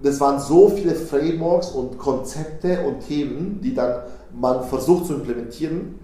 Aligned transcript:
das 0.00 0.20
waren 0.20 0.40
so 0.40 0.68
viele 0.68 0.94
Frameworks 0.94 1.70
und 1.70 1.98
Konzepte 1.98 2.80
und 2.86 3.00
Themen, 3.06 3.60
die 3.62 3.74
dann 3.74 4.02
man 4.32 4.64
versucht 4.64 5.06
zu 5.06 5.14
implementieren, 5.14 5.98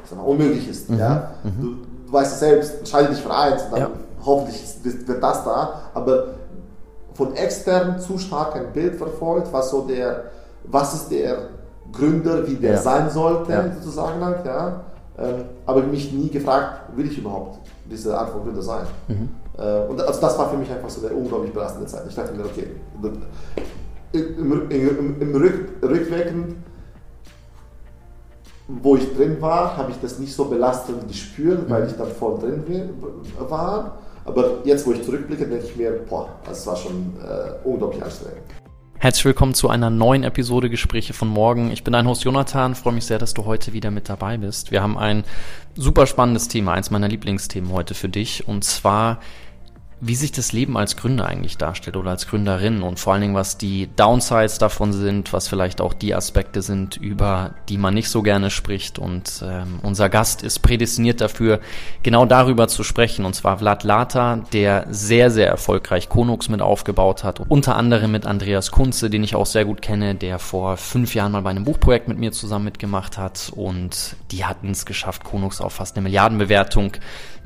was 0.00 0.12
aber 0.12 0.26
unmöglich 0.26 0.68
ist. 0.68 0.90
Mhm. 0.90 0.98
Ja? 0.98 1.30
Mhm. 1.42 1.60
Du, 1.60 1.74
du, 2.06 2.12
weißt 2.12 2.32
es 2.32 2.40
selbst, 2.40 2.78
entscheide 2.78 3.10
dich 3.10 3.20
für 3.20 3.34
eins 3.34 3.62
und 3.64 3.72
dann 3.72 3.80
ja. 3.80 3.90
hoffentlich 4.24 4.62
wird 4.82 5.22
das 5.22 5.44
da, 5.44 5.80
aber 5.92 6.28
von 7.14 7.34
extern 7.34 8.00
zu 8.00 8.18
stark 8.18 8.56
ein 8.56 8.72
Bild 8.72 8.96
verfolgt, 8.96 9.52
was 9.52 9.70
so 9.70 9.82
der, 9.82 10.24
was 10.64 10.94
ist 10.94 11.10
der 11.10 11.48
Gründer, 11.92 12.46
wie 12.46 12.56
der 12.56 12.72
ja. 12.72 12.80
sein 12.80 13.10
sollte, 13.10 13.52
ja. 13.52 13.72
sozusagen 13.74 14.24
halt, 14.24 14.44
ja. 14.44 14.80
Ähm, 15.16 15.44
aber 15.64 15.82
mich 15.82 16.12
nie 16.12 16.28
gefragt, 16.28 16.96
will 16.96 17.06
ich 17.06 17.18
überhaupt 17.18 17.60
diese 17.88 18.18
Art 18.18 18.30
von 18.30 18.42
Gründer 18.42 18.62
sein? 18.62 18.86
Mhm. 19.06 19.28
Äh, 19.56 19.86
und 19.88 20.00
also 20.00 20.20
das 20.20 20.38
war 20.38 20.50
für 20.50 20.56
mich 20.56 20.70
einfach 20.70 20.90
so 20.90 21.06
eine 21.06 21.14
unglaublich 21.14 21.52
belastende 21.52 21.86
Zeit. 21.86 22.02
Ich 22.08 22.14
dachte 22.14 22.34
mir, 22.34 22.44
okay, 22.44 22.68
im, 24.12 24.70
im, 24.70 25.20
im 25.20 25.34
Rück, 25.34 25.70
rückwirkend, 25.82 26.56
wo 28.66 28.96
ich 28.96 29.14
drin 29.14 29.36
war, 29.40 29.76
habe 29.76 29.90
ich 29.90 29.98
das 30.00 30.18
nicht 30.18 30.34
so 30.34 30.46
belastend 30.46 31.06
gespürt, 31.08 31.68
weil 31.68 31.82
mhm. 31.82 31.88
ich 31.88 31.96
dann 31.96 32.08
voll 32.08 32.38
drin 32.38 32.90
war. 33.38 33.98
Aber 34.24 34.58
jetzt, 34.64 34.86
wo 34.86 34.92
ich 34.92 35.02
zurückblicke, 35.02 35.46
denke 35.46 35.66
ich 35.66 35.76
mir, 35.76 35.90
boah, 36.08 36.30
das 36.46 36.66
war 36.66 36.76
schon 36.76 37.14
äh, 37.22 37.68
unglaublich 37.68 38.02
anstrengend. 38.02 38.40
Herzlich 38.98 39.26
willkommen 39.26 39.52
zu 39.52 39.68
einer 39.68 39.90
neuen 39.90 40.22
Episode 40.22 40.70
Gespräche 40.70 41.12
von 41.12 41.28
morgen. 41.28 41.70
Ich 41.70 41.84
bin 41.84 41.92
dein 41.92 42.08
Host 42.08 42.24
Jonathan, 42.24 42.74
freue 42.74 42.94
mich 42.94 43.04
sehr, 43.04 43.18
dass 43.18 43.34
du 43.34 43.44
heute 43.44 43.74
wieder 43.74 43.90
mit 43.90 44.08
dabei 44.08 44.38
bist. 44.38 44.70
Wir 44.70 44.82
haben 44.82 44.96
ein 44.96 45.24
super 45.74 46.06
spannendes 46.06 46.48
Thema, 46.48 46.72
eins 46.72 46.90
meiner 46.90 47.08
Lieblingsthemen 47.08 47.70
heute 47.70 47.92
für 47.92 48.08
dich, 48.08 48.48
und 48.48 48.64
zwar 48.64 49.20
wie 50.00 50.14
sich 50.14 50.32
das 50.32 50.52
Leben 50.52 50.76
als 50.76 50.96
Gründer 50.96 51.26
eigentlich 51.26 51.56
darstellt 51.56 51.96
oder 51.96 52.10
als 52.10 52.26
Gründerin 52.26 52.82
und 52.82 52.98
vor 52.98 53.12
allen 53.12 53.22
Dingen, 53.22 53.34
was 53.34 53.58
die 53.58 53.88
Downsides 53.96 54.58
davon 54.58 54.92
sind, 54.92 55.32
was 55.32 55.48
vielleicht 55.48 55.80
auch 55.80 55.94
die 55.94 56.14
Aspekte 56.14 56.62
sind, 56.62 56.96
über 56.96 57.54
die 57.68 57.78
man 57.78 57.94
nicht 57.94 58.08
so 58.08 58.22
gerne 58.22 58.50
spricht. 58.50 58.98
Und 58.98 59.42
ähm, 59.46 59.78
unser 59.82 60.08
Gast 60.08 60.42
ist 60.42 60.60
prädestiniert 60.60 61.20
dafür, 61.20 61.60
genau 62.02 62.26
darüber 62.26 62.68
zu 62.68 62.82
sprechen. 62.82 63.24
Und 63.24 63.34
zwar 63.34 63.58
Vlad 63.58 63.84
Lata, 63.84 64.42
der 64.52 64.86
sehr, 64.90 65.30
sehr 65.30 65.48
erfolgreich 65.48 66.08
Konux 66.08 66.48
mit 66.48 66.60
aufgebaut 66.60 67.24
hat. 67.24 67.40
Unter 67.48 67.76
anderem 67.76 68.12
mit 68.12 68.26
Andreas 68.26 68.70
Kunze, 68.70 69.10
den 69.10 69.24
ich 69.24 69.34
auch 69.34 69.46
sehr 69.46 69.64
gut 69.64 69.80
kenne, 69.80 70.14
der 70.14 70.38
vor 70.38 70.76
fünf 70.76 71.14
Jahren 71.14 71.32
mal 71.32 71.42
bei 71.42 71.50
einem 71.50 71.64
Buchprojekt 71.64 72.08
mit 72.08 72.18
mir 72.18 72.32
zusammen 72.32 72.66
mitgemacht 72.66 73.16
hat. 73.16 73.52
Und 73.54 74.16
die 74.32 74.44
hatten 74.44 74.70
es 74.70 74.86
geschafft, 74.86 75.24
Konux 75.24 75.60
auf 75.60 75.74
fast 75.74 75.96
eine 75.96 76.02
Milliardenbewertung 76.02 76.92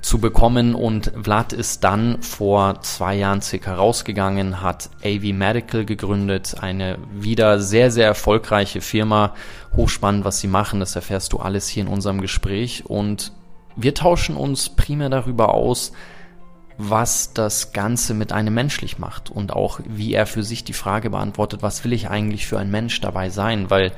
zu 0.00 0.18
bekommen. 0.18 0.74
Und 0.74 1.12
Vlad 1.22 1.52
ist 1.52 1.84
dann 1.84 2.22
vor 2.22 2.80
zwei 2.82 3.16
Jahren 3.16 3.42
circa 3.42 3.74
rausgegangen, 3.74 4.62
hat 4.62 4.90
AV 5.04 5.32
Medical 5.32 5.84
gegründet, 5.84 6.56
eine 6.60 6.98
wieder 7.12 7.60
sehr, 7.60 7.90
sehr 7.90 8.06
erfolgreiche 8.06 8.80
Firma. 8.80 9.34
Hochspannend, 9.76 10.24
was 10.24 10.40
sie 10.40 10.48
machen, 10.48 10.80
das 10.80 10.96
erfährst 10.96 11.32
du 11.32 11.38
alles 11.38 11.68
hier 11.68 11.82
in 11.82 11.88
unserem 11.88 12.20
Gespräch. 12.20 12.86
Und 12.86 13.32
wir 13.76 13.94
tauschen 13.94 14.36
uns 14.36 14.68
primär 14.70 15.08
darüber 15.08 15.54
aus, 15.54 15.92
was 16.78 17.32
das 17.32 17.72
Ganze 17.72 18.14
mit 18.14 18.32
einem 18.32 18.54
menschlich 18.54 18.98
macht 18.98 19.30
und 19.30 19.52
auch 19.52 19.80
wie 19.84 20.14
er 20.14 20.26
für 20.26 20.44
sich 20.44 20.62
die 20.62 20.72
Frage 20.72 21.10
beantwortet, 21.10 21.60
was 21.60 21.82
will 21.84 21.92
ich 21.92 22.08
eigentlich 22.08 22.46
für 22.46 22.58
ein 22.58 22.70
Mensch 22.70 23.00
dabei 23.00 23.30
sein, 23.30 23.68
weil 23.68 23.92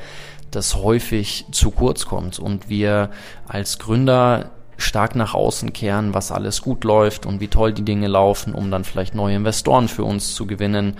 das 0.51 0.77
häufig 0.77 1.45
zu 1.53 1.71
kurz 1.71 2.07
kommt 2.07 2.39
und 2.39 2.71
wir 2.71 3.11
als 3.47 3.79
Gründer 3.79 4.51
stark 4.81 5.17
nach 5.17 5.35
außen 5.35 5.73
kehren, 5.73 6.15
was 6.15 6.33
alles 6.33 6.63
gut 6.63 6.85
läuft 6.85 7.27
und 7.27 7.41
wie 7.41 7.49
toll 7.49 7.73
die 7.73 7.85
Dinge 7.85 8.09
laufen, 8.09 8.55
um 8.55 8.71
dann 8.71 8.85
vielleicht 8.85 9.15
neue 9.15 9.37
Investoren 9.37 9.89
für 9.89 10.05
uns 10.05 10.35
zu 10.35 10.47
gewinnen 10.47 10.97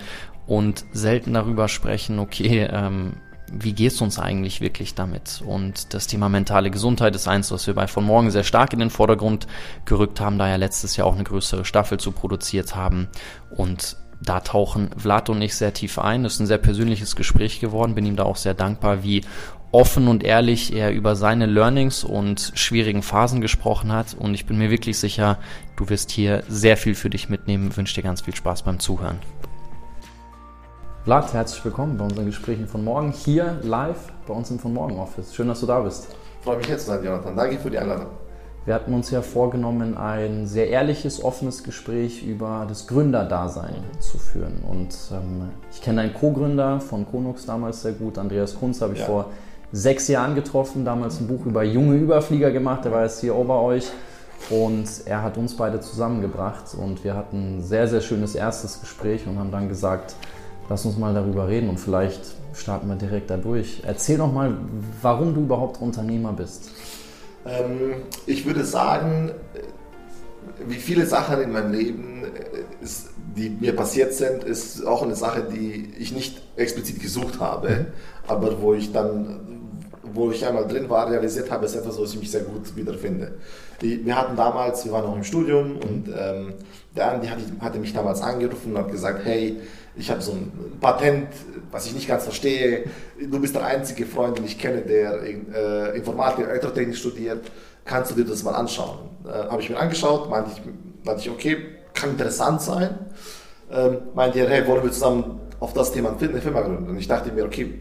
und 0.47 0.85
selten 0.91 1.33
darüber 1.33 1.67
sprechen, 1.67 2.19
okay, 2.19 2.67
ähm, 2.71 3.13
wie 3.51 3.73
geht's 3.73 4.01
uns 4.01 4.17
eigentlich 4.17 4.61
wirklich 4.61 4.95
damit? 4.95 5.43
Und 5.45 5.93
das 5.93 6.07
Thema 6.07 6.29
mentale 6.29 6.71
Gesundheit 6.71 7.15
ist 7.15 7.27
eins, 7.27 7.51
was 7.51 7.67
wir 7.67 7.73
bei 7.73 7.87
von 7.87 8.05
morgen 8.05 8.31
sehr 8.31 8.43
stark 8.43 8.71
in 8.73 8.79
den 8.79 8.89
Vordergrund 8.89 9.47
gerückt 9.85 10.21
haben, 10.21 10.37
da 10.37 10.47
ja 10.47 10.55
letztes 10.55 10.95
Jahr 10.95 11.07
auch 11.07 11.15
eine 11.15 11.25
größere 11.25 11.65
Staffel 11.65 11.99
zu 11.99 12.11
produziert 12.11 12.75
haben. 12.75 13.09
Und 13.55 13.97
da 14.21 14.39
tauchen 14.39 14.91
Vlad 14.97 15.29
und 15.29 15.41
ich 15.41 15.55
sehr 15.55 15.73
tief 15.73 15.99
ein. 15.99 16.23
Das 16.23 16.35
ist 16.35 16.39
ein 16.39 16.47
sehr 16.47 16.59
persönliches 16.59 17.15
Gespräch 17.15 17.59
geworden. 17.59 17.95
Bin 17.95 18.05
ihm 18.05 18.15
da 18.15 18.23
auch 18.23 18.37
sehr 18.37 18.53
dankbar, 18.53 19.03
wie 19.03 19.21
offen 19.71 20.07
und 20.07 20.23
ehrlich 20.23 20.73
er 20.73 20.91
über 20.91 21.15
seine 21.15 21.45
Learnings 21.45 22.03
und 22.03 22.51
schwierigen 22.55 23.01
Phasen 23.01 23.41
gesprochen 23.41 23.91
hat. 23.91 24.13
Und 24.13 24.33
ich 24.33 24.45
bin 24.45 24.57
mir 24.57 24.69
wirklich 24.69 24.99
sicher, 24.99 25.37
du 25.77 25.89
wirst 25.89 26.11
hier 26.11 26.43
sehr 26.47 26.77
viel 26.77 26.95
für 26.95 27.09
dich 27.09 27.29
mitnehmen. 27.29 27.69
Ich 27.69 27.77
wünsche 27.77 27.95
dir 27.95 28.03
ganz 28.03 28.21
viel 28.21 28.35
Spaß 28.35 28.63
beim 28.63 28.79
Zuhören. 28.79 29.19
Vlad, 31.03 31.33
herzlich 31.33 31.63
willkommen 31.65 31.97
bei 31.97 32.03
unseren 32.03 32.25
Gesprächen 32.25 32.67
von 32.67 32.83
morgen 32.83 33.11
hier 33.11 33.59
live 33.63 34.11
bei 34.27 34.33
uns 34.33 34.51
im 34.51 34.59
Von 34.59 34.73
Morgen 34.73 34.99
Office. 34.99 35.33
Schön, 35.33 35.47
dass 35.47 35.61
du 35.61 35.65
da 35.65 35.79
bist. 35.79 36.15
Freue 36.41 36.57
mich 36.57 36.67
jetzt 36.67 36.85
zu 36.85 36.91
sein, 36.91 37.03
Jonathan. 37.03 37.35
Danke 37.35 37.57
für 37.57 37.71
die 37.71 37.79
Einladung. 37.79 38.07
Wir 38.65 38.75
hatten 38.75 38.93
uns 38.93 39.09
ja 39.09 39.23
vorgenommen, 39.23 39.97
ein 39.97 40.45
sehr 40.45 40.69
ehrliches, 40.69 41.23
offenes 41.23 41.63
Gespräch 41.63 42.23
über 42.23 42.67
das 42.69 42.85
Gründerdasein 42.85 43.73
zu 43.99 44.19
führen. 44.19 44.61
Und 44.69 44.95
ähm, 45.11 45.49
ich 45.71 45.81
kenne 45.81 46.01
einen 46.01 46.13
Co-Gründer 46.13 46.79
von 46.79 47.07
Konux 47.09 47.47
damals 47.47 47.81
sehr 47.81 47.93
gut, 47.93 48.19
Andreas 48.19 48.59
Kunz, 48.59 48.81
habe 48.81 48.93
ich 48.93 48.99
ja. 48.99 49.05
vor 49.07 49.31
sechs 49.71 50.07
Jahren 50.07 50.35
getroffen, 50.35 50.85
damals 50.85 51.19
ein 51.19 51.27
Buch 51.27 51.45
über 51.45 51.63
junge 51.63 51.95
Überflieger 51.95 52.51
gemacht, 52.51 52.85
der 52.85 52.91
war 52.91 53.03
jetzt 53.03 53.21
hier 53.21 53.33
bei 53.33 53.55
euch. 53.55 53.91
Und 54.49 54.87
er 55.05 55.21
hat 55.21 55.37
uns 55.37 55.55
beide 55.55 55.79
zusammengebracht 55.79 56.73
und 56.75 57.03
wir 57.03 57.15
hatten 57.15 57.57
ein 57.57 57.61
sehr, 57.61 57.87
sehr 57.87 58.01
schönes 58.01 58.33
erstes 58.33 58.81
Gespräch 58.81 59.27
und 59.27 59.37
haben 59.37 59.51
dann 59.51 59.69
gesagt, 59.69 60.15
lass 60.67 60.83
uns 60.85 60.97
mal 60.97 61.13
darüber 61.13 61.47
reden 61.47 61.69
und 61.69 61.79
vielleicht 61.79 62.21
starten 62.53 62.87
wir 62.87 62.95
direkt 62.95 63.29
da 63.29 63.37
durch. 63.37 63.83
Erzähl 63.85 64.17
doch 64.17 64.31
mal, 64.31 64.57
warum 65.01 65.35
du 65.35 65.41
überhaupt 65.41 65.79
Unternehmer 65.79 66.33
bist. 66.33 66.71
Ähm, 67.45 67.93
ich 68.25 68.45
würde 68.45 68.65
sagen, 68.65 69.31
wie 70.67 70.75
viele 70.75 71.05
Sachen 71.05 71.41
in 71.41 71.51
meinem 71.51 71.71
Leben, 71.71 72.23
ist, 72.81 73.09
die 73.35 73.49
mir 73.49 73.75
passiert 73.75 74.13
sind, 74.13 74.43
ist 74.43 74.85
auch 74.85 75.03
eine 75.03 75.15
Sache, 75.15 75.43
die 75.43 75.93
ich 75.97 76.11
nicht 76.13 76.41
explizit 76.55 76.99
gesucht 76.99 77.39
habe, 77.39 77.69
mhm. 77.69 77.85
aber 78.27 78.61
wo 78.61 78.73
ich 78.73 78.91
dann 78.91 79.60
wo 80.13 80.31
ich 80.31 80.45
einmal 80.45 80.67
drin 80.67 80.89
war, 80.89 81.09
realisiert 81.09 81.49
habe, 81.51 81.65
ist 81.65 81.75
etwas, 81.75 81.97
wo 81.97 82.03
ich 82.03 82.19
mich 82.19 82.31
sehr 82.31 82.41
gut 82.41 82.75
wiederfinde. 82.75 83.33
wir 83.79 84.15
hatten 84.15 84.35
damals, 84.35 84.85
wir 84.85 84.91
waren 84.91 85.05
noch 85.05 85.15
im 85.15 85.23
Studium 85.23 85.77
und 85.77 86.07
ähm, 86.07 86.53
der 86.95 87.11
Andi 87.11 87.27
hatte, 87.27 87.43
hatte 87.59 87.79
mich 87.79 87.93
damals 87.93 88.21
angerufen 88.21 88.73
und 88.73 88.77
hat 88.77 88.91
gesagt, 88.91 89.25
hey, 89.25 89.57
ich 89.95 90.09
habe 90.09 90.21
so 90.21 90.31
ein 90.31 90.51
Patent, 90.79 91.27
was 91.71 91.85
ich 91.85 91.93
nicht 91.93 92.07
ganz 92.07 92.23
verstehe. 92.23 92.85
Du 93.29 93.39
bist 93.39 93.55
der 93.55 93.65
einzige 93.65 94.05
Freund, 94.05 94.37
den 94.37 94.45
ich 94.45 94.57
kenne, 94.57 94.81
der 94.81 95.21
äh, 95.21 95.97
Informatik, 95.97 96.47
Elektrotechnik 96.47 96.95
studiert. 96.95 97.51
Kannst 97.83 98.11
du 98.11 98.15
dir 98.15 98.25
das 98.25 98.43
mal 98.43 98.53
anschauen? 98.53 98.99
Äh, 99.25 99.49
habe 99.49 99.61
ich 99.61 99.69
mir 99.69 99.77
angeschaut, 99.77 100.29
meinte 100.29 100.51
ich, 100.55 100.61
meinte 101.05 101.21
ich, 101.21 101.29
okay, 101.29 101.57
kann 101.93 102.11
interessant 102.11 102.61
sein. 102.61 102.97
Ähm, 103.71 103.97
meinte 104.13 104.39
er, 104.39 104.49
hey, 104.49 104.67
wollen 104.67 104.83
wir 104.83 104.91
zusammen 104.91 105.39
auf 105.59 105.73
das 105.73 105.91
Thema 105.91 106.15
eine 106.17 106.41
Firma 106.41 106.61
gründen? 106.61 106.89
Und 106.89 106.97
ich 106.97 107.07
dachte 107.07 107.31
mir, 107.31 107.45
okay, 107.45 107.73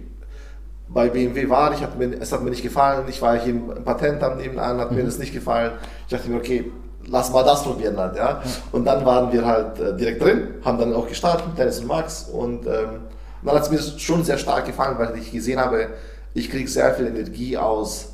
bei 0.93 1.09
BMW 1.09 1.49
war 1.49 1.73
ich, 1.73 1.83
hat 1.83 1.99
mir, 1.99 2.21
es 2.21 2.33
hat 2.33 2.43
mir 2.43 2.51
nicht 2.51 2.63
gefallen, 2.63 3.05
ich 3.09 3.23
war 3.23 3.39
hier 3.39 3.53
im 3.53 3.85
Patent 3.85 4.23
am 4.23 4.37
nebenan, 4.37 4.79
hat 4.79 4.91
mhm. 4.91 4.99
mir 4.99 5.05
das 5.05 5.19
nicht 5.19 5.33
gefallen. 5.33 5.73
Ich 6.07 6.17
dachte 6.17 6.29
mir, 6.29 6.37
okay, 6.37 6.71
lass 7.07 7.33
mal 7.33 7.45
das 7.45 7.63
probieren 7.63 7.97
halt, 7.97 8.17
ja. 8.17 8.43
Und 8.73 8.85
dann 8.85 9.05
waren 9.05 9.33
wir 9.33 9.47
halt 9.47 9.79
äh, 9.79 9.97
direkt 9.97 10.23
drin, 10.23 10.49
haben 10.65 10.79
dann 10.79 10.93
auch 10.93 11.09
gestartet, 11.09 11.47
Dennis 11.57 11.81
und 11.81 11.87
Max 11.87 12.25
und 12.25 12.67
ähm, 12.67 13.03
dann 13.43 13.55
hat 13.55 13.63
es 13.63 13.71
mir 13.71 13.79
schon 13.99 14.25
sehr 14.25 14.37
stark 14.37 14.67
gefallen, 14.67 14.97
weil 14.99 15.17
ich 15.17 15.33
gesehen 15.33 15.61
habe, 15.61 15.89
ich 16.35 16.51
kriege 16.51 16.69
sehr 16.69 16.93
viel 16.95 17.07
Energie 17.07 17.57
aus 17.57 18.11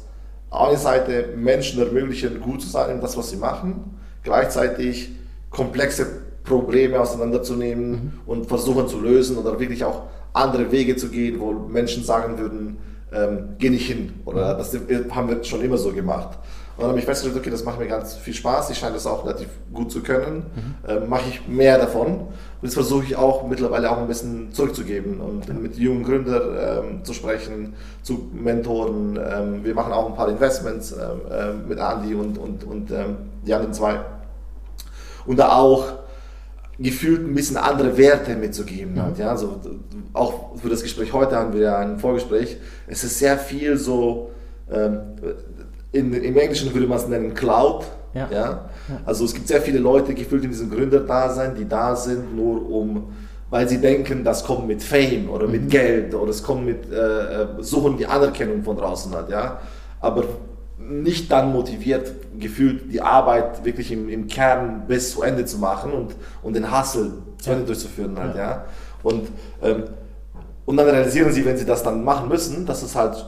einer 0.51 0.77
Seite 0.77 1.31
Menschen 1.37 1.81
ermöglichen, 1.83 2.41
gut 2.41 2.63
zu 2.63 2.69
sein 2.69 2.91
in 2.91 3.01
das, 3.01 3.17
was 3.17 3.31
sie 3.31 3.37
machen, 3.37 3.99
gleichzeitig 4.23 5.11
komplexe 5.51 6.07
Probleme 6.45 7.01
auseinanderzunehmen 7.01 7.91
mhm. 7.91 8.13
und 8.27 8.47
versuchen 8.47 8.87
zu 8.87 9.01
lösen 9.01 9.37
oder 9.37 9.59
wirklich 9.59 9.85
auch 9.85 10.03
andere 10.37 10.71
Wege 10.71 10.97
zu 10.97 11.09
gehen, 11.09 11.41
wo 11.41 11.53
Menschen 11.53 12.05
sagen 12.05 12.39
würden, 12.39 12.79
ähm, 13.13 13.57
geh 13.59 13.71
nicht 13.71 13.87
hin. 13.87 14.15
Oder 14.25 14.55
das 14.55 14.77
haben 15.11 15.29
wir 15.29 15.43
schon 15.45 15.63
immer 15.63 15.79
so 15.79 15.93
gemacht. 15.93 16.39
Und 16.77 16.83
dann 16.83 16.91
habe 16.91 16.99
ich 16.99 17.07
festgestellt, 17.07 17.41
okay, 17.41 17.51
das 17.51 17.65
macht 17.65 17.79
mir 17.79 17.87
ganz 17.87 18.17
viel 18.17 18.35
Spaß. 18.35 18.69
Ich 18.69 18.79
scheine 18.79 18.93
das 18.93 19.07
auch 19.07 19.25
relativ 19.25 19.49
gut 19.73 19.91
zu 19.91 20.03
können. 20.03 20.45
Mhm. 20.55 20.75
Ähm, 20.87 21.09
Mache 21.09 21.31
ich 21.31 21.49
mehr 21.49 21.79
davon. 21.79 22.07
Und 22.07 22.29
das 22.61 22.75
versuche 22.75 23.05
ich 23.05 23.17
auch 23.17 23.49
mittlerweile 23.49 23.91
auch 23.91 23.97
ein 23.97 24.09
bisschen 24.09 24.53
zurückzugeben 24.53 25.21
und 25.21 25.49
mhm. 25.49 25.63
mit 25.63 25.79
jungen 25.79 26.05
Gründern 26.05 26.85
ähm, 26.85 27.05
zu 27.05 27.15
sprechen, 27.15 27.73
zu 28.03 28.29
Mentoren. 28.35 29.17
Ähm, 29.17 29.65
wir 29.65 29.75
machen 29.75 29.93
auch 29.95 30.07
ein 30.07 30.15
paar 30.15 30.29
Investments 30.29 30.93
äh, 30.93 31.55
mit 31.67 31.79
Andy 31.79 32.15
und, 32.15 32.37
und, 32.37 32.65
und 32.65 32.91
ähm, 32.91 33.17
die 33.47 33.55
anderen 33.55 33.73
zwei. 33.73 34.01
Und 35.25 35.39
da 35.39 35.53
auch 35.53 35.87
gefühlt 36.79 37.27
ein 37.27 37.35
bisschen 37.35 37.57
andere 37.57 37.97
Werte 37.97 38.35
mitzugeben. 38.37 38.95
Mhm. 38.95 39.03
Halt, 39.03 39.19
ja? 39.19 39.31
also, 39.31 39.61
auch 40.13 40.57
für 40.57 40.69
das 40.69 40.83
Gespräch 40.83 41.13
heute 41.13 41.37
haben 41.37 41.53
wir 41.53 41.61
ja 41.61 41.79
ein 41.79 41.99
Vorgespräch. 41.99 42.59
Es 42.87 43.05
ist 43.05 43.19
sehr 43.19 43.39
viel 43.39 43.77
so, 43.77 44.31
ähm, 44.71 45.01
in, 45.93 46.13
im 46.13 46.37
Englischen 46.37 46.73
würde 46.75 46.87
man 46.87 46.99
es 46.99 47.09
nennen 47.09 47.35
Cloud. 47.35 47.85
Ja. 48.15 48.29
ja. 48.33 48.71
Also 49.05 49.25
es 49.25 49.35
gibt 49.35 49.49
sehr 49.49 49.61
viele 49.61 49.79
Leute 49.79 50.15
gefühlt 50.15 50.45
in 50.45 50.51
diesem 50.51 50.71
Gründerdasein, 50.71 51.55
die 51.55 51.69
da 51.69 51.95
sind, 51.97 52.35
nur 52.35 52.71
um 52.71 53.09
weil 53.51 53.69
sie 53.69 53.79
denken, 53.79 54.25
das 54.25 54.45
kommt 54.45 54.67
mit 54.67 54.83
Fame 54.83 55.31
oder 55.31 55.47
mit 55.47 55.65
mhm. 55.65 55.69
Geld 55.69 56.15
oder 56.15 56.31
es 56.31 56.43
kommt 56.43 56.67
mit 56.67 56.91
äh, 56.91 57.43
äh, 57.43 57.47
Suchen 57.61 57.97
die 57.97 58.07
Anerkennung 58.07 58.63
von 58.63 58.77
draußen 58.77 59.15
hat, 59.15 59.31
ja. 59.31 59.61
Aber 60.01 60.25
nicht 60.89 61.31
dann 61.33 61.53
motiviert, 61.53 62.13
gefühlt 62.39 62.93
die 62.93 63.01
Arbeit 63.01 63.65
wirklich 63.65 63.93
im, 63.93 64.09
im 64.09 64.27
Kern 64.27 64.85
bis 64.87 65.13
zu 65.13 65.23
Ende 65.23 65.45
zu 65.45 65.59
machen 65.59 65.93
und, 65.93 66.15
und 66.43 66.55
den 66.55 66.77
Hustle 66.77 67.13
zu 67.39 67.51
Ende 67.51 67.65
durchzuführen 67.65 68.19
halt, 68.19 68.37
ja. 68.37 68.43
ja. 68.43 68.65
Und, 69.03 69.29
ähm, 69.63 69.85
und 70.65 70.77
dann 70.77 70.89
realisieren 70.89 71.33
sie, 71.33 71.45
wenn 71.45 71.57
sie 71.57 71.65
das 71.65 71.83
dann 71.83 72.05
machen 72.05 72.29
müssen, 72.29 72.67
dass 72.67 72.83
es 72.83 72.95
halt 72.95 73.25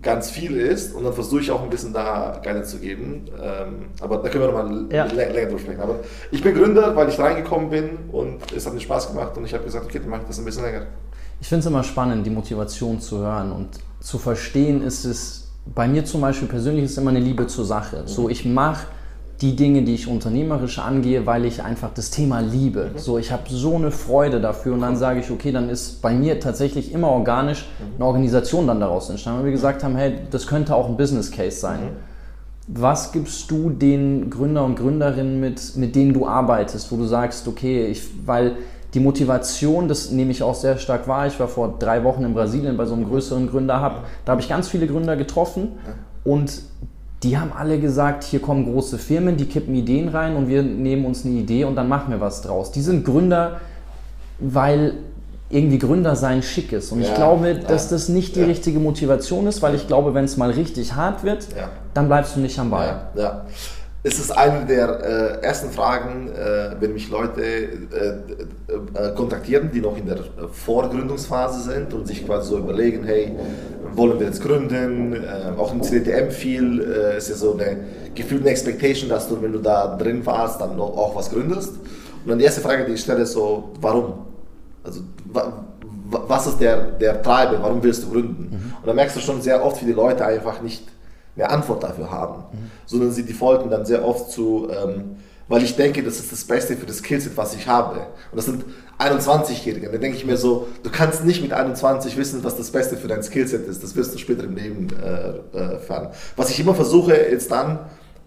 ganz 0.00 0.30
viel 0.30 0.56
ist 0.56 0.94
und 0.94 1.04
dann 1.04 1.12
versuche 1.12 1.40
ich 1.40 1.50
auch 1.50 1.62
ein 1.62 1.70
bisschen 1.70 1.92
da 1.92 2.40
Guidance 2.42 2.70
zu 2.70 2.78
geben. 2.78 3.24
Ähm, 3.42 3.86
aber 4.00 4.18
da 4.18 4.28
können 4.28 4.44
wir 4.44 4.52
nochmal 4.52 4.86
ja. 4.92 5.04
länger 5.06 5.46
drüber 5.46 5.58
sprechen. 5.58 5.80
Aber 5.80 5.96
ich 6.30 6.42
bin 6.42 6.54
Gründer, 6.54 6.94
weil 6.94 7.08
ich 7.08 7.18
reingekommen 7.18 7.70
bin 7.70 7.90
und 8.12 8.52
es 8.52 8.64
hat 8.64 8.74
mir 8.74 8.80
Spaß 8.80 9.08
gemacht 9.08 9.36
und 9.36 9.44
ich 9.44 9.54
habe 9.54 9.64
gesagt, 9.64 9.86
okay, 9.86 9.98
dann 9.98 10.10
mache 10.10 10.22
ich 10.22 10.28
das 10.28 10.38
ein 10.38 10.44
bisschen 10.44 10.62
länger. 10.62 10.86
Ich 11.40 11.48
finde 11.48 11.60
es 11.60 11.66
immer 11.66 11.82
spannend, 11.82 12.24
die 12.26 12.30
Motivation 12.30 13.00
zu 13.00 13.18
hören 13.18 13.52
und 13.52 13.68
zu 14.00 14.18
verstehen 14.18 14.82
ist 14.82 15.04
es, 15.04 15.47
bei 15.74 15.88
mir 15.88 16.04
zum 16.04 16.20
Beispiel 16.20 16.48
persönlich 16.48 16.84
ist 16.84 16.98
immer 16.98 17.10
eine 17.10 17.20
Liebe 17.20 17.46
zur 17.46 17.64
Sache. 17.64 18.02
So, 18.06 18.28
ich 18.28 18.44
mache 18.44 18.86
die 19.40 19.54
Dinge, 19.54 19.82
die 19.82 19.94
ich 19.94 20.08
unternehmerisch 20.08 20.80
angehe, 20.80 21.24
weil 21.24 21.44
ich 21.44 21.62
einfach 21.62 21.90
das 21.94 22.10
Thema 22.10 22.40
liebe. 22.40 22.90
Mhm. 22.92 22.98
So, 22.98 23.18
ich 23.18 23.30
habe 23.30 23.44
so 23.48 23.76
eine 23.76 23.90
Freude 23.90 24.40
dafür 24.40 24.74
und 24.74 24.80
dann 24.80 24.96
sage 24.96 25.20
ich, 25.20 25.30
okay, 25.30 25.52
dann 25.52 25.70
ist 25.70 26.02
bei 26.02 26.12
mir 26.12 26.40
tatsächlich 26.40 26.92
immer 26.92 27.08
organisch 27.08 27.68
eine 27.94 28.04
Organisation 28.04 28.66
dann 28.66 28.80
daraus 28.80 29.10
entstanden, 29.10 29.40
weil 29.40 29.46
wir 29.46 29.52
gesagt 29.52 29.84
haben, 29.84 29.96
hey, 29.96 30.18
das 30.30 30.46
könnte 30.46 30.74
auch 30.74 30.88
ein 30.88 30.96
Business 30.96 31.30
Case 31.30 31.58
sein. 31.58 31.80
Mhm. 31.80 31.88
Was 32.70 33.12
gibst 33.12 33.50
du 33.50 33.70
den 33.70 34.28
Gründer 34.28 34.64
und 34.64 34.76
Gründerinnen 34.76 35.40
mit, 35.40 35.76
mit 35.76 35.94
denen 35.94 36.12
du 36.12 36.26
arbeitest, 36.26 36.90
wo 36.92 36.96
du 36.96 37.04
sagst, 37.04 37.48
okay, 37.48 37.86
ich, 37.86 38.02
weil 38.26 38.56
die 38.94 39.00
Motivation, 39.00 39.88
das 39.88 40.10
nehme 40.10 40.30
ich 40.30 40.42
auch 40.42 40.54
sehr 40.54 40.78
stark 40.78 41.08
wahr. 41.08 41.26
Ich 41.26 41.38
war 41.38 41.48
vor 41.48 41.76
drei 41.78 42.04
Wochen 42.04 42.24
in 42.24 42.34
Brasilien 42.34 42.76
bei 42.76 42.86
so 42.86 42.94
einem 42.94 43.06
größeren 43.06 43.48
Gründerhub. 43.48 44.04
Da 44.24 44.32
habe 44.32 44.40
ich 44.40 44.48
ganz 44.48 44.68
viele 44.68 44.86
Gründer 44.86 45.16
getroffen 45.16 45.72
und 46.24 46.62
die 47.22 47.36
haben 47.36 47.52
alle 47.52 47.78
gesagt, 47.78 48.24
hier 48.24 48.40
kommen 48.40 48.64
große 48.64 48.96
Firmen, 48.96 49.36
die 49.36 49.46
kippen 49.46 49.74
Ideen 49.74 50.08
rein 50.08 50.36
und 50.36 50.48
wir 50.48 50.62
nehmen 50.62 51.04
uns 51.04 51.24
eine 51.24 51.34
Idee 51.34 51.64
und 51.64 51.74
dann 51.74 51.88
machen 51.88 52.12
wir 52.12 52.20
was 52.20 52.42
draus. 52.42 52.70
Die 52.70 52.80
sind 52.80 53.04
Gründer, 53.04 53.60
weil 54.38 54.94
irgendwie 55.50 55.78
Gründer 55.78 56.14
sein 56.14 56.42
schick 56.42 56.72
ist. 56.72 56.92
Und 56.92 57.00
ja, 57.00 57.08
ich 57.08 57.14
glaube, 57.14 57.54
dass 57.56 57.88
das 57.88 58.08
nicht 58.08 58.36
die 58.36 58.40
ja. 58.40 58.46
richtige 58.46 58.78
Motivation 58.78 59.46
ist, 59.46 59.62
weil 59.62 59.74
ich 59.74 59.86
glaube, 59.86 60.14
wenn 60.14 60.24
es 60.24 60.36
mal 60.36 60.50
richtig 60.50 60.94
hart 60.94 61.24
wird, 61.24 61.48
ja. 61.56 61.70
dann 61.94 62.06
bleibst 62.06 62.36
du 62.36 62.40
nicht 62.40 62.58
am 62.58 62.70
Ball. 62.70 63.08
Es 64.08 64.18
ist 64.18 64.30
eine 64.30 64.64
der 64.64 65.40
äh, 65.42 65.44
ersten 65.44 65.70
Fragen, 65.70 66.28
äh, 66.32 66.70
wenn 66.80 66.94
mich 66.94 67.10
Leute 67.10 67.42
äh, 67.42 67.66
äh, 67.66 69.14
kontaktieren, 69.14 69.70
die 69.70 69.82
noch 69.82 69.98
in 69.98 70.06
der 70.06 70.20
Vorgründungsphase 70.50 71.70
sind 71.70 71.92
und 71.92 72.06
sich 72.06 72.24
quasi 72.24 72.48
so 72.48 72.58
überlegen, 72.58 73.04
hey, 73.04 73.36
wollen 73.94 74.18
wir 74.18 74.26
jetzt 74.26 74.42
gründen? 74.42 75.12
Äh, 75.12 75.58
auch 75.58 75.74
im 75.74 75.82
CDTM 75.82 76.30
viel 76.30 76.80
äh, 76.80 77.18
ist 77.18 77.28
ja 77.28 77.34
so 77.34 77.52
eine 77.52 77.76
gefühlte 78.14 78.48
Expectation, 78.48 79.10
dass 79.10 79.28
du, 79.28 79.42
wenn 79.42 79.52
du 79.52 79.58
da 79.58 79.94
drin 79.98 80.24
warst, 80.24 80.58
dann 80.62 80.80
auch 80.80 81.14
was 81.14 81.30
gründest. 81.30 81.72
Und 81.72 82.30
dann 82.30 82.38
die 82.38 82.46
erste 82.46 82.62
Frage, 82.62 82.86
die 82.86 82.92
ich 82.92 83.00
stelle, 83.00 83.24
ist 83.24 83.32
so, 83.32 83.74
warum? 83.78 84.14
Also, 84.84 85.00
wa 85.26 85.64
was 86.10 86.46
ist 86.46 86.58
der, 86.58 86.92
der 86.92 87.22
Treiber? 87.22 87.58
Warum 87.60 87.82
willst 87.82 88.04
du 88.04 88.10
gründen? 88.10 88.48
Mhm. 88.50 88.72
Und 88.80 88.86
dann 88.86 88.96
merkst 88.96 89.16
du 89.16 89.20
schon 89.20 89.42
sehr 89.42 89.62
oft, 89.62 89.82
wie 89.82 89.86
die 89.86 89.92
Leute 89.92 90.24
einfach 90.24 90.62
nicht 90.62 90.84
eine 91.38 91.50
Antwort 91.50 91.82
dafür 91.82 92.10
haben, 92.10 92.44
mhm. 92.52 92.70
sondern 92.86 93.12
sie 93.12 93.24
defaulten 93.24 93.70
dann 93.70 93.84
sehr 93.84 94.04
oft 94.04 94.30
zu, 94.30 94.68
ähm, 94.70 95.16
weil 95.48 95.62
ich 95.62 95.76
denke, 95.76 96.02
das 96.02 96.18
ist 96.18 96.30
das 96.30 96.44
Beste 96.44 96.76
für 96.76 96.84
das 96.84 96.98
Skillset, 96.98 97.36
was 97.36 97.54
ich 97.54 97.66
habe. 97.66 98.00
Und 98.30 98.36
das 98.36 98.44
sind 98.44 98.64
21-Jährige. 98.98 99.90
Da 99.90 99.96
denke 99.96 100.16
ich 100.16 100.26
mir 100.26 100.36
so, 100.36 100.68
du 100.82 100.90
kannst 100.90 101.24
nicht 101.24 101.40
mit 101.40 101.52
21 101.52 102.16
wissen, 102.18 102.44
was 102.44 102.56
das 102.56 102.70
Beste 102.70 102.96
für 102.96 103.08
dein 103.08 103.22
Skillset 103.22 103.66
ist. 103.66 103.82
Das 103.82 103.96
wirst 103.96 104.12
du 104.12 104.18
später 104.18 104.44
im 104.44 104.56
Leben 104.56 104.88
äh, 105.02 105.58
erfahren. 105.58 106.08
Was 106.36 106.50
ich 106.50 106.60
immer 106.60 106.74
versuche, 106.74 107.14
ist 107.14 107.50
dann 107.50 107.78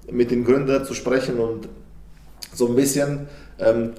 mit 0.09 0.31
den 0.31 0.43
Gründern 0.43 0.83
zu 0.85 0.95
sprechen 0.95 1.39
und 1.39 1.69
so 2.53 2.67
ein 2.67 2.75
bisschen 2.75 3.27
ähm, 3.59 3.91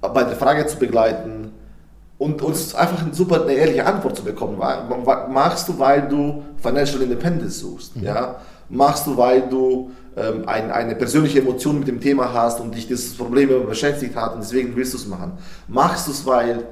bei 0.00 0.24
der 0.24 0.36
Frage 0.36 0.66
zu 0.66 0.78
begleiten, 0.78 1.52
und 2.20 2.42
uns 2.42 2.74
einfach 2.74 3.02
eine 3.02 3.14
super 3.14 3.42
eine 3.42 3.54
ehrliche 3.54 3.86
Antwort 3.86 4.14
zu 4.14 4.22
bekommen. 4.22 4.58
Machst 4.58 5.66
du, 5.70 5.78
weil 5.78 6.06
du 6.06 6.42
Financial 6.58 7.00
Independence 7.00 7.60
suchst? 7.60 7.96
Mhm. 7.96 8.04
Ja? 8.04 8.36
Machst 8.68 9.06
du, 9.06 9.16
weil 9.16 9.48
du 9.48 9.90
ähm, 10.18 10.42
ein, 10.46 10.70
eine 10.70 10.94
persönliche 10.96 11.38
Emotion 11.38 11.78
mit 11.78 11.88
dem 11.88 11.98
Thema 11.98 12.34
hast 12.34 12.60
und 12.60 12.74
dich 12.74 12.86
das 12.86 13.14
Problem 13.14 13.48
beschäftigt 13.66 14.16
hat 14.16 14.34
und 14.34 14.42
deswegen 14.42 14.76
willst 14.76 14.92
du 14.92 14.98
es 14.98 15.06
machen? 15.06 15.32
Machst 15.66 16.08
du 16.08 16.10
es, 16.10 16.26
weil 16.26 16.66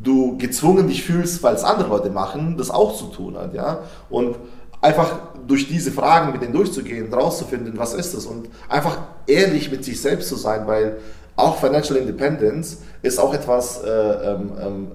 du 0.00 0.38
gezwungen 0.38 0.86
dich 0.86 1.02
fühlst, 1.02 1.42
weil 1.42 1.56
es 1.56 1.64
andere 1.64 1.88
Leute 1.88 2.10
machen, 2.10 2.56
das 2.56 2.70
auch 2.70 2.96
zu 2.96 3.06
tun 3.06 3.36
hat? 3.36 3.54
Ja? 3.54 3.80
Und 4.08 4.36
einfach 4.80 5.16
durch 5.48 5.66
diese 5.66 5.90
Fragen 5.90 6.30
mit 6.30 6.42
denen 6.42 6.52
durchzugehen, 6.52 7.12
rauszufinden, 7.12 7.72
was 7.76 7.92
ist 7.94 8.14
das 8.14 8.24
und 8.24 8.48
einfach 8.68 8.98
ehrlich 9.26 9.68
mit 9.68 9.84
sich 9.84 10.00
selbst 10.00 10.28
zu 10.28 10.36
sein, 10.36 10.68
weil 10.68 10.98
auch 11.42 11.56
Financial 11.58 11.98
Independence 11.98 12.78
ist 13.02 13.18
auch 13.18 13.34
etwas, 13.34 13.82
äh, 13.82 13.90
ähm, 13.90 14.52
ähm, 14.60 14.88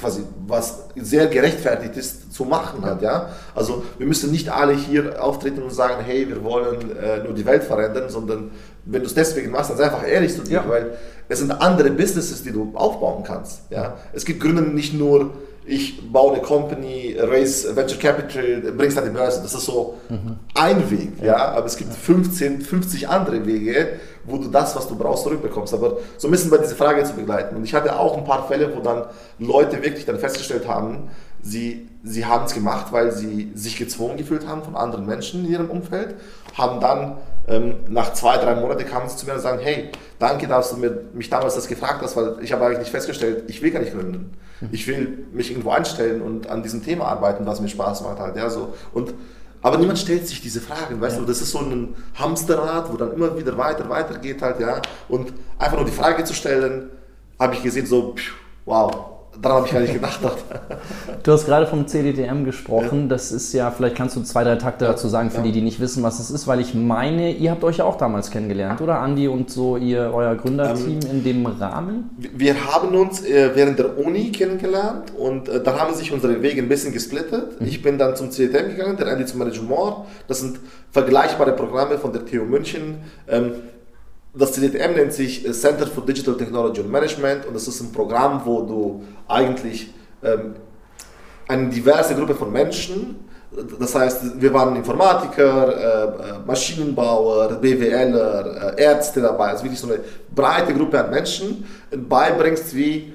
quasi, 0.00 0.22
was 0.46 0.88
sehr 0.96 1.26
gerechtfertigt 1.26 1.96
ist 1.96 2.32
zu 2.32 2.44
machen 2.44 2.84
hat, 2.84 3.02
ja. 3.02 3.28
Also 3.54 3.84
wir 3.98 4.06
müssen 4.06 4.30
nicht 4.30 4.48
alle 4.48 4.74
hier 4.74 5.22
auftreten 5.22 5.62
und 5.62 5.70
sagen, 5.70 6.02
hey, 6.04 6.26
wir 6.28 6.42
wollen 6.42 6.96
äh, 6.96 7.22
nur 7.22 7.34
die 7.34 7.44
Welt 7.44 7.64
verändern, 7.64 8.08
sondern 8.08 8.50
wenn 8.86 9.02
du 9.02 9.06
es 9.06 9.14
deswegen 9.14 9.50
machst, 9.50 9.70
dann 9.70 9.76
sei 9.76 9.84
einfach 9.84 10.06
ehrlich 10.06 10.34
zu 10.34 10.42
dir, 10.42 10.62
ja. 10.64 10.68
weil 10.68 10.92
es 11.28 11.38
sind 11.38 11.50
andere 11.50 11.90
Businesses, 11.90 12.42
die 12.42 12.52
du 12.52 12.72
aufbauen 12.74 13.24
kannst, 13.24 13.62
ja. 13.70 13.96
Es 14.12 14.24
gibt 14.24 14.40
Gründe 14.40 14.62
nicht 14.62 14.94
nur 14.94 15.30
ich 15.66 16.12
baue 16.12 16.34
eine 16.34 16.42
Company, 16.42 17.16
raise 17.18 17.74
Venture 17.74 17.98
Capital, 17.98 18.72
bringst 18.76 18.98
an 18.98 19.04
die 19.04 19.10
Börse. 19.10 19.40
Das 19.42 19.54
ist 19.54 19.64
so 19.64 19.98
mhm. 20.10 20.36
ein 20.54 20.90
Weg, 20.90 21.22
ja. 21.22 21.36
Aber 21.36 21.66
es 21.66 21.76
gibt 21.76 21.94
15, 21.94 22.60
50 22.60 23.08
andere 23.08 23.46
Wege, 23.46 23.98
wo 24.26 24.38
du 24.38 24.48
das, 24.48 24.74
was 24.76 24.88
du 24.88 24.96
brauchst, 24.96 25.24
zurückbekommst. 25.24 25.74
Aber 25.74 25.98
so 26.16 26.28
ein 26.28 26.30
bisschen 26.30 26.50
bei 26.50 26.58
dieser 26.58 26.76
Frage 26.76 27.04
zu 27.04 27.14
begleiten. 27.14 27.56
Und 27.56 27.64
ich 27.64 27.74
hatte 27.74 27.98
auch 27.98 28.16
ein 28.16 28.24
paar 28.24 28.46
Fälle, 28.46 28.74
wo 28.74 28.80
dann 28.80 29.04
Leute 29.38 29.82
wirklich 29.82 30.06
dann 30.06 30.18
festgestellt 30.18 30.66
haben, 30.68 31.10
sie, 31.42 31.88
sie 32.02 32.24
haben 32.26 32.46
es 32.46 32.54
gemacht, 32.54 32.92
weil 32.92 33.12
sie 33.12 33.52
sich 33.54 33.76
gezwungen 33.76 34.16
gefühlt 34.16 34.46
haben 34.46 34.62
von 34.62 34.76
anderen 34.76 35.06
Menschen 35.06 35.44
in 35.44 35.50
ihrem 35.50 35.70
Umfeld, 35.70 36.16
haben 36.56 36.80
dann 36.80 37.18
ähm, 37.46 37.76
nach 37.88 38.14
zwei, 38.14 38.38
drei 38.38 38.54
Monaten 38.54 38.86
kamen 38.86 39.08
sie 39.08 39.16
zu 39.16 39.26
mir 39.26 39.34
und 39.34 39.40
sagen, 39.40 39.58
hey, 39.60 39.90
danke, 40.18 40.46
dass 40.46 40.70
du 40.70 40.78
mir, 40.78 41.02
mich 41.12 41.28
damals 41.28 41.54
das 41.54 41.68
gefragt 41.68 42.00
hast, 42.02 42.16
weil 42.16 42.36
ich 42.40 42.52
habe 42.52 42.64
eigentlich 42.64 42.90
festgestellt, 42.90 43.44
ich 43.48 43.60
will 43.62 43.70
gar 43.70 43.80
nicht 43.80 43.92
gründen. 43.92 44.32
Ich 44.72 44.86
will 44.86 45.26
mich 45.32 45.50
irgendwo 45.50 45.70
einstellen 45.70 46.22
und 46.22 46.48
an 46.48 46.62
diesem 46.62 46.82
Thema 46.82 47.06
arbeiten, 47.06 47.44
was 47.44 47.60
mir 47.60 47.68
Spaß 47.68 48.02
macht 48.02 48.18
halt, 48.18 48.36
ja, 48.36 48.48
so. 48.48 48.72
Und, 48.94 49.12
aber 49.64 49.78
niemand 49.78 49.98
stellt 49.98 50.28
sich 50.28 50.42
diese 50.42 50.60
Fragen, 50.60 51.00
weißt 51.00 51.16
ja. 51.16 51.22
du, 51.22 51.26
das 51.26 51.40
ist 51.40 51.52
so 51.52 51.60
ein 51.60 51.94
Hamsterrad, 52.16 52.92
wo 52.92 52.98
dann 52.98 53.14
immer 53.14 53.34
wieder 53.38 53.56
weiter, 53.56 53.88
weiter 53.88 54.18
geht 54.18 54.42
halt, 54.42 54.60
ja. 54.60 54.82
Und 55.08 55.32
einfach 55.58 55.78
nur 55.78 55.86
die 55.86 55.90
Frage 55.90 56.22
zu 56.24 56.34
stellen, 56.34 56.90
habe 57.40 57.54
ich 57.54 57.62
gesehen, 57.62 57.86
so, 57.86 58.14
wow, 58.66 59.13
Daran 59.40 59.58
habe 59.58 59.66
ich 59.66 59.72
gar 59.72 59.80
nicht 59.80 59.94
gedacht. 59.94 60.20
du 61.22 61.32
hast 61.32 61.46
gerade 61.46 61.66
vom 61.66 61.86
CDTM 61.86 62.44
gesprochen. 62.44 63.02
Ja. 63.02 63.08
Das 63.08 63.32
ist 63.32 63.52
ja, 63.52 63.70
vielleicht 63.70 63.96
kannst 63.96 64.16
du 64.16 64.22
zwei, 64.22 64.44
drei 64.44 64.56
Takte 64.56 64.84
dazu 64.84 65.08
sagen, 65.08 65.30
für 65.30 65.38
ja. 65.38 65.42
die, 65.44 65.52
die 65.52 65.60
nicht 65.60 65.80
wissen, 65.80 66.02
was 66.02 66.20
es 66.20 66.30
ist, 66.30 66.46
weil 66.46 66.60
ich 66.60 66.74
meine, 66.74 67.32
ihr 67.32 67.50
habt 67.50 67.64
euch 67.64 67.78
ja 67.78 67.84
auch 67.84 67.96
damals 67.96 68.30
kennengelernt, 68.30 68.80
oder 68.80 69.00
Andi 69.00 69.28
und 69.28 69.50
so 69.50 69.76
ihr, 69.76 70.12
euer 70.14 70.34
Gründerteam 70.36 71.00
ähm, 71.04 71.10
in 71.10 71.24
dem 71.24 71.46
Rahmen? 71.46 72.10
Wir 72.18 72.54
haben 72.72 72.94
uns 72.94 73.24
äh, 73.24 73.50
während 73.54 73.78
der 73.78 73.98
Uni 73.98 74.30
kennengelernt 74.30 75.12
und 75.16 75.48
äh, 75.48 75.62
da 75.62 75.78
haben 75.78 75.94
sich 75.94 76.12
unsere 76.12 76.42
Wege 76.42 76.62
ein 76.62 76.68
bisschen 76.68 76.92
gesplittet. 76.92 77.60
Mhm. 77.60 77.66
Ich 77.66 77.82
bin 77.82 77.98
dann 77.98 78.16
zum 78.16 78.30
CDTM 78.30 78.76
gegangen, 78.76 78.96
der 78.96 79.08
Andi 79.08 79.26
zum 79.26 79.38
Management. 79.38 80.06
Das 80.28 80.40
sind 80.40 80.58
vergleichbare 80.92 81.52
Programme 81.52 81.98
von 81.98 82.12
der 82.12 82.24
TU 82.24 82.44
München. 82.44 82.98
Ähm, 83.28 83.52
das 84.34 84.52
CDTM 84.52 84.94
nennt 84.94 85.12
sich 85.12 85.46
äh, 85.46 85.52
Center 85.52 85.86
for 85.86 86.04
Digital 86.04 86.36
Technology 86.36 86.80
and 86.80 86.90
Management 86.90 87.46
und 87.46 87.54
das 87.54 87.68
ist 87.68 87.80
ein 87.80 87.92
Programm, 87.92 88.42
wo 88.44 88.62
du 88.62 89.04
eigentlich 89.28 89.92
ähm, 90.22 90.54
eine 91.46 91.68
diverse 91.68 92.14
Gruppe 92.14 92.34
von 92.34 92.52
Menschen, 92.52 93.16
das 93.78 93.94
heißt, 93.94 94.40
wir 94.40 94.52
waren 94.52 94.74
Informatiker, 94.74 95.68
äh, 95.68 96.30
äh 96.30 96.38
Maschinenbauer, 96.44 97.54
BWLer, 97.60 98.74
äh, 98.76 98.82
Ärzte 98.82 99.20
dabei, 99.20 99.50
also 99.50 99.62
wirklich 99.64 99.78
so 99.78 99.86
eine 99.86 100.00
breite 100.34 100.74
Gruppe 100.74 101.04
an 101.04 101.10
Menschen 101.10 101.64
beibringst, 101.96 102.74
wie 102.74 103.12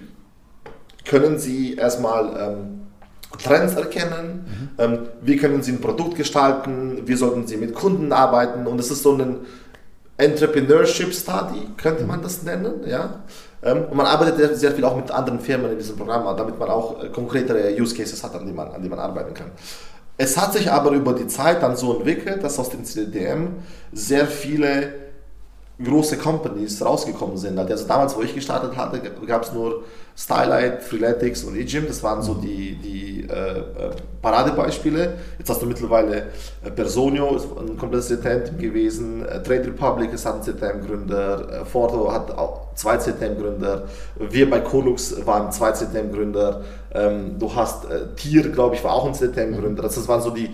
können 1.03 1.37
sie 1.39 1.75
erstmal 1.75 2.25
ähm, 2.39 2.81
Trends 3.43 3.75
erkennen, 3.75 4.45
mhm. 4.77 4.83
ähm, 4.83 4.99
wie 5.21 5.35
können 5.35 5.61
sie 5.61 5.73
ein 5.73 5.81
Produkt 5.81 6.15
gestalten, 6.15 7.01
wie 7.05 7.15
sollten 7.15 7.45
sie 7.45 7.57
mit 7.57 7.73
Kunden 7.73 8.13
arbeiten 8.13 8.65
und 8.65 8.79
es 8.79 8.91
ist 8.91 9.03
so 9.03 9.13
ein 9.13 9.37
Entrepreneurship 10.19 11.13
Study, 11.13 11.69
könnte 11.77 12.03
man 12.03 12.21
das 12.21 12.43
nennen. 12.43 12.85
Ja? 12.85 13.21
Ähm, 13.63 13.85
und 13.89 13.95
man 13.95 14.05
arbeitet 14.05 14.57
sehr 14.57 14.71
viel 14.73 14.83
auch 14.85 14.95
mit 14.95 15.09
anderen 15.11 15.39
Firmen 15.39 15.71
in 15.71 15.77
diesem 15.77 15.95
Programm, 15.95 16.25
damit 16.37 16.59
man 16.59 16.69
auch 16.69 17.03
äh, 17.03 17.07
konkretere 17.07 17.73
Use 17.79 17.95
Cases 17.95 18.21
hat, 18.23 18.35
an 18.35 18.45
die 18.45 18.53
man, 18.53 18.69
an 18.71 18.81
die 18.81 18.89
man 18.89 18.99
arbeiten 18.99 19.33
kann. 19.33 19.51
Es 20.17 20.37
hat 20.37 20.51
sich 20.51 20.69
aber 20.69 20.91
über 20.91 21.13
die 21.13 21.27
Zeit 21.27 21.63
dann 21.63 21.77
so 21.77 21.95
entwickelt, 21.95 22.43
dass 22.43 22.59
aus 22.59 22.69
dem 22.69 22.83
CDM 22.83 23.55
sehr 23.93 24.27
viele 24.27 25.08
große 25.83 26.17
Companies 26.17 26.83
rausgekommen 26.83 27.37
sind. 27.37 27.57
Also 27.57 27.87
damals, 27.87 28.15
wo 28.15 28.21
ich 28.21 28.35
gestartet 28.35 28.75
hatte, 28.75 28.99
gab 29.25 29.43
es 29.43 29.53
nur 29.53 29.83
Stylight, 30.17 30.83
Freeletics 30.83 31.45
und 31.45 31.55
eGym. 31.55 31.87
Das 31.87 32.03
waren 32.03 32.21
so 32.21 32.33
die, 32.33 32.75
die 32.75 33.25
äh, 33.29 33.59
äh, 33.59 33.63
Paradebeispiele. 34.21 35.13
Jetzt 35.37 35.49
hast 35.49 35.61
du 35.61 35.65
mittlerweile 35.65 36.27
äh, 36.63 36.71
Personio, 36.71 37.37
ist 37.37 37.47
ein 37.57 37.77
komplettes 37.77 38.09
CTM 38.09 38.57
gewesen. 38.57 39.25
Äh, 39.25 39.41
Trade 39.41 39.67
Republic 39.67 40.11
ist 40.11 40.27
ein 40.27 40.41
CTM-Gründer. 40.41 41.61
Äh, 41.61 41.65
Forto 41.65 42.11
hat 42.11 42.31
auch 42.31 42.73
zwei 42.75 42.97
CTM-Gründer. 42.97 43.83
Wir 44.17 44.49
bei 44.49 44.59
Colux 44.59 45.25
waren 45.25 45.49
zwei 45.53 45.71
CTM-Gründer. 45.71 46.61
Ähm, 46.93 47.39
du 47.39 47.55
hast 47.55 47.85
äh, 47.85 48.13
Tier, 48.17 48.49
glaube 48.49 48.75
ich, 48.75 48.83
war 48.83 48.91
auch 48.91 49.05
ein 49.05 49.13
CTM-Gründer. 49.13 49.83
Das, 49.83 49.95
das 49.95 50.09
waren 50.09 50.21
so 50.21 50.31
die 50.31 50.53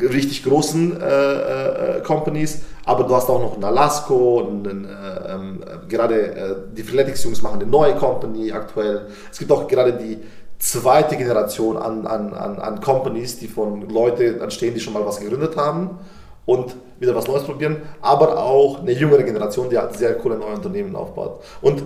richtig 0.00 0.44
großen 0.44 1.00
äh, 1.00 2.00
Companies, 2.04 2.60
aber 2.90 3.04
du 3.04 3.14
hast 3.14 3.30
auch 3.30 3.40
noch 3.40 3.54
einen 3.54 3.62
Alasco, 3.62 4.44
einen, 4.48 4.84
äh, 4.84 5.32
ähm, 5.32 5.60
gerade 5.88 6.34
äh, 6.34 6.56
die 6.76 6.82
Freeletics-Jungs 6.82 7.40
machen 7.40 7.60
eine 7.60 7.70
neue 7.70 7.94
Company 7.94 8.50
aktuell. 8.50 9.06
Es 9.30 9.38
gibt 9.38 9.52
auch 9.52 9.68
gerade 9.68 9.92
die 9.92 10.18
zweite 10.58 11.16
Generation 11.16 11.76
an, 11.76 12.04
an, 12.04 12.34
an, 12.34 12.58
an 12.58 12.80
Companies, 12.80 13.38
die 13.38 13.46
von 13.46 13.88
Leuten 13.88 14.40
entstehen, 14.40 14.74
die 14.74 14.80
schon 14.80 14.92
mal 14.92 15.06
was 15.06 15.20
gegründet 15.20 15.56
haben 15.56 15.98
und 16.46 16.74
wieder 16.98 17.14
was 17.14 17.28
Neues 17.28 17.44
probieren, 17.44 17.76
aber 18.02 18.36
auch 18.36 18.80
eine 18.80 18.90
jüngere 18.90 19.22
Generation, 19.22 19.70
die 19.70 19.78
halt 19.78 19.94
sehr 19.94 20.14
coole 20.14 20.36
neue 20.36 20.56
Unternehmen 20.56 20.96
aufbaut. 20.96 21.44
Und 21.62 21.84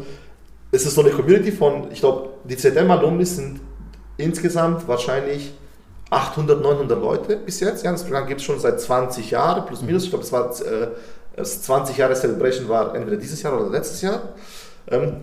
es 0.73 0.87
ist 0.87 0.94
so 0.94 1.02
eine 1.02 1.11
Community 1.11 1.52
von, 1.52 1.92
ich 1.92 2.00
glaube, 2.00 2.30
die 2.44 2.56
ZM-Alumni 2.56 3.26
sind 3.26 3.61
insgesamt 4.16 4.88
wahrscheinlich 4.88 5.52
800, 6.11 6.62
900 6.62 7.00
Leute 7.00 7.37
bis 7.37 7.61
jetzt. 7.61 7.84
Ja, 7.84 7.92
das 7.92 8.04
Programm 8.04 8.26
gibt 8.26 8.40
es 8.40 8.46
schon 8.46 8.58
seit 8.58 8.80
20 8.80 9.30
Jahren, 9.30 9.66
plus 9.66 9.82
minus. 9.82 10.04
Ich 10.04 10.11
glaube, 10.11 10.25
es 10.25 10.32
war 10.32 10.50
äh, 10.50 11.42
20 11.42 11.96
Jahre 11.96 12.14
Celebration 12.14 12.68
war 12.68 12.94
entweder 12.94 13.16
dieses 13.16 13.42
Jahr 13.42 13.58
oder 13.58 13.70
letztes 13.70 14.02
Jahr. 14.02 14.23
Ähm, 14.90 15.16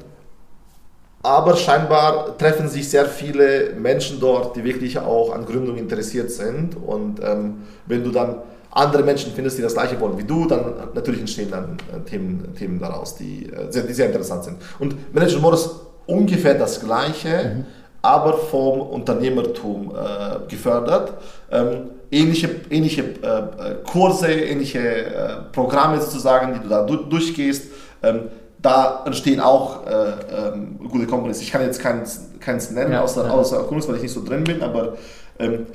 aber 1.24 1.56
scheinbar 1.56 2.38
treffen 2.38 2.68
sich 2.68 2.90
sehr 2.90 3.06
viele 3.06 3.74
Menschen 3.74 4.20
dort, 4.20 4.56
die 4.56 4.64
wirklich 4.64 4.98
auch 4.98 5.34
an 5.34 5.46
Gründung 5.46 5.78
interessiert 5.78 6.32
sind. 6.32 6.76
Und 6.76 7.20
ähm, 7.24 7.62
wenn 7.86 8.04
du 8.04 8.12
dann 8.12 8.38
andere 8.72 9.04
Menschen 9.04 9.32
findest, 9.34 9.58
die 9.58 9.62
das 9.62 9.74
gleiche 9.74 10.00
wollen 10.00 10.18
wie 10.18 10.24
du, 10.24 10.48
dann 10.48 10.74
natürlich 10.94 11.20
entstehen 11.20 11.52
dann 11.52 11.78
äh, 11.94 12.00
Themen, 12.10 12.56
Themen 12.58 12.80
daraus, 12.80 13.16
die, 13.16 13.46
äh, 13.46 13.72
sehr, 13.72 13.84
die 13.84 13.94
sehr 13.94 14.08
interessant 14.08 14.46
sind. 14.46 14.58
Und 14.80 15.14
Management 15.14 15.44
Modus 15.44 15.70
ungefähr 16.08 16.56
das 16.56 16.80
gleiche. 16.80 17.56
Mhm 17.56 17.81
aber 18.02 18.38
vom 18.38 18.82
Unternehmertum 18.82 19.92
äh, 19.92 20.50
gefördert. 20.50 21.14
Ähm, 21.52 21.92
ähnliche 22.10 22.50
ähnliche 22.70 23.02
äh, 23.02 23.76
Kurse, 23.90 24.28
ähnliche 24.28 24.80
äh, 24.80 25.30
Programme 25.52 26.02
sozusagen, 26.02 26.54
die 26.54 26.60
du 26.62 26.70
da 26.70 26.84
du 26.84 26.98
durchgehst. 26.98 27.72
Ähm, 28.04 28.24
da 28.62 29.04
entstehen 29.06 29.40
auch 29.40 29.86
äh, 29.88 30.12
ähm, 30.54 30.80
gute 30.90 31.08
Companies. 31.08 31.42
Ich 31.42 31.52
kann 31.52 31.62
jetzt 31.64 31.80
keins, 31.80 32.30
keins 32.40 32.72
nennen, 32.72 32.92
ja, 32.92 33.02
außer, 33.02 33.26
ja. 33.26 33.32
außer 33.32 33.64
Kunst, 33.64 33.88
weil 33.88 33.96
ich 33.96 34.04
nicht 34.04 34.14
so 34.14 34.24
drin 34.24 34.44
bin, 34.44 34.62
aber 34.62 34.98
ähm, 35.40 35.66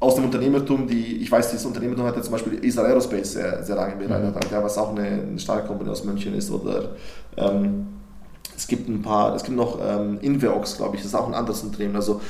aus 0.00 0.16
dem 0.16 0.24
Unternehmertum, 0.24 0.86
die, 0.86 1.18
ich 1.18 1.30
weiß, 1.30 1.50
dieses 1.50 1.66
Unternehmertum 1.66 2.06
hat 2.06 2.16
ja 2.16 2.22
zum 2.22 2.32
Beispiel 2.32 2.54
Israel 2.64 2.90
Aerospace 2.90 3.32
sehr, 3.32 3.62
sehr 3.62 3.76
lange 3.76 3.96
begleitet, 3.96 4.34
mhm. 4.34 4.52
ja, 4.52 4.62
was 4.62 4.78
auch 4.78 4.90
eine, 4.90 5.06
eine 5.06 5.38
starke 5.38 5.66
Company 5.66 5.90
aus 5.90 6.04
München 6.04 6.34
ist, 6.34 6.50
oder 6.50 6.90
ähm, 7.36 7.86
es 8.56 8.66
gibt 8.66 8.88
ein 8.88 9.02
paar, 9.02 9.34
es 9.34 9.42
gibt 9.42 9.56
noch 9.56 9.78
ähm, 9.84 10.18
Inveox, 10.20 10.76
glaube 10.76 10.96
ich, 10.96 11.02
das 11.02 11.12
ist 11.12 11.14
auch 11.14 11.26
ein 11.26 11.34
anderes 11.34 11.62
Unternehmen. 11.62 11.96
Also 11.96 12.20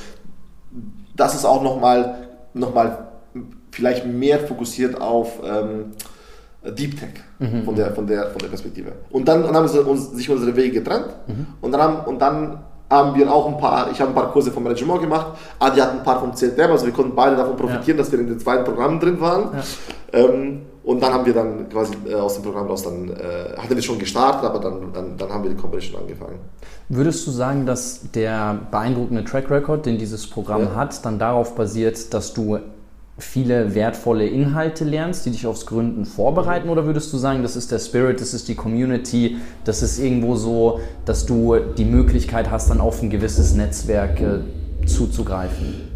das 1.16 1.34
ist 1.34 1.44
auch 1.44 1.62
nochmal 1.62 2.28
noch 2.54 2.74
mal 2.74 3.08
vielleicht 3.70 4.06
mehr 4.06 4.38
fokussiert 4.38 5.00
auf 5.00 5.40
ähm, 5.44 5.92
Deep 6.64 6.98
Tech 6.98 7.10
mhm. 7.38 7.64
von, 7.64 7.74
der, 7.74 7.92
von, 7.92 8.06
der, 8.06 8.30
von 8.30 8.38
der 8.38 8.48
Perspektive. 8.48 8.92
Und 9.10 9.26
dann, 9.26 9.42
dann 9.42 9.54
haben 9.54 9.68
sie 9.68 9.80
uns, 9.80 10.12
sich 10.12 10.30
unsere 10.30 10.54
Wege 10.56 10.80
getrennt 10.80 11.08
mhm. 11.26 11.46
und, 11.60 11.72
dann 11.72 11.80
haben, 11.80 12.06
und 12.06 12.18
dann 12.20 12.58
haben 12.88 13.14
wir 13.14 13.32
auch 13.32 13.48
ein 13.48 13.58
paar, 13.58 13.90
ich 13.90 14.00
habe 14.00 14.12
ein 14.12 14.14
paar 14.14 14.30
Kurse 14.30 14.52
vom 14.52 14.62
Management 14.62 15.00
gemacht, 15.00 15.38
Adi 15.58 15.80
hat 15.80 15.92
ein 15.92 16.02
paar 16.02 16.20
vom 16.20 16.34
CLTM, 16.34 16.70
also 16.70 16.86
wir 16.86 16.92
konnten 16.92 17.14
beide 17.14 17.36
davon 17.36 17.56
profitieren, 17.56 17.98
ja. 17.98 18.04
dass 18.04 18.12
wir 18.12 18.20
in 18.20 18.28
den 18.28 18.38
zweiten 18.38 18.64
Programmen 18.64 19.00
drin 19.00 19.20
waren. 19.20 19.50
Ja. 19.52 20.18
Ähm, 20.20 20.62
und 20.84 21.02
dann 21.02 21.14
haben 21.14 21.24
wir 21.24 21.32
dann 21.32 21.68
quasi 21.70 21.94
äh, 22.06 22.14
aus 22.14 22.34
dem 22.34 22.42
Programm 22.42 22.66
raus, 22.66 22.82
dann 22.82 23.08
äh, 23.08 23.56
hatten 23.56 23.74
wir 23.74 23.82
schon 23.82 23.98
gestartet, 23.98 24.44
aber 24.44 24.58
dann, 24.58 24.92
dann, 24.92 25.16
dann 25.16 25.30
haben 25.30 25.42
wir 25.42 25.50
die 25.50 25.56
Competition 25.56 26.00
angefangen. 26.00 26.38
Würdest 26.90 27.26
du 27.26 27.30
sagen, 27.30 27.64
dass 27.64 28.02
der 28.14 28.58
beeindruckende 28.70 29.24
Track 29.24 29.50
Record, 29.50 29.86
den 29.86 29.96
dieses 29.96 30.28
Programm 30.28 30.64
ja. 30.64 30.74
hat, 30.74 31.04
dann 31.06 31.18
darauf 31.18 31.54
basiert, 31.54 32.12
dass 32.12 32.34
du 32.34 32.58
viele 33.16 33.74
wertvolle 33.74 34.26
Inhalte 34.26 34.84
lernst, 34.84 35.24
die 35.24 35.30
dich 35.30 35.46
aufs 35.46 35.64
Gründen 35.64 36.04
vorbereiten? 36.04 36.68
Oder 36.68 36.84
würdest 36.84 37.10
du 37.14 37.16
sagen, 37.16 37.42
das 37.42 37.56
ist 37.56 37.72
der 37.72 37.78
Spirit, 37.78 38.20
das 38.20 38.34
ist 38.34 38.48
die 38.48 38.54
Community, 38.54 39.38
das 39.64 39.82
ist 39.82 39.98
irgendwo 39.98 40.36
so, 40.36 40.80
dass 41.06 41.24
du 41.24 41.56
die 41.78 41.86
Möglichkeit 41.86 42.50
hast, 42.50 42.68
dann 42.68 42.82
auf 42.82 43.00
ein 43.00 43.08
gewisses 43.08 43.54
Netzwerk 43.54 44.20
äh, 44.20 44.86
zuzugreifen? 44.86 45.93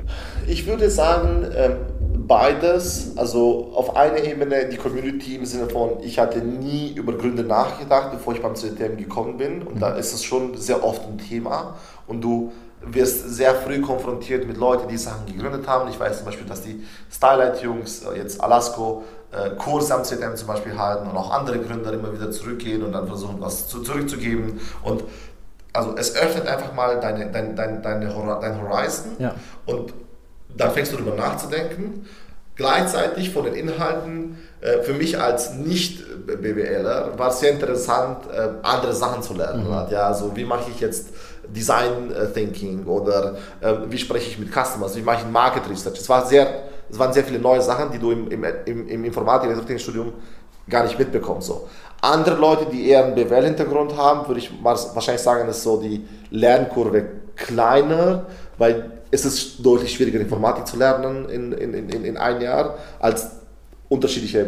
Ich 0.49 0.67
würde 0.67 0.90
sagen, 0.90 1.47
ähm, 1.55 1.76
beides. 2.26 3.12
Also 3.17 3.71
auf 3.75 3.97
einer 3.97 4.23
Ebene 4.23 4.69
die 4.69 4.76
Community 4.76 5.37
im 5.37 5.45
Sinne 5.45 5.69
von, 5.69 6.00
ich 6.02 6.19
hatte 6.19 6.38
nie 6.40 6.93
über 6.95 7.12
Gründe 7.12 7.43
nachgedacht, 7.43 8.12
bevor 8.12 8.35
ich 8.35 8.43
beim 8.43 8.55
CTM 8.55 8.97
gekommen 8.97 9.37
bin. 9.37 9.62
Und 9.62 9.81
da 9.81 9.95
ist 9.95 10.14
es 10.14 10.25
schon 10.25 10.57
sehr 10.57 10.85
oft 10.85 11.02
ein 11.07 11.19
Thema. 11.19 11.76
Und 12.07 12.23
du 12.23 12.52
wirst 12.81 13.28
sehr 13.28 13.55
früh 13.57 13.81
konfrontiert 13.81 14.47
mit 14.47 14.57
Leuten, 14.57 14.88
die 14.88 14.97
Sachen 14.97 15.26
gegründet 15.26 15.67
haben. 15.67 15.90
Ich 15.90 15.99
weiß 15.99 16.19
zum 16.19 16.26
Beispiel, 16.26 16.47
dass 16.47 16.62
die 16.62 16.83
Stylight-Jungs, 17.11 18.05
äh, 18.05 18.19
jetzt 18.19 18.40
Alasco, 18.40 19.02
äh, 19.33 19.50
Kurse 19.57 19.95
am 19.95 20.05
CTM 20.05 20.37
zum 20.37 20.49
Beispiel 20.49 20.78
halten 20.78 21.11
und 21.11 21.17
auch 21.17 21.31
andere 21.31 21.59
Gründer 21.59 21.93
immer 21.93 22.12
wieder 22.12 22.31
zurückgehen 22.31 22.83
und 22.83 22.93
dann 22.93 23.07
versuchen, 23.07 23.37
was 23.40 23.69
zurückzugeben. 23.69 24.61
Und 24.83 25.05
also 25.73 25.95
es 25.97 26.17
öffnet 26.17 26.47
einfach 26.47 26.73
mal 26.73 26.99
deine, 27.00 27.31
deine, 27.31 27.55
deine, 27.55 27.81
deine 27.83 28.14
Horizon 28.14 29.17
ja. 29.19 29.35
und 29.67 29.93
dann 30.57 30.71
fängst 30.73 30.93
du 30.93 30.97
darüber 30.97 31.17
nachzudenken. 31.17 32.07
Gleichzeitig 32.57 33.31
von 33.31 33.45
den 33.45 33.55
Inhalten, 33.55 34.37
äh, 34.61 34.83
für 34.83 34.93
mich 34.93 35.21
als 35.21 35.55
Nicht-BWLer, 35.55 37.17
war 37.17 37.28
es 37.28 37.38
sehr 37.38 37.52
interessant, 37.52 38.26
äh, 38.33 38.49
andere 38.62 38.93
Sachen 38.93 39.23
zu 39.23 39.35
lernen. 39.35 39.64
Mhm. 39.64 39.93
Ja, 39.93 40.09
also 40.09 40.35
wie 40.35 40.45
mache 40.45 40.71
ich 40.71 40.81
jetzt 40.81 41.11
Design 41.49 42.11
äh, 42.11 42.26
Thinking 42.33 42.85
oder 42.87 43.37
wie 43.88 43.97
spreche 43.97 44.28
ich 44.28 44.38
mit 44.38 44.52
Customers, 44.52 44.97
wie 44.97 45.02
mache 45.02 45.19
ich 45.25 45.31
Market 45.31 45.71
Research. 45.71 45.99
Es, 45.99 46.09
war 46.09 46.26
sehr, 46.26 46.64
es 46.90 46.99
waren 46.99 47.12
sehr 47.12 47.25
viele 47.25 47.38
neue 47.38 47.62
Sachen, 47.62 47.90
die 47.90 47.99
du 47.99 48.11
im, 48.11 48.31
im, 48.31 48.45
im, 48.67 48.88
im 48.88 49.05
Informatik-Studium 49.05 50.12
gar 50.69 50.83
nicht 50.83 50.99
mitbekommst. 50.99 51.47
So. 51.47 51.69
Andere 52.00 52.37
Leute, 52.37 52.67
die 52.67 52.88
eher 52.88 53.05
einen 53.05 53.14
BWL-Hintergrund 53.14 53.97
haben, 53.97 54.28
würde 54.28 54.40
ich 54.40 54.50
wahrscheinlich 54.62 55.23
sagen, 55.23 55.49
ist 55.49 55.62
so 55.62 55.81
die 55.81 56.07
Lernkurve 56.31 57.07
kleiner, 57.37 58.26
weil 58.59 58.98
es 59.11 59.25
ist 59.25 59.65
deutlich 59.65 59.93
schwieriger, 59.93 60.21
Informatik 60.21 60.67
zu 60.67 60.77
lernen 60.77 61.29
in, 61.29 61.53
in, 61.53 61.75
in, 61.75 62.05
in 62.05 62.17
ein 62.17 62.41
Jahr 62.41 62.77
als 62.99 63.31
unterschiedliche 63.88 64.47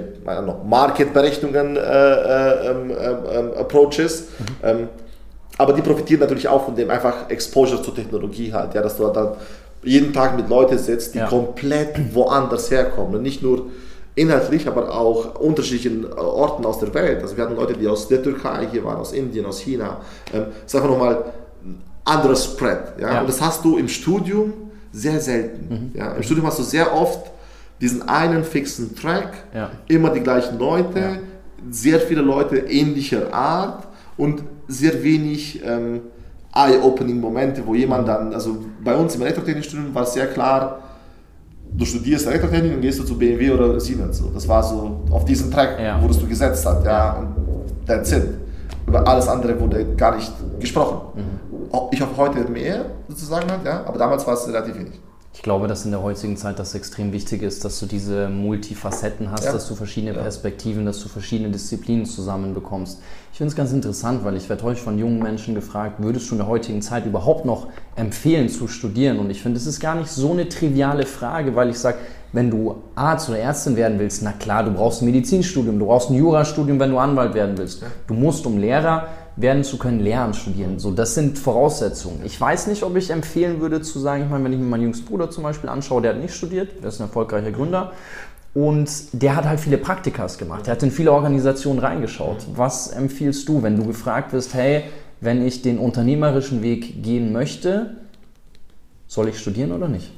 Market-Berechnungen, 0.64 1.76
äh, 1.76 1.80
äh, 1.80 2.70
ähm, 2.70 2.90
ähm, 2.90 3.52
Approaches. 3.56 4.22
Mhm. 4.38 4.46
Ähm, 4.62 4.88
aber 5.56 5.72
die 5.72 5.82
profitieren 5.82 6.20
natürlich 6.20 6.48
auch 6.48 6.64
von 6.64 6.74
dem 6.74 6.90
einfach 6.90 7.28
Exposure 7.28 7.82
zur 7.82 7.94
Technologie 7.94 8.52
halt, 8.52 8.74
ja, 8.74 8.82
dass 8.82 8.96
du 8.96 9.06
dann 9.08 9.32
jeden 9.82 10.12
Tag 10.12 10.36
mit 10.36 10.48
Leuten 10.48 10.78
sitzt, 10.78 11.14
die 11.14 11.18
ja. 11.18 11.26
komplett 11.26 12.14
woanders 12.14 12.70
herkommen 12.70 13.16
und 13.16 13.22
nicht 13.22 13.42
nur 13.42 13.66
inhaltlich, 14.14 14.66
aber 14.66 14.94
auch 14.94 15.36
unterschiedlichen 15.36 16.04
äh, 16.04 16.14
Orten 16.14 16.66
aus 16.66 16.78
der 16.78 16.92
Welt. 16.92 17.22
Also 17.22 17.36
wir 17.36 17.44
hatten 17.44 17.56
Leute, 17.56 17.74
die 17.74 17.88
aus 17.88 18.08
der 18.08 18.22
Türkei 18.22 18.68
hier 18.70 18.84
waren, 18.84 18.98
aus 18.98 19.12
Indien, 19.12 19.46
aus 19.46 19.60
China. 19.60 20.00
Ähm, 20.34 20.46
ist 20.66 20.74
einfach 20.74 20.90
nochmal 20.90 21.24
anderes 22.04 22.44
Spread. 22.44 23.00
Ja? 23.00 23.14
ja? 23.14 23.20
Und 23.20 23.28
das 23.28 23.40
hast 23.40 23.64
du 23.64 23.76
im 23.78 23.88
Studium 23.88 24.52
sehr 24.92 25.20
selten. 25.20 25.92
Mhm. 25.94 25.98
Ja? 25.98 26.12
Im 26.12 26.22
Studium 26.22 26.46
hast 26.46 26.58
du 26.58 26.62
sehr 26.62 26.94
oft 26.94 27.30
diesen 27.80 28.06
einen 28.08 28.44
fixen 28.44 28.94
Track, 28.94 29.32
ja. 29.54 29.70
immer 29.88 30.10
die 30.10 30.20
gleichen 30.20 30.58
Leute, 30.58 31.20
sehr 31.70 32.00
viele 32.00 32.20
Leute 32.20 32.56
ähnlicher 32.56 33.32
Art 33.32 33.88
und 34.16 34.42
sehr 34.68 35.02
wenig 35.02 35.62
ähm, 35.64 36.00
Eye-Opening-Momente, 36.54 37.62
wo 37.64 37.74
jemand 37.74 38.08
dann, 38.08 38.34
also 38.34 38.58
bei 38.82 38.94
uns 38.94 39.14
im 39.14 39.22
Elektrotechnikstudium 39.22 39.94
war 39.94 40.02
es 40.02 40.12
sehr 40.12 40.26
klar, 40.26 40.80
du 41.72 41.84
studierst 41.84 42.26
Elektrotechnik 42.26 42.74
und 42.74 42.80
gehst 42.80 42.98
du 42.98 43.04
zu 43.04 43.16
BMW 43.16 43.50
oder 43.50 43.80
Siemens. 43.80 44.18
So. 44.18 44.30
Das 44.34 44.46
war 44.46 44.62
so, 44.62 45.00
auf 45.10 45.24
diesen 45.24 45.50
Track 45.50 45.78
ja. 45.80 46.00
wurdest 46.02 46.20
du 46.20 46.26
gesetzt 46.26 46.66
hat, 46.66 46.84
ja, 46.84 47.12
und 47.12 47.86
that's 47.86 48.12
it. 48.12 48.24
Über 48.86 49.06
alles 49.06 49.28
andere 49.28 49.58
wurde 49.60 49.94
gar 49.96 50.16
nicht 50.16 50.32
gesprochen. 50.58 51.00
Mhm. 51.14 51.49
Ich 51.92 52.00
hoffe 52.00 52.16
heute 52.16 52.50
mehr 52.50 52.86
sozusagen, 53.08 53.48
ja, 53.64 53.84
aber 53.84 53.98
damals 53.98 54.26
war 54.26 54.34
es 54.34 54.46
relativ 54.46 54.76
wenig. 54.76 55.00
Ich 55.32 55.42
glaube, 55.42 55.68
dass 55.68 55.84
in 55.84 55.92
der 55.92 56.02
heutigen 56.02 56.36
Zeit 56.36 56.58
das 56.58 56.74
extrem 56.74 57.12
wichtig 57.12 57.42
ist, 57.42 57.64
dass 57.64 57.78
du 57.78 57.86
diese 57.86 58.28
Multifacetten 58.28 59.30
hast, 59.30 59.44
ja. 59.44 59.52
dass 59.52 59.68
du 59.68 59.76
verschiedene 59.76 60.12
ja. 60.12 60.20
Perspektiven, 60.20 60.84
dass 60.84 61.00
du 61.00 61.08
verschiedene 61.08 61.50
Disziplinen 61.50 62.04
zusammenbekommst. 62.04 63.00
Ich 63.32 63.38
finde 63.38 63.50
es 63.50 63.56
ganz 63.56 63.72
interessant, 63.72 64.24
weil 64.24 64.36
ich 64.36 64.48
werde 64.48 64.64
häufig 64.64 64.82
von 64.82 64.98
jungen 64.98 65.22
Menschen 65.22 65.54
gefragt, 65.54 65.94
würdest 66.02 66.28
du 66.28 66.34
in 66.34 66.38
der 66.38 66.48
heutigen 66.48 66.82
Zeit 66.82 67.06
überhaupt 67.06 67.44
noch 67.44 67.68
empfehlen 67.94 68.48
zu 68.48 68.66
studieren? 68.66 69.18
Und 69.20 69.30
ich 69.30 69.40
finde, 69.40 69.56
es 69.56 69.66
ist 69.66 69.78
gar 69.78 69.94
nicht 69.94 70.10
so 70.10 70.32
eine 70.32 70.48
triviale 70.48 71.06
Frage, 71.06 71.54
weil 71.54 71.70
ich 71.70 71.78
sage, 71.78 71.98
wenn 72.32 72.50
du 72.50 72.82
Arzt 72.94 73.28
oder 73.28 73.38
Ärztin 73.38 73.76
werden 73.76 73.98
willst, 73.98 74.22
na 74.22 74.32
klar, 74.32 74.64
du 74.64 74.72
brauchst 74.72 75.02
ein 75.02 75.06
Medizinstudium, 75.06 75.78
du 75.78 75.86
brauchst 75.86 76.10
ein 76.10 76.16
Jurastudium, 76.16 76.78
wenn 76.78 76.90
du 76.90 76.98
Anwalt 76.98 77.34
werden 77.34 77.56
willst. 77.56 77.82
Du 78.06 78.14
musst, 78.14 78.46
um 78.46 78.58
Lehrer 78.58 79.06
werden 79.40 79.64
zu 79.64 79.78
können, 79.78 80.00
Lehramt 80.00 80.36
studieren. 80.36 80.78
So, 80.78 80.90
das 80.90 81.14
sind 81.14 81.38
Voraussetzungen. 81.38 82.20
Ich 82.24 82.40
weiß 82.40 82.66
nicht, 82.66 82.82
ob 82.82 82.96
ich 82.96 83.10
empfehlen 83.10 83.60
würde 83.60 83.80
zu 83.82 83.98
sagen, 83.98 84.24
ich 84.24 84.30
meine, 84.30 84.44
wenn 84.44 84.52
ich 84.52 84.58
mir 84.58 84.64
meinen 84.64 84.82
jüngsten 84.82 85.06
Bruder 85.06 85.30
zum 85.30 85.44
Beispiel 85.44 85.68
anschaue, 85.68 86.02
der 86.02 86.14
hat 86.14 86.20
nicht 86.20 86.34
studiert, 86.34 86.82
der 86.82 86.88
ist 86.88 87.00
ein 87.00 87.06
erfolgreicher 87.06 87.52
Gründer. 87.52 87.92
Und 88.52 88.90
der 89.12 89.36
hat 89.36 89.44
halt 89.44 89.60
viele 89.60 89.78
Praktikas 89.78 90.36
gemacht. 90.36 90.66
Der 90.66 90.72
hat 90.72 90.82
in 90.82 90.90
viele 90.90 91.12
Organisationen 91.12 91.78
reingeschaut. 91.78 92.46
Was 92.56 92.88
empfiehlst 92.88 93.48
du, 93.48 93.62
wenn 93.62 93.76
du 93.76 93.86
gefragt 93.86 94.32
wirst, 94.32 94.54
hey, 94.54 94.84
wenn 95.20 95.46
ich 95.46 95.62
den 95.62 95.78
unternehmerischen 95.78 96.62
Weg 96.62 97.02
gehen 97.02 97.32
möchte, 97.32 97.96
soll 99.06 99.28
ich 99.28 99.38
studieren 99.38 99.72
oder 99.72 99.86
nicht? 99.86 100.12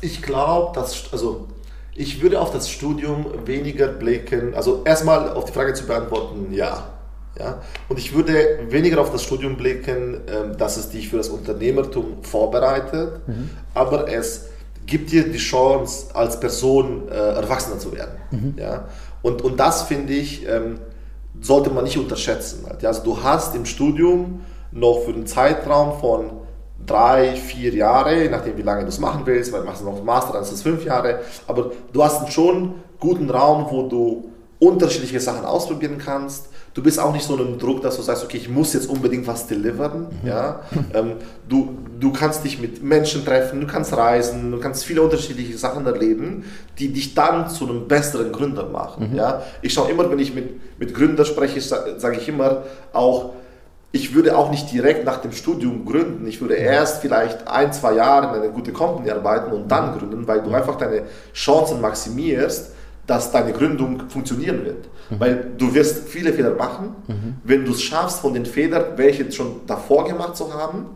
Ich 0.00 0.22
glaube, 0.22 0.74
dass, 0.74 1.12
also 1.12 1.48
ich 1.94 2.22
würde 2.22 2.40
auf 2.40 2.52
das 2.52 2.70
Studium 2.70 3.26
weniger 3.44 3.88
blicken, 3.88 4.54
also 4.54 4.82
erstmal 4.84 5.30
auf 5.30 5.44
die 5.46 5.52
Frage 5.52 5.74
zu 5.74 5.86
beantworten, 5.86 6.52
ja. 6.52 6.91
Ja. 7.38 7.60
Und 7.88 7.98
ich 7.98 8.14
würde 8.14 8.60
weniger 8.68 9.00
auf 9.00 9.10
das 9.10 9.22
Studium 9.22 9.56
blicken, 9.56 10.20
ähm, 10.26 10.56
dass 10.56 10.76
es 10.76 10.90
dich 10.90 11.08
für 11.08 11.16
das 11.16 11.28
Unternehmertum 11.28 12.22
vorbereitet, 12.22 13.26
mhm. 13.26 13.50
aber 13.74 14.08
es 14.08 14.46
gibt 14.86 15.12
dir 15.12 15.30
die 15.30 15.38
Chance, 15.38 16.14
als 16.14 16.38
Person 16.38 17.08
äh, 17.08 17.14
erwachsener 17.14 17.78
zu 17.78 17.92
werden. 17.92 18.14
Mhm. 18.30 18.54
Ja? 18.58 18.88
Und, 19.22 19.42
und 19.42 19.58
das 19.58 19.82
finde 19.82 20.12
ich, 20.12 20.46
ähm, 20.48 20.80
sollte 21.40 21.70
man 21.70 21.84
nicht 21.84 21.98
unterschätzen. 21.98 22.64
Halt. 22.68 22.82
Ja? 22.82 22.88
Also 22.88 23.02
du 23.02 23.22
hast 23.22 23.54
im 23.54 23.64
Studium 23.64 24.40
noch 24.72 25.02
für 25.04 25.12
einen 25.12 25.26
Zeitraum 25.26 25.98
von 26.00 26.30
drei, 26.84 27.36
vier 27.36 27.72
Jahre, 27.74 28.22
je 28.22 28.28
nachdem 28.28 28.56
wie 28.56 28.62
lange 28.62 28.82
du 28.82 28.88
es 28.88 28.98
machen 28.98 29.22
willst, 29.24 29.52
weil 29.52 29.62
machst 29.62 29.82
du 29.82 29.84
noch 29.84 29.96
einen 29.96 30.04
Master, 30.04 30.32
dann 30.32 30.42
ist 30.42 30.52
es 30.52 30.62
fünf 30.62 30.84
Jahre, 30.84 31.20
aber 31.46 31.70
du 31.92 32.02
hast 32.02 32.22
einen 32.22 32.30
schon 32.30 32.74
guten 32.98 33.30
Raum, 33.30 33.66
wo 33.70 33.88
du 33.88 34.30
unterschiedliche 34.58 35.20
Sachen 35.20 35.44
ausprobieren 35.44 35.98
kannst. 35.98 36.48
Du 36.74 36.82
bist 36.82 36.98
auch 36.98 37.12
nicht 37.12 37.26
so 37.26 37.36
einem 37.36 37.58
Druck, 37.58 37.82
dass 37.82 37.96
du 37.96 38.02
sagst, 38.02 38.24
okay, 38.24 38.38
ich 38.38 38.48
muss 38.48 38.72
jetzt 38.72 38.88
unbedingt 38.88 39.26
was 39.26 39.46
deliveren. 39.46 40.06
Mhm. 40.22 40.28
Ja? 40.28 40.60
Ähm, 40.94 41.12
du, 41.48 41.76
du 42.00 42.12
kannst 42.12 42.44
dich 42.44 42.60
mit 42.60 42.82
Menschen 42.82 43.24
treffen, 43.24 43.60
du 43.60 43.66
kannst 43.66 43.96
reisen, 43.96 44.50
du 44.50 44.58
kannst 44.58 44.84
viele 44.84 45.02
unterschiedliche 45.02 45.56
Sachen 45.56 45.86
erleben, 45.86 46.44
die 46.78 46.92
dich 46.92 47.14
dann 47.14 47.48
zu 47.48 47.68
einem 47.68 47.88
besseren 47.88 48.32
Gründer 48.32 48.68
machen. 48.68 49.10
Mhm. 49.10 49.16
Ja? 49.16 49.42
Ich 49.60 49.74
schaue 49.74 49.90
immer, 49.90 50.10
wenn 50.10 50.18
ich 50.18 50.34
mit, 50.34 50.78
mit 50.78 50.94
Gründern 50.94 51.26
spreche, 51.26 51.60
sage 51.60 52.16
ich 52.16 52.28
immer 52.28 52.62
auch, 52.92 53.32
ich 53.94 54.14
würde 54.14 54.36
auch 54.36 54.50
nicht 54.50 54.72
direkt 54.72 55.04
nach 55.04 55.18
dem 55.18 55.32
Studium 55.32 55.84
gründen. 55.84 56.26
Ich 56.26 56.40
würde 56.40 56.54
erst 56.54 57.02
vielleicht 57.02 57.46
ein, 57.46 57.72
zwei 57.74 57.94
Jahre 57.94 58.34
in 58.34 58.42
eine 58.42 58.52
gute 58.52 58.72
Company 58.72 59.10
arbeiten 59.10 59.52
und 59.52 59.70
dann 59.70 59.98
gründen, 59.98 60.26
weil 60.26 60.40
du 60.40 60.50
einfach 60.54 60.76
deine 60.76 61.02
Chancen 61.34 61.80
maximierst, 61.82 62.72
dass 63.06 63.30
deine 63.30 63.52
Gründung 63.52 64.08
funktionieren 64.08 64.64
wird. 64.64 64.88
Mhm. 65.12 65.20
Weil 65.20 65.46
du 65.56 65.74
wirst 65.74 66.08
viele 66.08 66.32
Fehler 66.32 66.54
machen. 66.54 66.96
Mhm. 67.06 67.34
Wenn 67.44 67.64
du 67.64 67.72
es 67.72 67.82
schaffst, 67.82 68.20
von 68.20 68.34
den 68.34 68.46
Fehlern, 68.46 68.84
welche 68.96 69.30
schon 69.30 69.60
davor 69.66 70.04
gemacht 70.04 70.36
zu 70.36 70.52
haben, 70.52 70.86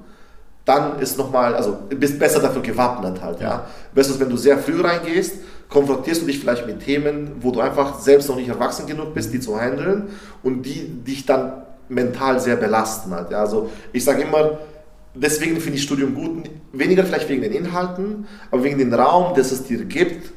dann 0.65 0.99
ist 0.99 1.17
nochmal, 1.17 1.55
also 1.55 1.79
bist 1.91 2.19
besser 2.19 2.41
dafür 2.41 2.63
gewappnet 2.63 3.23
halt. 3.23 3.41
Ja. 3.41 3.47
ja. 3.47 3.67
Versus 3.95 4.19
wenn 4.19 4.29
du 4.29 4.37
sehr 4.37 4.59
früh 4.59 4.81
reingehst, 4.81 5.37
konfrontierst 5.69 6.23
du 6.23 6.27
dich 6.27 6.41
vielleicht 6.41 6.67
mit 6.67 6.81
Themen, 6.81 7.33
wo 7.41 7.51
du 7.51 7.61
einfach 7.61 7.99
selbst 8.01 8.29
noch 8.29 8.37
nicht 8.37 8.49
erwachsen 8.49 8.87
genug 8.87 9.15
bist, 9.15 9.33
die 9.33 9.41
zu 9.41 9.61
handeln 9.61 10.09
und 10.43 10.63
die 10.63 10.89
dich 11.05 11.25
dann 11.27 11.63
mental 11.89 12.41
sehr 12.41 12.57
belasten 12.57 13.13
hat. 13.13 13.31
Ja, 13.31 13.41
also 13.41 13.71
ich 13.93 14.05
sage 14.05 14.23
immer, 14.23 14.59
deswegen 15.15 15.61
finde 15.61 15.79
ich 15.79 15.85
Studium 15.85 16.15
gut, 16.15 16.51
weniger 16.73 17.05
vielleicht 17.05 17.29
wegen 17.29 17.43
den 17.43 17.53
Inhalten, 17.53 18.27
aber 18.51 18.65
wegen 18.65 18.79
dem 18.79 18.93
Raum, 18.93 19.35
das 19.37 19.53
es 19.53 19.65
dir 19.65 19.85
gibt, 19.85 20.33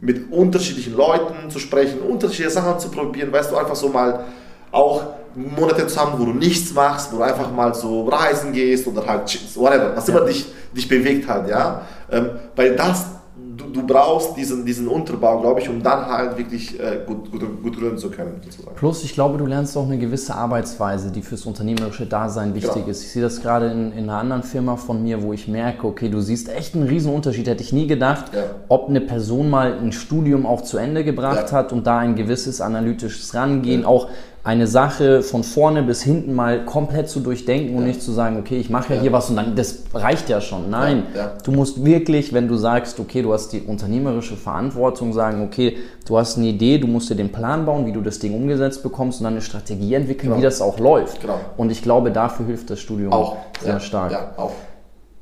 mit 0.00 0.32
unterschiedlichen 0.32 0.96
Leuten 0.96 1.50
zu 1.50 1.58
sprechen, 1.58 2.00
unterschiedliche 2.00 2.50
Sachen 2.50 2.78
zu 2.78 2.90
probieren, 2.90 3.32
weißt 3.32 3.52
du, 3.52 3.56
einfach 3.56 3.76
so 3.76 3.88
mal 3.88 4.24
auch 4.72 5.02
Monate 5.34 5.86
zusammen, 5.86 6.14
wo 6.18 6.24
du 6.24 6.32
nichts 6.32 6.72
machst, 6.72 7.12
wo 7.12 7.18
du 7.18 7.22
einfach 7.22 7.50
mal 7.52 7.74
so 7.74 8.08
reisen 8.08 8.52
gehst 8.52 8.86
oder 8.86 9.06
halt 9.06 9.38
whatever, 9.56 9.94
was 9.94 10.08
immer 10.08 10.22
dich, 10.22 10.46
dich 10.72 10.88
bewegt 10.88 11.28
hat, 11.28 11.48
ja, 11.48 11.82
ähm, 12.10 12.30
weil 12.56 12.74
das 12.74 13.06
du, 13.60 13.80
du 13.80 13.86
brauchst 13.86 14.36
diesen, 14.36 14.64
diesen 14.64 14.88
Unterbau, 14.88 15.40
glaube 15.40 15.60
ich, 15.60 15.68
um 15.68 15.82
dann 15.82 16.06
halt 16.06 16.36
wirklich 16.38 16.78
äh, 16.78 17.00
gut, 17.06 17.30
gut, 17.30 17.62
gut 17.62 17.78
gründen 17.78 17.98
zu 17.98 18.10
können. 18.10 18.40
Sozusagen. 18.42 18.76
Plus, 18.76 19.04
ich 19.04 19.14
glaube, 19.14 19.38
du 19.38 19.46
lernst 19.46 19.76
auch 19.76 19.84
eine 19.84 19.98
gewisse 19.98 20.34
Arbeitsweise, 20.34 21.10
die 21.10 21.22
fürs 21.22 21.46
unternehmerische 21.46 22.06
Dasein 22.06 22.54
wichtig 22.54 22.74
genau. 22.74 22.88
ist. 22.88 23.02
Ich 23.04 23.12
sehe 23.12 23.22
das 23.22 23.42
gerade 23.42 23.70
in, 23.70 23.92
in, 23.92 24.04
einer 24.04 24.18
anderen 24.18 24.42
Firma 24.42 24.76
von 24.76 25.02
mir, 25.02 25.22
wo 25.22 25.32
ich 25.32 25.48
merke, 25.48 25.86
okay, 25.86 26.08
du 26.08 26.20
siehst 26.20 26.48
echt 26.48 26.74
einen 26.74 26.88
riesen 26.88 27.12
Unterschied. 27.12 27.46
Hätte 27.46 27.62
ich 27.62 27.72
nie 27.72 27.86
gedacht, 27.86 28.26
ja. 28.34 28.42
ob 28.68 28.88
eine 28.88 29.00
Person 29.00 29.50
mal 29.50 29.74
ein 29.78 29.92
Studium 29.92 30.46
auch 30.46 30.62
zu 30.62 30.78
Ende 30.78 31.04
gebracht 31.04 31.50
ja. 31.50 31.52
hat 31.52 31.72
und 31.72 31.86
da 31.86 31.98
ein 31.98 32.14
gewisses 32.14 32.60
analytisches 32.60 33.34
Rangehen, 33.34 33.82
ja. 33.82 33.86
auch 33.86 34.08
eine 34.42 34.66
Sache 34.66 35.22
von 35.22 35.44
vorne 35.44 35.82
bis 35.82 36.02
hinten 36.02 36.34
mal 36.34 36.64
komplett 36.64 37.10
zu 37.10 37.20
durchdenken 37.20 37.76
und 37.76 37.84
nicht 37.84 38.00
zu 38.00 38.10
sagen, 38.10 38.38
okay, 38.38 38.58
ich 38.58 38.70
mache 38.70 38.90
ja, 38.90 38.96
ja, 38.96 39.02
hier 39.02 39.12
was 39.12 39.28
und 39.28 39.36
dann, 39.36 39.54
das 39.54 39.84
reicht 39.92 40.30
ja 40.30 40.40
schon. 40.40 40.70
Nein, 40.70 41.04
ja, 41.14 41.20
ja. 41.20 41.32
du 41.44 41.52
musst 41.52 41.84
wirklich, 41.84 42.32
wenn 42.32 42.48
du 42.48 42.56
sagst, 42.56 42.98
okay, 43.00 43.20
du 43.20 43.34
hast 43.34 43.52
die 43.52 43.60
unternehmerische 43.60 44.36
Verantwortung, 44.36 45.12
sagen, 45.12 45.44
okay, 45.44 45.76
du 46.06 46.16
hast 46.16 46.38
eine 46.38 46.46
Idee, 46.46 46.78
du 46.78 46.86
musst 46.86 47.10
dir 47.10 47.16
den 47.16 47.32
Plan 47.32 47.66
bauen, 47.66 47.84
wie 47.84 47.92
du 47.92 48.00
das 48.00 48.18
Ding 48.18 48.34
umgesetzt 48.34 48.82
bekommst 48.82 49.20
und 49.20 49.24
dann 49.24 49.34
eine 49.34 49.42
Strategie 49.42 49.92
entwickeln, 49.92 50.30
genau. 50.30 50.38
wie 50.38 50.42
das 50.42 50.62
auch 50.62 50.78
läuft. 50.78 51.20
Genau. 51.20 51.38
Und 51.58 51.70
ich 51.70 51.82
glaube, 51.82 52.10
dafür 52.10 52.46
hilft 52.46 52.70
das 52.70 52.80
Studium 52.80 53.12
auch 53.12 53.36
sehr 53.60 53.78
stark. 53.80 54.12
Ja, 54.12 54.32
auch. 54.38 54.52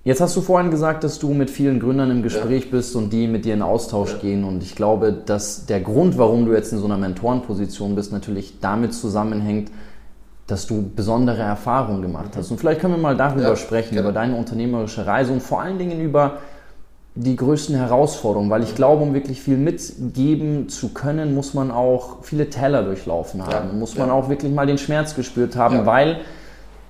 Jetzt 0.05 0.21
hast 0.21 0.37
du 0.37 0.41
vorhin 0.41 0.71
gesagt, 0.71 1.05
dass 1.05 1.19
du 1.19 1.35
mit 1.35 1.51
vielen 1.51 1.81
Gründern 1.81 2.11
im 2.11 2.23
Gespräch 2.23 2.65
ja. 2.65 2.71
bist 2.71 2.97
und 2.97 3.13
die 3.13 3.27
mit 3.27 3.45
dir 3.45 3.55
in 3.55 3.63
Austausch 3.63 4.13
ja. 4.13 4.19
gehen. 4.19 4.45
Und 4.45 4.63
ich 4.63 4.75
glaube, 4.75 5.13
dass 5.13 5.67
der 5.67 5.81
Grund, 5.81 6.17
warum 6.17 6.47
du 6.47 6.53
jetzt 6.53 6.73
in 6.73 6.79
so 6.79 6.87
einer 6.87 6.97
Mentorenposition 6.97 7.95
bist, 7.95 8.13
natürlich 8.13 8.61
damit 8.61 8.95
zusammenhängt, 8.95 9.71
dass 10.47 10.67
du 10.67 10.91
besondere 10.97 11.43
Erfahrungen 11.43 12.01
gemacht 12.01 12.31
hast. 12.37 12.51
Und 12.51 12.59
vielleicht 12.59 12.81
können 12.81 12.95
wir 12.95 13.01
mal 13.01 13.17
darüber 13.17 13.51
ja, 13.51 13.57
sprechen, 13.57 13.97
genau. 13.97 14.03
über 14.09 14.13
deine 14.13 14.35
unternehmerische 14.37 15.05
Reise 15.05 15.33
und 15.33 15.43
vor 15.43 15.61
allen 15.61 15.79
Dingen 15.79 16.01
über 16.01 16.39
die 17.15 17.37
größten 17.37 17.75
Herausforderungen, 17.75 18.49
weil 18.49 18.63
ich 18.63 18.75
glaube, 18.75 19.03
um 19.03 19.13
wirklich 19.13 19.43
viel 19.43 19.57
mitgeben 19.57 20.69
zu 20.69 20.91
können, 20.91 21.35
muss 21.35 21.53
man 21.53 21.71
auch 21.71 22.23
viele 22.23 22.49
Teller 22.49 22.85
durchlaufen 22.85 23.45
haben, 23.45 23.79
muss 23.79 23.97
man 23.97 24.11
auch 24.11 24.29
wirklich 24.29 24.53
mal 24.53 24.67
den 24.67 24.79
Schmerz 24.79 25.17
gespürt 25.17 25.57
haben, 25.57 25.85
weil 25.85 26.21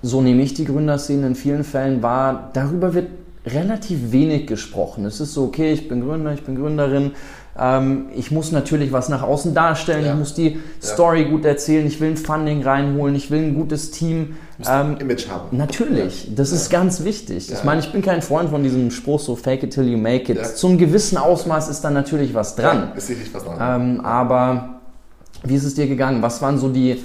so 0.03 0.21
nehme 0.21 0.43
ich 0.43 0.55
die 0.55 0.65
Gründerszene 0.65 1.27
in 1.27 1.35
vielen 1.35 1.65
Fällen 1.65 2.03
wahr, 2.03 2.51
darüber 2.53 2.95
wird 2.95 3.09
relativ 3.47 4.13
wenig 4.13 4.47
gesprochen. 4.47 5.05
Es 5.05 5.21
ist 5.21 5.35
so, 5.35 5.45
okay, 5.45 5.73
ich 5.73 5.89
bin 5.89 6.07
Gründer, 6.07 6.33
ich 6.33 6.43
bin 6.43 6.57
Gründerin, 6.57 7.13
ähm, 7.59 8.07
ich 8.15 8.31
muss 8.31 8.53
natürlich 8.53 8.93
was 8.93 9.09
nach 9.09 9.23
außen 9.23 9.55
darstellen, 9.55 10.05
ja. 10.05 10.13
ich 10.13 10.19
muss 10.19 10.35
die 10.35 10.61
Story 10.83 11.23
ja. 11.23 11.29
gut 11.29 11.45
erzählen, 11.45 11.87
ich 11.87 12.01
will 12.01 12.11
ein 12.11 12.17
Funding 12.17 12.63
reinholen, 12.63 13.15
ich 13.15 13.31
will 13.31 13.43
ein 13.43 13.55
gutes 13.55 13.91
Team. 13.91 14.37
Ähm, 14.61 14.95
ein 14.95 14.97
Image 14.99 15.29
haben. 15.29 15.57
Natürlich, 15.57 16.27
ja. 16.27 16.33
das 16.37 16.53
ist 16.53 16.71
ganz 16.71 17.05
wichtig. 17.05 17.51
Ich 17.51 17.65
meine, 17.65 17.81
ich 17.81 17.91
bin 17.91 18.03
kein 18.03 18.23
Freund 18.23 18.51
von 18.51 18.63
diesem 18.63 18.91
Spruch 18.91 19.21
so 19.21 19.35
fake 19.35 19.65
it 19.65 19.73
till 19.73 19.89
you 19.89 19.99
make 19.99 20.31
it. 20.33 20.45
Zum 20.57 20.79
gewissen 20.79 21.19
Ausmaß 21.19 21.69
ist 21.69 21.81
da 21.83 21.91
natürlich 21.91 22.35
was 22.35 22.55
dran. 22.55 22.93
ist 22.97 23.09
sicherlich 23.09 23.35
was 23.35 23.45
dran. 23.45 23.81
Ähm, 23.81 24.01
aber 24.05 24.81
wie 25.43 25.55
ist 25.55 25.65
es 25.65 25.75
dir 25.75 25.87
gegangen? 25.87 26.23
Was 26.23 26.43
waren 26.43 26.59
so 26.59 26.69
die 26.69 27.03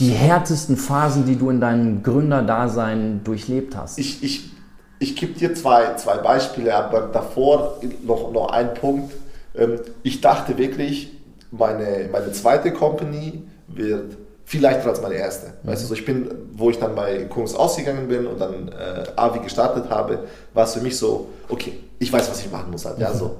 die 0.00 0.10
härtesten 0.10 0.76
Phasen, 0.76 1.26
die 1.26 1.36
du 1.36 1.50
in 1.50 1.60
deinem 1.60 2.02
Gründerdasein 2.02 3.20
durchlebt 3.22 3.76
hast? 3.76 3.98
Ich, 3.98 4.22
ich, 4.22 4.50
ich 4.98 5.14
gebe 5.14 5.38
dir 5.38 5.54
zwei, 5.54 5.94
zwei 5.96 6.16
Beispiele, 6.16 6.74
aber 6.74 7.02
davor 7.02 7.78
noch, 8.02 8.32
noch 8.32 8.50
ein 8.50 8.74
Punkt. 8.74 9.12
Ähm, 9.54 9.80
ich 10.02 10.20
dachte 10.20 10.56
wirklich, 10.58 11.12
meine, 11.50 12.08
meine 12.10 12.32
zweite 12.32 12.72
Company 12.72 13.42
wird 13.68 14.16
viel 14.46 14.62
leichter 14.62 14.88
als 14.88 15.02
meine 15.02 15.14
erste. 15.14 15.52
Mhm. 15.62 15.68
Weißt 15.68 15.82
du, 15.84 15.88
so 15.88 15.94
ich 15.94 16.04
bin, 16.04 16.30
wo 16.54 16.70
ich 16.70 16.78
dann 16.78 16.94
bei 16.94 17.24
Kungs 17.24 17.54
ausgegangen 17.54 18.08
bin 18.08 18.26
und 18.26 18.40
dann 18.40 18.68
äh, 18.68 19.04
Avi 19.16 19.40
gestartet 19.40 19.90
habe, 19.90 20.24
war 20.54 20.64
es 20.64 20.74
für 20.74 20.80
mich 20.80 20.96
so, 20.96 21.28
okay, 21.48 21.74
ich 21.98 22.12
weiß, 22.12 22.30
was 22.30 22.40
ich 22.40 22.50
machen 22.50 22.70
muss 22.70 22.84
halt. 22.86 22.98
Ja, 22.98 23.10
mhm. 23.10 23.18
so 23.18 23.36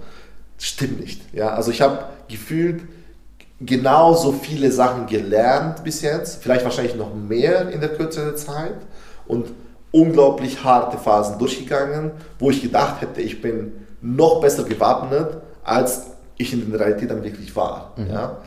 stimmt 0.58 1.00
nicht. 1.00 1.22
Ja, 1.34 1.54
also 1.54 1.70
ich 1.70 1.80
habe 1.80 2.04
gefühlt 2.28 2.82
genauso 3.60 4.32
viele 4.32 4.72
Sachen 4.72 5.06
gelernt 5.06 5.84
bis 5.84 6.02
jetzt, 6.02 6.42
vielleicht 6.42 6.64
wahrscheinlich 6.64 6.96
noch 6.96 7.14
mehr 7.14 7.68
in 7.68 7.80
der 7.80 7.90
Kürze 7.90 8.24
der 8.24 8.36
Zeit 8.36 8.76
und 9.26 9.52
unglaublich 9.92 10.64
harte 10.64 10.96
Phasen 10.98 11.38
durchgegangen, 11.38 12.12
wo 12.38 12.50
ich 12.50 12.62
gedacht 12.62 13.02
hätte, 13.02 13.20
ich 13.20 13.42
bin 13.42 13.72
noch 14.00 14.40
besser 14.40 14.64
gewappnet, 14.64 15.38
als 15.62 16.06
ich 16.38 16.52
in 16.52 16.70
der 16.70 16.80
Realität 16.80 17.10
dann 17.10 17.22
wirklich 17.22 17.54
war. 17.54 17.92
Mhm. 17.96 18.10
Ja? 18.10 18.38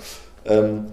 Ähm, 0.45 0.85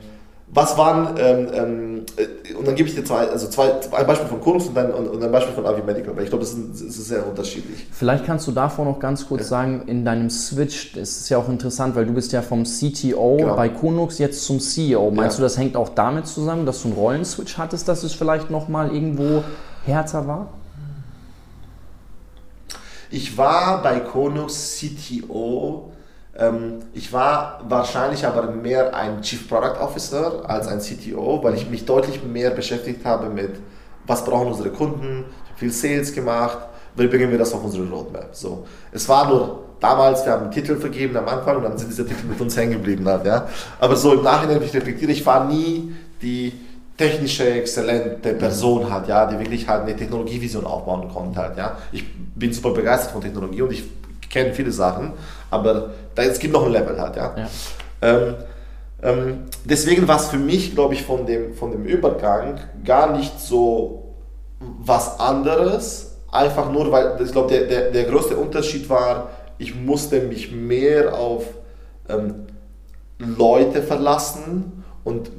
was 0.53 0.77
waren, 0.77 1.17
ähm, 1.17 1.49
ähm, 1.53 2.07
äh, 2.17 2.55
und 2.55 2.67
dann 2.67 2.75
gebe 2.75 2.89
ich 2.89 2.95
dir 2.97 3.05
zwei, 3.05 3.29
also 3.29 3.49
zwei, 3.49 3.73
ein 3.93 4.07
Beispiel 4.07 4.29
von 4.29 4.41
Konus 4.41 4.67
und, 4.67 4.77
dann, 4.77 4.91
und, 4.93 5.07
und 5.07 5.23
ein 5.23 5.31
Beispiel 5.31 5.55
von 5.55 5.65
Avi 5.65 5.83
Medical, 5.83 6.17
weil 6.17 6.25
ich 6.25 6.29
glaube, 6.29 6.43
es 6.43 6.55
ist, 6.55 6.81
ist, 6.81 7.07
sehr 7.07 7.25
unterschiedlich. 7.27 7.87
Vielleicht 7.93 8.25
kannst 8.25 8.49
du 8.49 8.53
davor 8.53 8.85
noch 8.85 8.99
ganz 8.99 9.29
kurz 9.29 9.43
ja. 9.43 9.49
sagen, 9.49 9.83
in 9.87 10.05
deinem 10.05 10.29
Switch, 10.29 10.93
das 10.93 11.19
ist 11.19 11.29
ja 11.29 11.39
auch 11.39 11.49
interessant, 11.49 11.95
weil 11.95 12.05
du 12.05 12.13
bist 12.13 12.33
ja 12.33 12.43
vom 12.43 12.65
CTO 12.65 13.37
genau. 13.37 13.55
bei 13.55 13.69
Konux 13.69 14.19
jetzt 14.19 14.45
zum 14.45 14.59
CEO. 14.59 15.13
Meinst 15.13 15.39
ja. 15.39 15.43
du, 15.43 15.43
das 15.45 15.57
hängt 15.57 15.77
auch 15.77 15.91
damit 15.91 16.27
zusammen, 16.27 16.67
dass 16.67 16.83
du 16.83 16.89
einen 16.89 16.97
Rollenswitch 16.97 17.57
hattest, 17.57 17.87
dass 17.87 18.03
es 18.03 18.13
vielleicht 18.13 18.51
nochmal 18.51 18.93
irgendwo 18.93 19.45
härter 19.87 20.27
war? 20.27 20.49
Ich 23.13 23.39
war 23.39 23.83
bei 23.83 24.01
Konux 24.01 24.81
CTO 24.81 25.90
ich 26.95 27.13
war 27.13 27.61
wahrscheinlich 27.69 28.27
aber 28.27 28.51
mehr 28.51 28.95
ein 28.95 29.21
Chief 29.21 29.49
Product 29.49 29.79
Officer 29.81 30.43
als 30.49 30.69
ein 30.69 30.81
CTO, 30.81 31.43
weil 31.43 31.55
ich 31.55 31.69
mich 31.69 31.85
deutlich 31.85 32.23
mehr 32.25 32.51
beschäftigt 32.51 33.05
habe 33.05 33.29
mit, 33.29 33.57
was 34.07 34.25
brauchen 34.25 34.49
unsere 34.49 34.71
Kunden. 34.71 35.25
Viel 35.57 35.71
Sales 35.71 36.15
gemacht, 36.15 36.59
wie 36.97 37.07
bringen 37.07 37.31
wir 37.31 37.39
das 37.39 37.53
auf 37.53 37.63
unsere 37.63 37.87
Roadmap. 37.89 38.29
So. 38.33 38.67
Es 38.91 39.09
war 39.09 39.29
nur 39.29 39.65
damals, 39.81 40.25
wir 40.25 40.33
haben 40.33 40.45
einen 40.45 40.53
Titel 40.53 40.77
vergeben 40.77 41.17
am 41.17 41.29
Anfang 41.29 41.57
und 41.57 41.65
dann 41.65 41.77
sind 41.77 41.91
diese 41.91 42.07
Titel 42.07 42.27
mit 42.27 42.41
uns 42.41 42.57
hängen 42.57 42.73
geblieben. 42.73 43.07
Halt, 43.07 43.27
ja. 43.27 43.47
Aber 43.79 43.97
so 43.97 44.15
im 44.15 44.23
Nachhinein, 44.23 44.57
wenn 44.61 44.67
ich 44.67 44.75
reflektiere, 44.75 45.13
ich 45.13 45.25
war 45.27 45.45
nie 45.47 45.95
die 46.23 46.53
technische, 46.97 47.49
exzellente 47.51 48.35
Person 48.35 48.91
hat, 48.91 49.09
ja, 49.09 49.27
die 49.27 49.39
wirklich 49.39 49.67
halt 49.67 49.83
eine 49.83 49.97
Technologievision 49.97 50.67
aufbauen 50.67 51.09
konnte. 51.09 51.41
Halt, 51.41 51.57
ja. 51.57 51.79
Ich 51.93 52.05
bin 52.35 52.53
super 52.53 52.71
begeistert 52.71 53.13
von 53.13 53.23
Technologie 53.23 53.63
und 53.63 53.73
ich 53.73 53.85
kenne 54.29 54.53
viele 54.53 54.71
Sachen, 54.71 55.13
aber 55.51 55.91
da, 56.21 56.31
es 56.31 56.39
gibt 56.39 56.53
noch 56.53 56.67
ein 56.67 56.73
Level 56.73 57.01
halt, 57.01 57.17
ja. 57.17 57.35
ja. 57.37 57.49
Ähm, 58.03 58.35
ähm, 59.03 59.39
deswegen 59.65 60.07
war 60.09 60.17
es 60.17 60.29
für 60.29 60.39
mich, 60.39 60.75
glaube 60.75 60.95
ich, 60.95 61.03
von 61.03 61.27
dem, 61.27 61.55
von 61.55 61.71
dem 61.71 61.85
Übergang 61.85 62.61
gar 62.85 63.17
nicht 63.17 63.41
so 63.41 64.15
was 64.59 65.19
anderes, 65.19 66.17
einfach 66.31 66.71
nur, 66.71 66.93
weil 66.93 67.19
ich 67.25 67.33
glaube, 67.33 67.49
der, 67.49 67.67
der, 67.67 67.91
der 67.91 68.05
größte 68.05 68.37
Unterschied 68.37 68.89
war, 68.91 69.31
ich 69.59 69.75
musste 69.75 70.21
mich 70.21 70.53
mehr 70.53 71.15
auf 71.15 71.45
ähm, 72.09 72.47
Leute 73.19 73.83
verlassen 73.83 74.80
und 75.03 75.31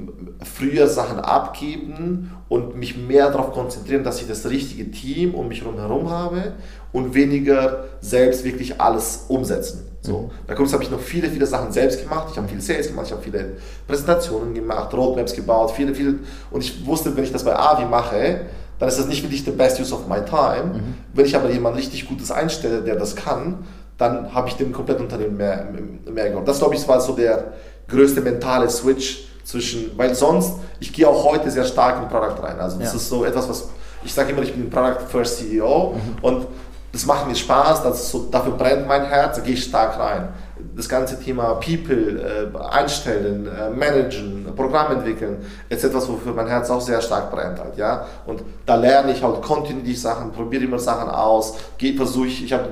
früher 0.42 0.88
Sachen 0.88 1.20
abgeben 1.20 2.32
und 2.48 2.76
mich 2.76 2.96
mehr 2.96 3.30
darauf 3.30 3.52
konzentrieren, 3.52 4.02
dass 4.02 4.20
ich 4.20 4.26
das 4.26 4.48
richtige 4.50 4.90
Team 4.90 5.34
um 5.34 5.48
mich 5.48 5.62
herum 5.62 6.10
habe 6.10 6.54
und 6.92 7.14
weniger 7.14 7.84
selbst 8.00 8.44
wirklich 8.44 8.80
alles 8.80 9.26
umsetzen. 9.28 9.86
So. 10.00 10.18
Mhm. 10.18 10.30
Bei 10.48 10.54
Kunst 10.54 10.72
habe 10.72 10.82
ich 10.82 10.90
noch 10.90 11.00
viele, 11.00 11.30
viele 11.30 11.46
Sachen 11.46 11.70
selbst 11.70 12.02
gemacht. 12.02 12.28
Ich 12.32 12.36
habe 12.36 12.48
viele 12.48 12.60
Sales 12.60 12.88
gemacht, 12.88 13.06
ich 13.06 13.12
habe 13.12 13.22
viele 13.22 13.52
Präsentationen 13.86 14.52
gemacht, 14.52 14.92
Roadmaps 14.92 15.32
gebaut, 15.32 15.70
viele, 15.70 15.94
viele. 15.94 16.16
Und 16.50 16.62
ich 16.62 16.84
wusste, 16.84 17.16
wenn 17.16 17.24
ich 17.24 17.32
das 17.32 17.44
bei 17.44 17.56
Avi 17.56 17.84
mache, 17.84 18.46
dann 18.80 18.88
ist 18.88 18.98
das 18.98 19.06
nicht 19.06 19.22
wirklich 19.22 19.44
the 19.44 19.52
best 19.52 19.78
use 19.78 19.94
of 19.94 20.08
my 20.08 20.24
time. 20.24 20.74
Mhm. 20.74 20.94
Wenn 21.14 21.24
ich 21.24 21.36
aber 21.36 21.50
jemanden 21.50 21.78
richtig 21.78 22.08
Gutes 22.08 22.32
einstelle, 22.32 22.82
der 22.82 22.96
das 22.96 23.14
kann, 23.14 23.58
dann 23.96 24.34
habe 24.34 24.48
ich 24.48 24.54
dem 24.54 24.72
kompletten 24.72 25.04
Unternehmen 25.04 25.36
mehr, 25.36 25.68
mehr 26.12 26.30
geholfen. 26.30 26.46
Das, 26.46 26.58
glaube 26.58 26.74
ich, 26.74 26.88
war 26.88 27.00
so 27.00 27.14
der 27.14 27.52
größte 27.86 28.20
mentale 28.20 28.68
Switch 28.68 29.28
zwischen, 29.44 29.96
weil 29.96 30.14
sonst, 30.14 30.54
ich 30.80 30.92
gehe 30.92 31.08
auch 31.08 31.24
heute 31.24 31.50
sehr 31.50 31.64
stark 31.64 32.02
in 32.02 32.08
Product 32.08 32.42
rein. 32.42 32.60
Also 32.60 32.78
das 32.78 32.90
ja. 32.90 32.96
ist 32.96 33.08
so 33.08 33.24
etwas, 33.24 33.48
was, 33.48 33.68
ich 34.04 34.12
sage 34.12 34.32
immer, 34.32 34.42
ich 34.42 34.52
bin 34.52 34.70
Product 34.70 35.00
First 35.08 35.38
CEO 35.38 35.94
mhm. 35.94 36.18
und 36.22 36.46
das 36.92 37.06
macht 37.06 37.26
mir 37.26 37.34
Spaß, 37.34 37.82
das 37.82 38.10
so, 38.10 38.26
dafür 38.30 38.52
brennt 38.52 38.86
mein 38.86 39.04
Herz, 39.04 39.36
da 39.36 39.42
gehe 39.42 39.54
ich 39.54 39.64
stark 39.64 39.98
rein. 39.98 40.28
Das 40.76 40.88
ganze 40.88 41.18
Thema 41.18 41.54
People, 41.54 42.52
äh, 42.54 42.58
einstellen, 42.70 43.48
äh, 43.48 43.70
managen, 43.70 44.46
Programm 44.54 44.92
entwickeln, 44.92 45.38
ist 45.70 45.82
etwas, 45.82 46.06
wofür 46.08 46.34
mein 46.34 46.46
Herz 46.46 46.70
auch 46.70 46.80
sehr 46.80 47.00
stark 47.00 47.30
brennt 47.30 47.58
halt, 47.58 47.78
ja. 47.78 48.06
Und 48.26 48.42
da 48.66 48.74
lerne 48.74 49.12
ich 49.12 49.22
halt 49.22 49.40
kontinuierlich 49.40 50.00
Sachen, 50.00 50.32
probiere 50.32 50.64
immer 50.64 50.78
Sachen 50.78 51.08
aus, 51.08 51.54
versuche 51.96 52.26
ich, 52.26 52.44
ich 52.44 52.52
habe 52.52 52.68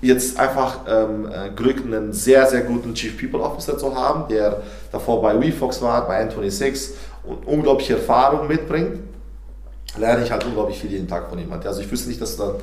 jetzt 0.00 0.38
einfach 0.38 0.80
ähm, 0.88 1.28
äh, 1.30 1.50
Glück, 1.50 1.84
einen 1.84 2.12
sehr, 2.12 2.46
sehr 2.46 2.62
guten 2.62 2.94
Chief 2.94 3.18
People 3.18 3.40
Officer 3.40 3.76
zu 3.76 3.94
haben, 3.94 4.28
der 4.28 4.62
davor 4.92 5.20
bei 5.20 5.38
WeFox 5.40 5.82
war, 5.82 6.06
bei 6.06 6.24
N26 6.24 6.90
und 7.24 7.46
unglaubliche 7.46 7.94
Erfahrung 7.94 8.48
mitbringt, 8.48 9.00
lerne 9.98 10.24
ich 10.24 10.30
halt 10.30 10.44
unglaublich 10.44 10.78
viel 10.78 10.90
jeden 10.90 11.08
Tag 11.08 11.28
von 11.28 11.38
ihm. 11.38 11.52
Also 11.52 11.80
ich 11.80 11.90
wüsste 11.90 12.08
nicht, 12.08 12.20
dass 12.20 12.36
da 12.36 12.54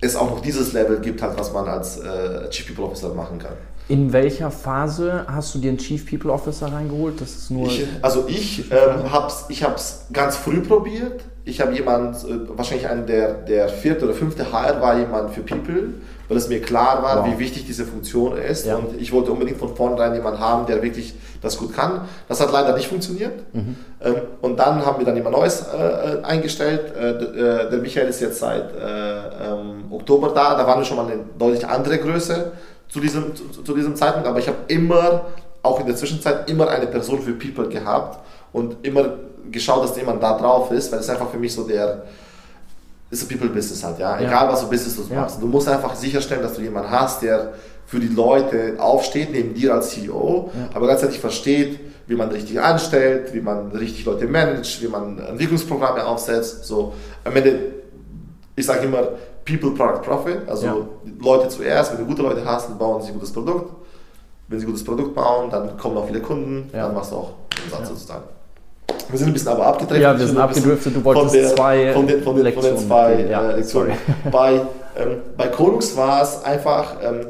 es 0.00 0.16
auch 0.16 0.30
noch 0.30 0.40
dieses 0.40 0.72
Level 0.72 1.00
gibt, 1.00 1.22
halt, 1.22 1.38
was 1.38 1.52
man 1.52 1.66
als 1.66 1.98
äh, 1.98 2.48
Chief 2.50 2.66
People 2.66 2.84
Officer 2.84 3.12
machen 3.14 3.38
kann. 3.38 3.54
In 3.88 4.12
welcher 4.12 4.50
Phase 4.50 5.26
hast 5.26 5.54
du 5.54 5.58
dir 5.58 5.68
einen 5.68 5.78
Chief 5.78 6.08
People 6.08 6.32
Officer 6.32 6.72
reingeholt? 6.72 7.20
Das 7.20 7.34
ist 7.34 7.50
nur 7.50 7.66
ich, 7.66 7.86
also 8.00 8.24
ich 8.28 8.70
ähm, 8.70 9.12
habe 9.12 9.26
es 9.26 9.44
ich 9.48 9.64
ganz 10.12 10.36
früh 10.36 10.60
probiert. 10.60 11.24
Ich 11.44 11.60
habe 11.60 11.74
jemanden, 11.74 12.14
äh, 12.14 12.56
wahrscheinlich 12.56 12.88
einen 12.88 13.06
der, 13.06 13.34
der 13.34 13.68
vierte 13.68 14.06
oder 14.06 14.14
fünfte 14.14 14.50
HR 14.50 14.80
war 14.80 14.98
jemand 14.98 15.34
für 15.34 15.42
People 15.42 15.94
weil 16.28 16.36
es 16.36 16.48
mir 16.48 16.60
klar 16.60 17.02
war, 17.02 17.24
wow. 17.24 17.26
wie 17.26 17.38
wichtig 17.38 17.66
diese 17.66 17.84
Funktion 17.84 18.36
ist. 18.36 18.66
Ja. 18.66 18.76
Und 18.76 19.00
ich 19.00 19.12
wollte 19.12 19.30
unbedingt 19.30 19.58
von 19.58 19.74
vornherein 19.76 20.14
jemanden 20.14 20.40
haben, 20.40 20.66
der 20.66 20.82
wirklich 20.82 21.14
das 21.42 21.58
gut 21.58 21.74
kann. 21.74 22.02
Das 22.28 22.40
hat 22.40 22.52
leider 22.52 22.74
nicht 22.74 22.88
funktioniert. 22.88 23.32
Mhm. 23.52 23.76
Ähm, 24.02 24.14
und 24.40 24.58
dann 24.58 24.84
haben 24.84 24.98
wir 24.98 25.06
dann 25.06 25.16
jemand 25.16 25.36
Neues 25.36 25.62
äh, 25.62 26.22
eingestellt. 26.22 26.94
Äh, 26.96 27.10
äh, 27.10 27.70
der 27.70 27.78
Michael 27.78 28.08
ist 28.08 28.20
jetzt 28.20 28.38
seit 28.38 28.70
ähm, 28.72 29.84
Oktober 29.90 30.32
da. 30.34 30.56
Da 30.56 30.66
waren 30.66 30.78
wir 30.78 30.84
schon 30.84 30.96
mal 30.96 31.06
eine 31.06 31.20
deutlich 31.38 31.66
andere 31.66 31.98
Größe 31.98 32.52
zu 32.88 33.00
diesem, 33.00 33.34
zu, 33.34 33.62
zu 33.62 33.74
diesem 33.74 33.96
Zeitpunkt. 33.96 34.26
Aber 34.26 34.38
ich 34.38 34.48
habe 34.48 34.58
immer, 34.68 35.26
auch 35.62 35.80
in 35.80 35.86
der 35.86 35.96
Zwischenzeit, 35.96 36.48
immer 36.48 36.68
eine 36.68 36.86
Person 36.86 37.20
für 37.20 37.32
People 37.32 37.68
gehabt 37.68 38.18
und 38.52 38.76
immer 38.82 39.04
geschaut, 39.50 39.84
dass 39.84 39.96
jemand 39.96 40.22
da 40.22 40.38
drauf 40.38 40.70
ist, 40.70 40.90
weil 40.92 41.00
es 41.00 41.10
einfach 41.10 41.28
für 41.28 41.38
mich 41.38 41.52
so 41.52 41.64
der 41.64 42.04
ist 43.10 43.22
ein 43.22 43.28
People-Business 43.28 43.84
halt, 43.84 43.98
ja. 43.98 44.18
ja. 44.18 44.26
Egal 44.26 44.48
was 44.48 44.62
du 44.62 44.68
Business 44.68 44.96
du 44.96 45.14
machst. 45.14 45.40
Du 45.40 45.46
musst 45.46 45.68
einfach 45.68 45.94
sicherstellen, 45.94 46.42
dass 46.42 46.54
du 46.54 46.62
jemanden 46.62 46.90
hast, 46.90 47.22
der 47.22 47.54
für 47.86 48.00
die 48.00 48.08
Leute 48.08 48.76
aufsteht, 48.78 49.30
neben 49.30 49.54
dir 49.54 49.74
als 49.74 49.90
CEO, 49.90 50.50
ja. 50.54 50.68
aber 50.74 50.86
gleichzeitig 50.86 51.20
versteht, 51.20 51.78
wie 52.06 52.14
man 52.14 52.30
richtig 52.30 52.60
anstellt, 52.60 53.32
wie 53.34 53.40
man 53.40 53.70
richtig 53.72 54.04
Leute 54.04 54.26
managt, 54.26 54.82
wie 54.82 54.88
man 54.88 55.18
Entwicklungsprogramme 55.18 56.04
aufsetzt. 56.04 56.64
So 56.64 56.94
am 57.24 57.36
Ende, 57.36 57.74
ich 58.56 58.66
sage 58.66 58.86
immer, 58.86 59.08
People, 59.44 59.72
Product, 59.72 60.02
Profit. 60.02 60.48
Also 60.48 60.66
ja. 60.66 60.76
Leute 61.20 61.48
zuerst, 61.48 61.92
wenn 61.92 61.98
du 61.98 62.06
gute 62.06 62.22
Leute 62.22 62.44
hast, 62.44 62.68
dann 62.68 62.78
bauen 62.78 63.02
sie 63.02 63.08
ein 63.08 63.14
gutes 63.14 63.32
Produkt. 63.32 63.72
Wenn 64.48 64.58
sie 64.58 64.66
ein 64.66 64.68
gutes 64.68 64.84
Produkt 64.84 65.14
bauen, 65.14 65.50
dann 65.50 65.76
kommen 65.78 65.96
auch 65.96 66.06
viele 66.06 66.20
Kunden, 66.20 66.68
dann 66.72 66.94
machst 66.94 67.12
du 67.12 67.16
auch 67.16 67.32
einen 67.60 67.70
Satz 67.70 67.88
sozusagen. 67.88 68.24
Wir 69.08 69.18
sind 69.18 69.28
ein 69.28 69.32
bisschen 69.32 69.48
aber 69.48 69.66
abgedriftet. 69.66 70.02
Ja, 70.02 70.18
wir 70.18 70.26
sind 70.26 70.38
abgedriftet. 70.38 70.96
Du 70.96 71.04
wolltest 71.04 71.34
der, 71.34 71.54
zwei 71.54 71.92
von 71.92 72.06
den, 72.06 72.22
von 72.22 72.36
den, 72.36 72.44
Lektionen. 72.44 72.70
Von 72.70 72.80
den 72.80 72.88
zwei 72.88 73.26
ja, 73.30 73.50
äh, 73.50 73.56
Lektionen. 73.56 73.92
Bei, 74.30 74.52
ähm, 74.96 75.18
bei 75.36 75.48
Konux 75.48 75.96
war 75.96 76.22
es 76.22 76.42
einfach, 76.44 76.96
ähm, 77.02 77.26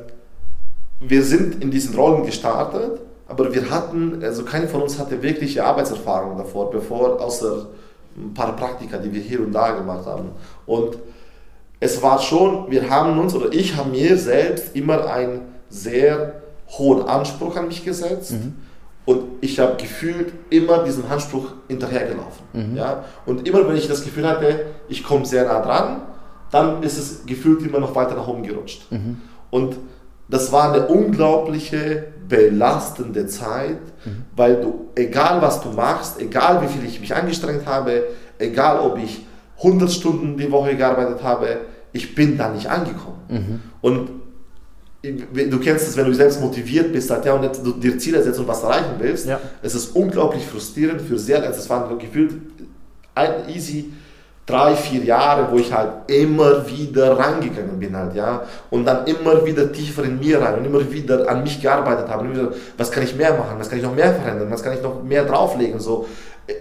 wir 1.00 1.22
sind 1.22 1.62
in 1.62 1.70
diesen 1.70 1.94
Rollen 1.94 2.24
gestartet, 2.24 3.00
aber 3.26 3.52
wir 3.54 3.70
hatten, 3.70 4.22
also 4.22 4.44
keiner 4.44 4.68
von 4.68 4.82
uns 4.82 4.98
hatte 4.98 5.22
wirkliche 5.22 5.64
Arbeitserfahrung 5.64 6.36
davor, 6.36 6.70
bevor, 6.70 7.20
außer 7.20 7.66
ein 8.16 8.34
paar 8.34 8.54
Praktika, 8.54 8.98
die 8.98 9.12
wir 9.12 9.20
hier 9.20 9.40
und 9.40 9.52
da 9.52 9.70
gemacht 9.72 10.06
haben. 10.06 10.30
Und 10.66 10.98
es 11.80 12.02
war 12.02 12.20
schon, 12.20 12.70
wir 12.70 12.88
haben 12.90 13.18
uns, 13.18 13.34
oder 13.34 13.52
ich 13.52 13.76
habe 13.76 13.90
mir 13.90 14.16
selbst 14.16 14.76
immer 14.76 15.06
einen 15.10 15.40
sehr 15.68 16.34
hohen 16.78 17.02
Anspruch 17.08 17.56
an 17.56 17.68
mich 17.68 17.84
gesetzt. 17.84 18.32
Mhm 18.32 18.63
und 19.06 19.24
ich 19.42 19.58
habe 19.58 19.76
gefühlt 19.76 20.32
immer 20.50 20.84
diesem 20.84 21.08
Handspruch 21.08 21.52
hinterhergelaufen. 21.68 22.44
Mhm. 22.52 22.76
Ja? 22.76 23.04
Und 23.26 23.46
immer 23.46 23.66
wenn 23.68 23.76
ich 23.76 23.86
das 23.86 24.02
Gefühl 24.02 24.26
hatte, 24.26 24.66
ich 24.88 25.04
komme 25.04 25.26
sehr 25.26 25.44
nah 25.44 25.60
dran, 25.60 26.02
dann 26.50 26.82
ist 26.82 26.98
es 26.98 27.26
gefühlt 27.26 27.62
immer 27.62 27.80
noch 27.80 27.94
weiter 27.94 28.14
nach 28.14 28.26
oben 28.26 28.42
gerutscht. 28.42 28.90
Mhm. 28.90 29.20
Und 29.50 29.76
das 30.28 30.52
war 30.52 30.72
eine 30.72 30.86
unglaubliche, 30.86 32.14
belastende 32.28 33.26
Zeit, 33.26 33.80
mhm. 34.04 34.24
weil 34.34 34.60
du, 34.60 34.88
egal 34.94 35.42
was 35.42 35.60
du 35.60 35.70
machst, 35.70 36.20
egal 36.20 36.62
wie 36.62 36.68
viel 36.68 36.88
ich 36.88 37.00
mich 37.00 37.14
angestrengt 37.14 37.66
habe, 37.66 38.04
egal 38.38 38.80
ob 38.80 38.98
ich 38.98 39.26
100 39.58 39.90
Stunden 39.90 40.36
die 40.38 40.50
Woche 40.50 40.76
gearbeitet 40.76 41.22
habe, 41.22 41.58
ich 41.92 42.14
bin 42.14 42.38
da 42.38 42.48
nicht 42.48 42.68
angekommen. 42.68 43.20
Mhm. 43.28 43.60
Und 43.82 44.10
du 45.12 45.60
kennst 45.60 45.88
es, 45.88 45.96
wenn 45.96 46.06
du 46.06 46.14
selbst 46.14 46.40
motiviert 46.40 46.92
bist, 46.92 47.10
halt, 47.10 47.24
ja, 47.24 47.34
und 47.34 47.44
du 47.64 47.72
dir 47.72 47.98
Ziele 47.98 48.22
setzt 48.22 48.38
und 48.38 48.48
was 48.48 48.62
erreichen 48.62 48.94
willst, 48.98 49.26
ja. 49.26 49.40
es 49.62 49.74
ist 49.74 49.94
unglaublich 49.94 50.44
frustrierend 50.46 51.00
für 51.00 51.18
sehr, 51.18 51.42
also 51.42 51.58
es 51.58 51.68
waren 51.68 51.98
gefühlt 51.98 52.32
ein 53.14 53.48
easy 53.48 53.92
drei, 54.46 54.74
vier 54.74 55.02
Jahre, 55.04 55.50
wo 55.50 55.56
ich 55.56 55.72
halt 55.72 56.10
immer 56.10 56.66
wieder 56.68 57.18
rangegangen 57.18 57.78
bin 57.78 57.96
halt, 57.96 58.14
ja, 58.14 58.42
und 58.70 58.84
dann 58.84 59.06
immer 59.06 59.44
wieder 59.44 59.72
tiefer 59.72 60.04
in 60.04 60.18
mir 60.18 60.40
rein 60.40 60.58
und 60.58 60.66
immer 60.66 60.92
wieder 60.92 61.28
an 61.28 61.42
mich 61.42 61.60
gearbeitet 61.60 62.08
habe, 62.08 62.30
wieder, 62.30 62.52
was 62.76 62.90
kann 62.90 63.02
ich 63.02 63.14
mehr 63.14 63.34
machen, 63.34 63.56
was 63.58 63.68
kann 63.68 63.78
ich 63.78 63.84
noch 63.84 63.94
mehr 63.94 64.14
verändern, 64.14 64.50
was 64.50 64.62
kann 64.62 64.74
ich 64.74 64.82
noch 64.82 65.02
mehr 65.02 65.24
drauflegen, 65.24 65.80
so, 65.80 66.06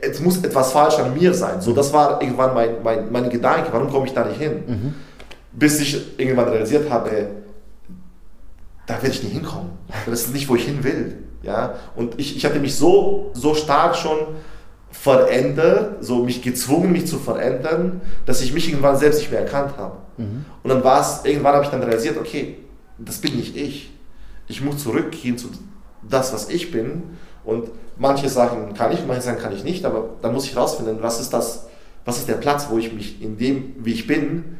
es 0.01 0.21
muss 0.21 0.37
etwas 0.43 0.71
falsch 0.71 0.97
an 0.99 1.13
mir 1.13 1.33
sein, 1.33 1.59
so, 1.59 1.73
das 1.73 1.91
war 1.91 2.21
irgendwann 2.21 2.53
mein, 2.53 2.69
mein, 2.83 3.11
mein 3.11 3.29
Gedanke, 3.29 3.67
warum 3.71 3.89
komme 3.89 4.05
ich 4.05 4.13
da 4.13 4.23
nicht 4.23 4.39
hin, 4.39 4.63
mhm. 4.65 4.93
bis 5.51 5.81
ich 5.81 6.17
irgendwann 6.17 6.47
realisiert 6.47 6.89
habe, 6.89 7.09
da 8.85 8.95
werde 8.95 9.09
ich 9.09 9.23
nie 9.23 9.29
hinkommen. 9.29 9.71
Das 10.05 10.21
ist 10.21 10.33
nicht, 10.33 10.49
wo 10.49 10.55
ich 10.55 10.65
hin 10.65 10.83
will. 10.83 11.23
Ja? 11.41 11.75
Und 11.95 12.19
ich, 12.19 12.35
ich 12.35 12.45
hatte 12.45 12.59
mich 12.59 12.75
so, 12.75 13.31
so 13.33 13.55
stark 13.55 13.95
schon 13.95 14.17
verändert, 14.91 16.03
so 16.03 16.23
mich 16.23 16.41
gezwungen, 16.41 16.91
mich 16.91 17.07
zu 17.07 17.17
verändern, 17.17 18.01
dass 18.25 18.41
ich 18.41 18.53
mich 18.53 18.69
irgendwann 18.69 18.97
selbst 18.97 19.19
nicht 19.19 19.31
mehr 19.31 19.41
erkannt 19.41 19.77
habe. 19.77 19.97
Mhm. 20.17 20.45
Und 20.61 20.69
dann 20.69 20.83
war 20.83 21.01
es, 21.01 21.25
irgendwann 21.25 21.55
habe 21.55 21.65
ich 21.65 21.71
dann 21.71 21.81
realisiert, 21.81 22.17
okay, 22.17 22.59
das 22.97 23.17
bin 23.17 23.35
nicht 23.35 23.55
ich. 23.55 23.91
Ich 24.47 24.61
muss 24.61 24.83
zurückgehen 24.83 25.37
zu 25.37 25.49
das, 26.07 26.33
was 26.33 26.49
ich 26.49 26.71
bin. 26.71 27.03
Und 27.43 27.69
manche 27.97 28.29
Sachen 28.29 28.73
kann 28.73 28.91
ich, 28.91 29.05
manche 29.05 29.23
Sachen 29.23 29.39
kann 29.39 29.53
ich 29.53 29.63
nicht, 29.63 29.85
aber 29.85 30.09
dann 30.21 30.33
muss 30.33 30.45
ich 30.45 30.55
herausfinden, 30.55 30.97
was 31.01 31.19
ist 31.19 31.31
das, 31.33 31.67
was 32.05 32.17
ist 32.17 32.27
der 32.27 32.35
Platz, 32.35 32.67
wo 32.69 32.77
ich 32.77 32.93
mich 32.93 33.21
in 33.21 33.37
dem, 33.37 33.75
wie 33.79 33.93
ich 33.93 34.07
bin, 34.07 34.59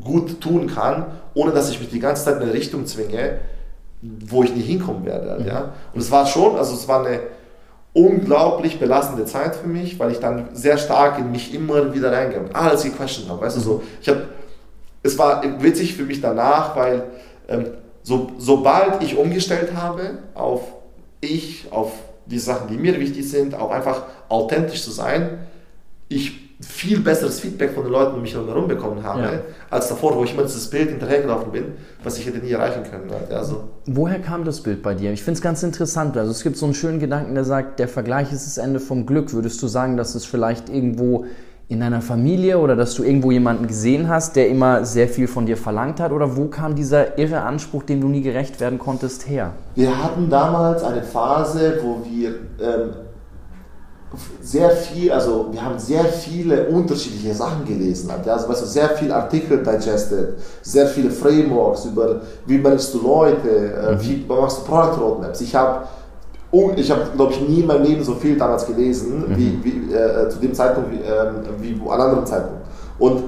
gut 0.00 0.40
tun 0.40 0.68
kann, 0.68 1.06
ohne 1.34 1.52
dass 1.52 1.70
ich 1.70 1.80
mich 1.80 1.90
die 1.90 1.98
ganze 1.98 2.24
Zeit 2.24 2.36
in 2.36 2.42
eine 2.42 2.54
Richtung 2.54 2.86
zwinge, 2.86 3.38
wo 4.00 4.42
ich 4.42 4.54
nie 4.54 4.62
hinkommen 4.62 5.04
werde. 5.04 5.40
Mhm. 5.40 5.46
Ja? 5.46 5.72
Und 5.94 6.00
es 6.00 6.10
war 6.10 6.26
schon, 6.26 6.56
also 6.56 6.74
es 6.74 6.88
war 6.88 7.04
eine 7.04 7.20
unglaublich 7.92 8.78
belastende 8.78 9.26
Zeit 9.26 9.54
für 9.54 9.68
mich, 9.68 9.98
weil 9.98 10.12
ich 10.12 10.18
dann 10.18 10.48
sehr 10.54 10.78
stark 10.78 11.18
in 11.18 11.30
mich 11.30 11.54
immer 11.54 11.92
wieder 11.92 12.10
reingehe 12.10 12.40
und 12.40 12.56
alles 12.56 12.84
gequestioned 12.84 13.30
habe. 13.30 13.42
Weißt 13.42 13.56
du, 13.58 13.60
so, 13.60 13.82
ich 14.00 14.08
habe, 14.08 14.28
es 15.02 15.18
war 15.18 15.42
witzig 15.62 15.94
für 15.94 16.04
mich 16.04 16.20
danach, 16.20 16.74
weil 16.74 17.04
ähm, 17.48 17.66
so, 18.02 18.32
sobald 18.38 19.02
ich 19.02 19.16
umgestellt 19.16 19.74
habe 19.74 20.18
auf 20.34 20.62
ich, 21.20 21.66
auf 21.70 21.92
die 22.26 22.38
Sachen, 22.38 22.68
die 22.68 22.76
mir 22.76 22.98
wichtig 22.98 23.28
sind, 23.28 23.54
auch 23.54 23.70
einfach 23.70 24.04
authentisch 24.28 24.82
zu 24.82 24.90
sein, 24.90 25.46
ich 26.08 26.41
viel 26.66 27.00
besseres 27.00 27.40
Feedback 27.40 27.72
von 27.72 27.84
den 27.84 27.92
Leuten 27.92 28.14
um 28.14 28.22
mich 28.22 28.34
herum 28.34 28.68
bekommen 28.68 29.02
habe, 29.02 29.22
ja. 29.22 29.30
als 29.70 29.88
davor, 29.88 30.16
wo 30.16 30.24
ich 30.24 30.32
immer 30.32 30.42
dieses 30.42 30.68
Bild 30.68 30.90
hinterhergelaufen 30.90 31.52
bin, 31.52 31.64
was 32.02 32.18
ich 32.18 32.26
hätte 32.26 32.38
nie 32.38 32.52
erreichen 32.52 32.82
können. 32.88 33.10
Also 33.32 33.64
Woher 33.86 34.20
kam 34.20 34.44
das 34.44 34.60
Bild 34.60 34.82
bei 34.82 34.94
dir? 34.94 35.12
Ich 35.12 35.22
finde 35.22 35.38
es 35.38 35.42
ganz 35.42 35.62
interessant. 35.62 36.16
Also 36.16 36.30
es 36.30 36.42
gibt 36.42 36.56
so 36.56 36.66
einen 36.66 36.74
schönen 36.74 37.00
Gedanken, 37.00 37.34
der 37.34 37.44
sagt, 37.44 37.78
der 37.78 37.88
Vergleich 37.88 38.32
ist 38.32 38.46
das 38.46 38.58
Ende 38.58 38.80
vom 38.80 39.06
Glück. 39.06 39.32
Würdest 39.32 39.62
du 39.62 39.66
sagen, 39.66 39.96
dass 39.96 40.14
es 40.14 40.24
vielleicht 40.24 40.68
irgendwo 40.68 41.26
in 41.68 41.80
deiner 41.80 42.02
Familie 42.02 42.58
oder 42.58 42.76
dass 42.76 42.94
du 42.94 43.02
irgendwo 43.02 43.30
jemanden 43.30 43.66
gesehen 43.66 44.08
hast, 44.08 44.36
der 44.36 44.48
immer 44.48 44.84
sehr 44.84 45.08
viel 45.08 45.26
von 45.26 45.46
dir 45.46 45.56
verlangt 45.56 46.00
hat? 46.00 46.12
Oder 46.12 46.36
wo 46.36 46.46
kam 46.46 46.74
dieser 46.74 47.18
irre 47.18 47.40
Anspruch, 47.40 47.82
dem 47.82 48.00
du 48.00 48.08
nie 48.08 48.20
gerecht 48.20 48.60
werden 48.60 48.78
konntest, 48.78 49.28
her? 49.28 49.52
Wir 49.74 50.02
hatten 50.02 50.28
damals 50.28 50.82
eine 50.84 51.02
Phase, 51.02 51.80
wo 51.82 52.04
wir 52.08 52.28
ähm, 52.60 52.90
sehr 54.40 54.70
viel, 54.70 55.10
also 55.10 55.46
wir 55.50 55.62
haben 55.64 55.78
sehr 55.78 56.04
viele 56.04 56.66
unterschiedliche 56.66 57.34
Sachen 57.34 57.64
gelesen. 57.64 58.10
Also 58.10 58.48
weißt 58.48 58.62
du, 58.62 58.66
sehr 58.66 58.90
viele 58.90 59.14
Artikel 59.14 59.62
digested, 59.62 60.34
sehr 60.62 60.86
viele 60.86 61.10
Frameworks 61.10 61.86
über, 61.86 62.20
wie 62.46 62.58
managst 62.58 62.92
du 62.94 63.02
Leute, 63.02 63.48
äh, 63.48 63.94
mhm. 63.94 64.02
wie 64.02 64.24
machst 64.28 64.58
du 64.60 64.64
Product 64.64 65.00
Roadmaps. 65.00 65.40
Ich 65.40 65.54
habe 65.54 65.86
ich 66.76 66.90
habe, 66.90 67.00
glaube 67.16 67.32
ich, 67.32 67.48
nie 67.48 67.60
in 67.60 67.66
meinem 67.66 67.82
Leben 67.84 68.04
so 68.04 68.12
viel 68.14 68.36
damals 68.36 68.66
gelesen, 68.66 69.24
mhm. 69.26 69.36
wie, 69.36 69.64
wie 69.64 69.94
äh, 69.94 70.28
zu 70.28 70.38
dem 70.38 70.52
Zeitpunkt 70.52 70.90
wie, 70.92 70.96
äh, 70.96 71.32
wie 71.62 71.80
an 71.88 72.00
anderen 72.00 72.26
Zeitpunkt. 72.26 72.60
Und 72.98 73.24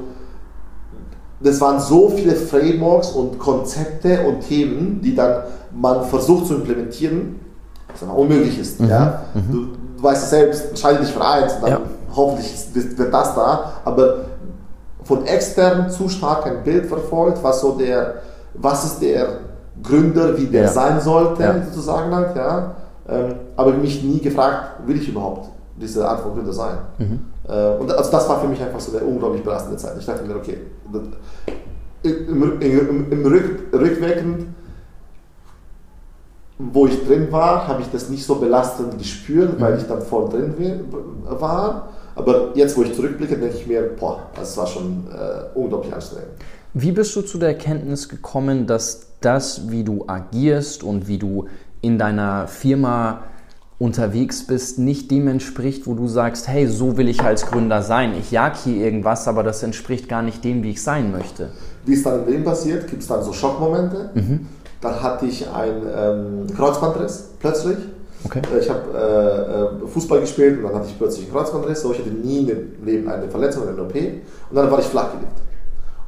das 1.40 1.58
waren 1.60 1.80
so 1.80 2.10
viele 2.10 2.34
Frameworks 2.34 3.12
und 3.12 3.38
Konzepte 3.38 4.26
und 4.26 4.40
Themen, 4.40 5.00
die 5.02 5.14
dann 5.14 5.44
man 5.74 6.04
versucht 6.04 6.46
zu 6.46 6.56
implementieren, 6.56 7.40
was 7.88 8.08
unmöglich 8.08 8.58
ist. 8.58 8.80
Mhm. 8.80 8.88
Ja? 8.88 9.22
Mhm. 9.32 9.52
Du 9.52 9.68
weißt 10.04 10.24
es 10.24 10.30
selbst, 10.30 10.68
entscheide 10.70 11.00
dich 11.00 11.12
für 11.12 11.24
eins 11.24 11.54
und 11.54 11.62
dann 11.62 11.70
ja. 11.70 11.80
hoffentlich 12.14 12.66
wird 12.74 13.12
das 13.12 13.34
da, 13.34 13.72
aber 13.84 14.16
von 15.02 15.26
extern 15.26 15.90
zu 15.90 16.08
stark 16.08 16.46
ein 16.46 16.62
Bild 16.62 16.86
verfolgt, 16.86 17.42
was 17.42 17.60
so 17.60 17.72
der, 17.72 18.14
was 18.54 18.84
ist 18.84 19.02
der 19.02 19.38
Gründer, 19.82 20.38
wie 20.38 20.46
der 20.46 20.62
ja. 20.62 20.68
sein 20.68 21.00
sollte, 21.00 21.42
ja. 21.42 21.54
sozusagen 21.62 22.14
halt, 22.14 22.36
ja 22.36 22.74
ähm, 23.08 23.34
aber 23.56 23.72
mich 23.72 24.02
nie 24.02 24.20
gefragt, 24.20 24.86
will 24.86 24.96
ich 24.96 25.08
überhaupt 25.08 25.50
diese 25.76 26.08
Art 26.08 26.20
von 26.20 26.34
Gründer 26.34 26.52
sein? 26.52 26.78
Mhm. 26.98 27.20
Äh, 27.46 27.76
und 27.76 27.92
also 27.92 28.10
das 28.10 28.28
war 28.28 28.40
für 28.40 28.48
mich 28.48 28.62
einfach 28.62 28.80
so 28.80 28.96
eine 28.96 29.06
unglaublich 29.06 29.42
belastende 29.42 29.76
Zeit. 29.76 29.92
Ich 29.98 30.06
dachte 30.06 30.24
mir, 30.24 30.36
okay, 30.36 30.58
im, 32.02 32.60
im, 32.60 33.12
im 33.12 33.26
Rück, 33.26 33.72
rückwirkend, 33.72 34.46
wo 36.58 36.86
ich 36.86 37.04
drin 37.06 37.28
war, 37.30 37.66
habe 37.66 37.82
ich 37.82 37.88
das 37.90 38.08
nicht 38.08 38.24
so 38.24 38.36
belastend 38.36 38.98
gespürt, 38.98 39.58
mhm. 39.58 39.62
weil 39.62 39.78
ich 39.78 39.84
dann 39.84 40.02
voll 40.02 40.28
drin 40.28 40.80
war. 41.24 41.88
Aber 42.14 42.52
jetzt, 42.54 42.76
wo 42.76 42.82
ich 42.82 42.94
zurückblicke, 42.94 43.36
denke 43.36 43.56
ich 43.56 43.66
mir, 43.66 43.82
boah, 43.98 44.30
das 44.36 44.56
war 44.56 44.66
schon 44.66 45.06
äh, 45.12 45.58
unglaublich 45.58 45.92
anstrengend. 45.92 46.30
Wie 46.72 46.92
bist 46.92 47.14
du 47.16 47.22
zu 47.22 47.38
der 47.38 47.50
Erkenntnis 47.50 48.08
gekommen, 48.08 48.66
dass 48.66 49.08
das, 49.20 49.70
wie 49.70 49.84
du 49.84 50.04
agierst 50.06 50.84
und 50.84 51.08
wie 51.08 51.18
du 51.18 51.46
in 51.80 51.98
deiner 51.98 52.46
Firma 52.46 53.22
unterwegs 53.78 54.46
bist, 54.46 54.78
nicht 54.78 55.10
dem 55.10 55.26
entspricht, 55.26 55.86
wo 55.86 55.94
du 55.94 56.06
sagst, 56.06 56.46
hey, 56.48 56.68
so 56.68 56.96
will 56.96 57.08
ich 57.08 57.22
als 57.22 57.46
Gründer 57.46 57.82
sein. 57.82 58.14
Ich 58.18 58.30
jag 58.30 58.56
hier 58.56 58.76
irgendwas, 58.76 59.26
aber 59.26 59.42
das 59.42 59.62
entspricht 59.62 60.08
gar 60.08 60.22
nicht 60.22 60.44
dem, 60.44 60.62
wie 60.62 60.70
ich 60.70 60.82
sein 60.82 61.10
möchte. 61.10 61.50
Wie 61.84 61.94
es 61.94 62.02
dann 62.02 62.22
im 62.22 62.28
Leben 62.28 62.44
passiert, 62.44 62.88
gibt 62.88 63.02
es 63.02 63.08
dann 63.08 63.22
so 63.22 63.32
Schockmomente. 63.32 64.10
Mhm. 64.14 64.46
Dann 64.84 65.02
hatte 65.02 65.24
ich 65.24 65.48
einen 65.48 65.88
ähm, 65.96 66.46
Kreuzbandriss 66.54 67.30
plötzlich. 67.40 67.78
Okay. 68.26 68.42
Äh, 68.52 68.58
ich 68.58 68.68
habe 68.68 68.82
äh, 68.94 69.84
äh, 69.84 69.88
Fußball 69.88 70.20
gespielt 70.20 70.58
und 70.58 70.64
dann 70.64 70.74
hatte 70.74 70.88
ich 70.88 70.98
plötzlich 70.98 71.24
einen 71.24 71.34
Kreuzbandriss. 71.34 71.80
So, 71.80 71.92
ich 71.92 72.00
hatte 72.00 72.10
nie 72.10 72.40
im 72.40 72.84
Leben 72.84 73.08
eine 73.08 73.26
Verletzung, 73.30 73.66
eine 73.66 73.80
OP. 73.80 73.94
Und 73.94 74.54
dann 74.54 74.70
war 74.70 74.78
ich 74.78 74.84
flachgelegt. 74.84 75.32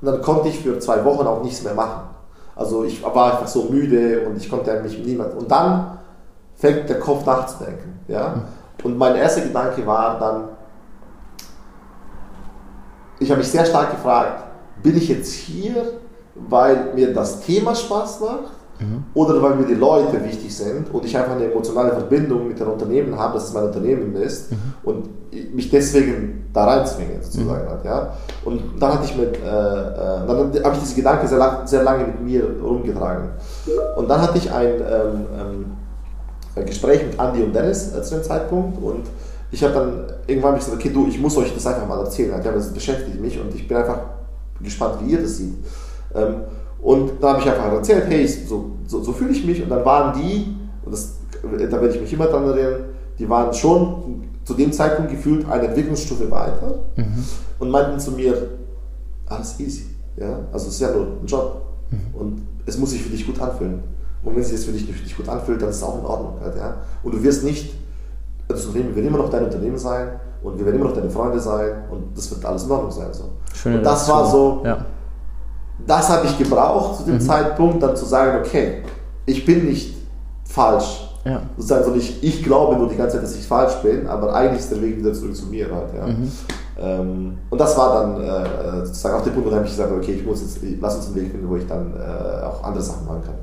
Und 0.03 0.07
dann 0.07 0.21
konnte 0.21 0.49
ich 0.49 0.61
für 0.61 0.79
zwei 0.79 1.03
Wochen 1.07 1.27
auch 1.27 1.43
nichts 1.43 1.63
mehr 1.65 1.73
machen. 1.73 2.03
Also 2.55 2.85
ich 2.85 3.03
war 3.03 3.33
einfach 3.33 3.47
so 3.47 3.65
müde 3.65 4.27
und 4.27 4.37
ich 4.37 4.51
konnte 4.51 4.79
mich 4.83 4.99
niemand. 4.99 5.35
Und 5.35 5.51
dann 5.51 5.97
fängt 6.55 6.87
der 6.91 7.01
Kopf 7.01 7.25
nachzudenken. 7.25 8.01
Ja? 8.09 8.43
Und 8.85 8.99
mein 8.99 9.17
erster 9.17 9.41
Gedanke 9.41 9.87
war 9.87 10.19
dann, 10.19 10.49
ich 13.21 13.31
habe 13.31 13.39
mich 13.39 13.51
sehr 13.51 13.65
stark 13.65 13.93
gefragt, 13.93 14.43
bin 14.83 14.99
ich 14.99 15.09
jetzt 15.09 15.33
hier, 15.33 15.83
weil 16.35 16.93
mir 16.95 17.15
das 17.15 17.41
Thema 17.41 17.75
Spaß 17.75 18.21
macht 18.21 18.51
Mhm. 18.79 19.05
Oder 19.15 19.43
weil 19.43 19.57
mir 19.57 19.67
die 19.67 19.75
Leute 19.75 20.23
wichtig 20.25 20.55
sind 20.55 20.93
und 20.93 21.05
ich 21.05 21.17
einfach 21.17 21.37
eine 21.37 21.51
emotionale 21.51 21.93
Verbindung 21.93 22.49
mit 22.49 22.61
dem 22.61 22.69
Unternehmen 22.69 23.19
habe, 23.19 23.35
dass 23.35 23.49
es 23.49 23.55
mein 23.55 23.65
Unternehmen 23.65 24.15
ist 24.17 24.53
mhm. 24.53 24.57
und 24.85 25.09
mich 25.55 25.71
deswegen 25.71 26.49
da 26.53 26.65
reinzwinge, 26.65 27.23
sozusagen. 27.23 27.65
Mhm. 27.65 27.71
Halt, 27.71 27.85
ja. 27.85 28.13
Und 28.45 28.63
dann 28.81 28.95
hatte 28.95 29.05
ich 29.05 29.17
mit, 29.17 29.37
äh, 29.37 29.39
äh, 29.39 30.27
dann 30.27 30.65
habe 30.65 30.75
ich 30.75 30.81
diese 30.81 30.95
Gedanken 30.95 31.27
sehr, 31.27 31.39
lang, 31.39 31.67
sehr 31.67 31.83
lange 31.83 32.05
mit 32.05 32.23
mir 32.23 32.45
rumgetragen. 32.63 33.31
Und 33.97 34.09
dann 34.09 34.21
hatte 34.21 34.39
ich 34.39 34.51
ein, 34.53 34.67
ähm, 34.67 35.27
ähm, 35.39 35.65
ein 36.55 36.67
Gespräch 36.67 37.03
mit 37.05 37.19
Andy 37.19 37.43
und 37.43 37.55
Dennis 37.55 37.95
äh, 37.95 38.03
zu 38.03 38.17
dem 38.17 38.25
Zeitpunkt 38.25 38.83
und 38.83 39.05
ich 39.51 39.63
habe 39.63 39.75
dann 39.75 40.05
irgendwann 40.27 40.57
gesagt, 40.57 40.77
okay, 40.77 40.91
du, 40.91 41.07
ich 41.07 41.21
muss 41.21 41.37
euch 41.37 41.55
das 41.55 41.67
einfach 41.67 41.87
mal 41.87 42.01
erzählen. 42.01 42.33
Ja, 42.33 42.53
das 42.53 42.73
beschäftigt 42.73 43.21
mich 43.21 43.39
und 43.41 43.55
ich 43.55 43.67
bin 43.69 43.77
einfach 43.77 44.01
gespannt, 44.61 44.97
wie 45.01 45.13
ihr 45.13 45.23
das 45.23 45.37
seht. 45.37 45.55
Ähm, 46.15 46.43
und 46.81 47.13
da 47.21 47.31
habe 47.31 47.41
ich 47.41 47.51
einfach 47.51 47.73
erzählt, 47.73 48.05
hey, 48.09 48.27
so, 48.27 48.71
so, 48.87 49.03
so 49.03 49.13
fühle 49.13 49.33
ich 49.33 49.45
mich. 49.45 49.63
Und 49.63 49.69
dann 49.71 49.85
waren 49.85 50.21
die, 50.21 50.57
und 50.85 50.93
das, 50.93 51.17
da 51.43 51.81
werde 51.81 51.95
ich 51.95 52.01
mich 52.01 52.13
immer 52.13 52.27
dran 52.27 52.45
erinnern, 52.45 52.85
die 53.19 53.29
waren 53.29 53.53
schon 53.53 54.25
zu 54.45 54.55
dem 54.55 54.73
Zeitpunkt 54.73 55.11
gefühlt 55.11 55.49
eine 55.49 55.69
Entwicklungsstufe 55.69 56.31
weiter 56.31 56.85
mhm. 56.97 57.25
und 57.59 57.71
meinten 57.71 57.99
zu 57.99 58.13
mir, 58.13 58.51
alles 59.27 59.59
easy. 59.59 59.87
Ja? 60.17 60.39
Also 60.53 60.69
es 60.69 60.75
ist 60.75 60.81
ja 60.81 60.93
nur 60.93 61.07
ein 61.21 61.27
Job. 61.27 61.63
Mhm. 61.91 62.21
Und 62.21 62.43
es 62.67 62.79
muss 62.79 62.91
sich 62.91 63.03
für 63.03 63.11
dich 63.11 63.27
gut 63.27 63.41
anfühlen. 63.41 63.81
Und 64.23 64.35
wenn 64.35 64.43
es 64.43 64.49
sich 64.49 64.59
jetzt 64.59 64.67
für 64.67 64.73
dich 64.73 64.87
nicht 64.89 65.17
gut 65.17 65.29
anfühlt, 65.29 65.61
dann 65.61 65.71
ist 65.71 65.77
es 65.77 65.83
auch 65.83 65.99
in 65.99 66.05
Ordnung. 66.05 66.35
Halt, 66.41 66.57
ja? 66.57 66.77
Und 67.03 67.15
du 67.15 67.23
wirst 67.23 67.43
nicht, 67.43 67.75
das 68.49 68.65
Unternehmen 68.67 68.95
wird 68.95 69.07
immer 69.07 69.19
noch 69.19 69.31
dein 69.31 69.45
Unternehmen 69.45 69.79
sein 69.79 70.21
und 70.43 70.59
wir 70.59 70.65
werden 70.65 70.77
immer 70.77 70.87
noch 70.91 70.95
deine 70.95 71.11
Freunde 71.11 71.41
sein 71.41 71.83
und 71.91 72.17
das 72.17 72.31
wird 72.31 72.45
alles 72.45 72.65
in 72.65 72.71
Ordnung 72.71 72.93
sein. 72.93 73.09
So. 73.13 73.25
Schöne 73.53 73.79
und 73.79 73.85
das 73.85 74.09
war 74.09 74.31
so, 74.31 74.63
ja 74.65 74.87
das 75.87 76.09
habe 76.09 76.27
ich 76.27 76.39
gebraucht 76.39 76.99
zu 76.99 77.03
dem 77.05 77.15
mhm. 77.15 77.21
Zeitpunkt, 77.21 77.83
dann 77.83 77.97
zu 77.97 78.05
sagen, 78.05 78.39
okay, 78.45 78.83
ich 79.27 79.45
bin 79.45 79.67
nicht 79.67 79.97
falsch. 80.45 81.03
Ja. 81.25 81.43
Sozusagen, 81.57 81.85
sondern 81.85 82.01
ich, 82.01 82.23
ich 82.23 82.45
glaube 82.45 82.77
nur 82.77 82.89
die 82.89 82.97
ganze 82.97 83.17
Zeit, 83.17 83.25
dass 83.25 83.35
ich 83.35 83.47
falsch 83.47 83.75
bin, 83.83 84.07
aber 84.07 84.33
eigentlich 84.33 84.61
ist 84.61 84.71
der 84.71 84.81
Weg 84.81 84.99
wieder 84.99 85.13
zurück 85.13 85.35
zu 85.35 85.47
mir 85.47 85.67
halt. 85.75 85.89
Ja. 85.95 86.07
Mhm. 86.07 86.33
Ähm, 86.79 87.39
und 87.51 87.61
das 87.61 87.77
war 87.77 88.01
dann 88.01 88.23
äh, 88.23 88.87
sozusagen 88.87 89.17
auch 89.17 89.23
der 89.23 89.31
Punkt, 89.31 89.51
wo 89.51 89.57
ich 89.57 89.63
gesagt 89.65 89.91
habe, 89.91 90.01
okay, 90.01 90.13
ich 90.13 90.25
muss 90.25 90.43
jetzt, 90.43 90.59
lass 90.81 90.97
uns 90.97 91.07
einen 91.07 91.17
Weg 91.17 91.31
finden, 91.33 91.49
wo 91.49 91.57
ich 91.57 91.67
dann 91.67 91.95
äh, 91.95 92.45
auch 92.45 92.63
andere 92.63 92.83
Sachen 92.83 93.07
machen 93.07 93.23
kann. 93.25 93.35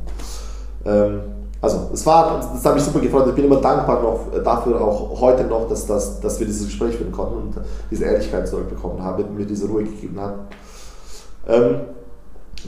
Ähm, 0.85 1.21
also 1.59 1.89
es 1.93 2.05
war, 2.05 2.41
das 2.53 2.65
hat 2.65 2.75
mich 2.75 2.83
super 2.83 2.99
gefreut. 2.99 3.25
Ich 3.29 3.35
bin 3.35 3.45
immer 3.45 3.61
dankbar 3.61 4.01
noch 4.01 4.43
dafür, 4.43 4.81
auch 4.81 5.19
heute 5.21 5.45
noch, 5.45 5.67
dass, 5.69 5.87
dass, 5.87 6.19
dass 6.19 6.39
wir 6.39 6.45
dieses 6.45 6.65
Gespräch 6.65 6.97
führen 6.97 7.11
konnten 7.11 7.35
und 7.35 7.55
diese 7.89 8.03
Ehrlichkeit 8.03 8.47
zurückbekommen 8.47 9.01
haben, 9.01 9.23
mir 9.35 9.45
diese 9.45 9.67
Ruhe 9.67 9.83
gegeben 9.83 10.19
hat. 10.19 10.33
Ähm, 11.47 11.81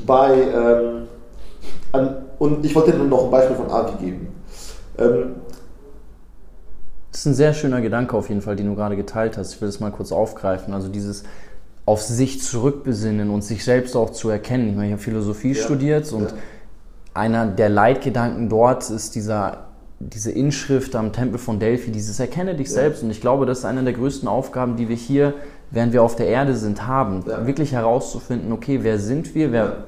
bei, 0.06 0.34
ähm, 0.34 1.08
an, 1.92 2.18
und 2.40 2.66
ich 2.66 2.76
wollte 2.76 2.92
dir 2.92 2.98
noch 3.00 3.26
ein 3.26 3.32
Beispiel 3.32 3.56
von 3.56 3.70
Avi 3.70 4.04
geben. 4.04 4.28
Ähm, 4.98 5.36
das 7.12 7.22
ist 7.22 7.26
ein 7.28 7.34
sehr 7.36 7.54
schöner 7.54 7.82
Gedanke 7.82 8.18
auf 8.18 8.30
jeden 8.30 8.42
Fall, 8.42 8.56
den 8.56 8.68
du 8.68 8.76
gerade 8.76 8.96
geteilt 8.96 9.38
hast. 9.38 9.54
Ich 9.54 9.62
will 9.62 9.70
das 9.70 9.80
mal 9.80 9.92
kurz 9.92 10.12
aufgreifen. 10.12 10.74
Also 10.74 10.90
dieses 10.90 11.24
auf 11.86 12.02
sich 12.02 12.42
zurückbesinnen 12.42 13.30
und 13.30 13.44
sich 13.44 13.64
selbst 13.64 13.96
auch 13.96 14.10
zu 14.10 14.30
erkennen. 14.30 14.70
Ich 14.70 14.76
meine, 14.76 14.88
ich 14.88 14.94
habe 14.94 15.02
Philosophie 15.02 15.54
ja. 15.54 15.64
studiert 15.64 16.12
und 16.12 16.32
ja. 16.32 16.38
einer 17.14 17.46
der 17.46 17.70
Leitgedanken 17.70 18.50
dort 18.50 18.90
ist 18.90 19.16
dieser 19.16 19.66
diese 20.00 20.32
Inschrift 20.32 20.96
am 20.96 21.14
Tempel 21.14 21.40
von 21.40 21.60
Delphi, 21.60 21.92
dieses 21.92 22.20
Erkenne 22.20 22.56
dich 22.56 22.68
ja. 22.68 22.74
selbst. 22.74 23.04
Und 23.04 23.12
ich 23.12 23.22
glaube, 23.22 23.46
das 23.46 23.60
ist 23.60 23.66
eine 23.66 23.84
der 23.84 23.94
größten 23.94 24.28
Aufgaben, 24.28 24.76
die 24.76 24.90
wir 24.90 24.96
hier, 24.96 25.34
während 25.72 25.94
wir 25.94 26.04
auf 26.04 26.16
der 26.16 26.28
Erde 26.28 26.56
sind, 26.56 26.88
haben. 26.88 27.24
Ja. 27.28 27.46
Wirklich 27.46 27.72
herauszufinden, 27.74 28.52
okay, 28.52 28.80
wer 28.82 29.00
sind 29.00 29.36
wir, 29.36 29.52
wer, 29.52 29.86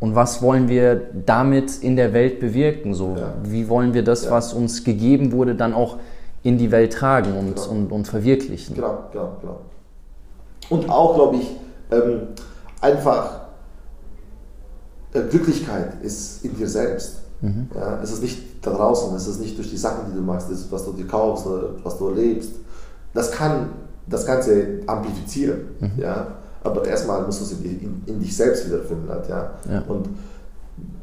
und 0.00 0.14
was 0.14 0.42
wollen 0.42 0.68
wir 0.68 1.00
damit 1.24 1.78
in 1.82 1.96
der 1.96 2.12
Welt 2.12 2.40
bewirken? 2.40 2.94
So, 2.94 3.16
ja. 3.16 3.34
Wie 3.42 3.68
wollen 3.68 3.94
wir 3.94 4.04
das, 4.04 4.30
was 4.30 4.52
uns 4.52 4.84
gegeben 4.84 5.32
wurde, 5.32 5.54
dann 5.54 5.72
auch 5.72 5.98
in 6.42 6.58
die 6.58 6.70
Welt 6.70 6.92
tragen 6.92 7.36
und, 7.38 7.56
genau. 7.56 7.68
und, 7.68 7.92
und 7.92 8.06
verwirklichen? 8.06 8.74
Genau, 8.74 9.04
genau, 9.12 9.36
genau. 9.40 9.60
Und 10.70 10.88
auch, 10.90 11.14
glaube 11.14 11.36
ich, 11.36 11.50
ähm, 11.90 12.28
einfach 12.80 13.40
äh, 15.12 15.22
Glücklichkeit 15.22 16.02
ist 16.02 16.44
in 16.44 16.56
dir 16.56 16.68
selbst. 16.68 17.20
Mhm. 17.40 17.68
Ja, 17.74 18.00
es 18.02 18.12
ist 18.12 18.22
nicht 18.22 18.66
da 18.66 18.72
draußen, 18.72 19.14
es 19.16 19.26
ist 19.26 19.40
nicht 19.40 19.56
durch 19.56 19.70
die 19.70 19.76
Sachen, 19.76 20.10
die 20.10 20.16
du 20.16 20.22
machst, 20.22 20.50
das, 20.50 20.70
was 20.70 20.84
du 20.84 20.92
dir 20.92 21.06
kaufst 21.06 21.46
oder 21.46 21.70
was 21.82 21.98
du 21.98 22.08
erlebst. 22.08 22.52
Das 23.12 23.30
kann 23.30 23.70
das 24.06 24.26
Ganze 24.26 24.80
amplifizieren. 24.86 25.60
Mhm. 25.80 25.92
Ja? 25.98 26.26
Aber 26.62 26.84
erstmal 26.84 27.22
musst 27.22 27.40
du 27.40 27.44
es 27.44 27.52
in, 27.52 28.02
in, 28.06 28.20
dich 28.20 28.36
selbst 28.36 28.66
wiederfinden. 28.66 29.08
Halt, 29.08 29.28
ja? 29.28 29.50
ja? 29.70 29.82
Und 29.88 30.08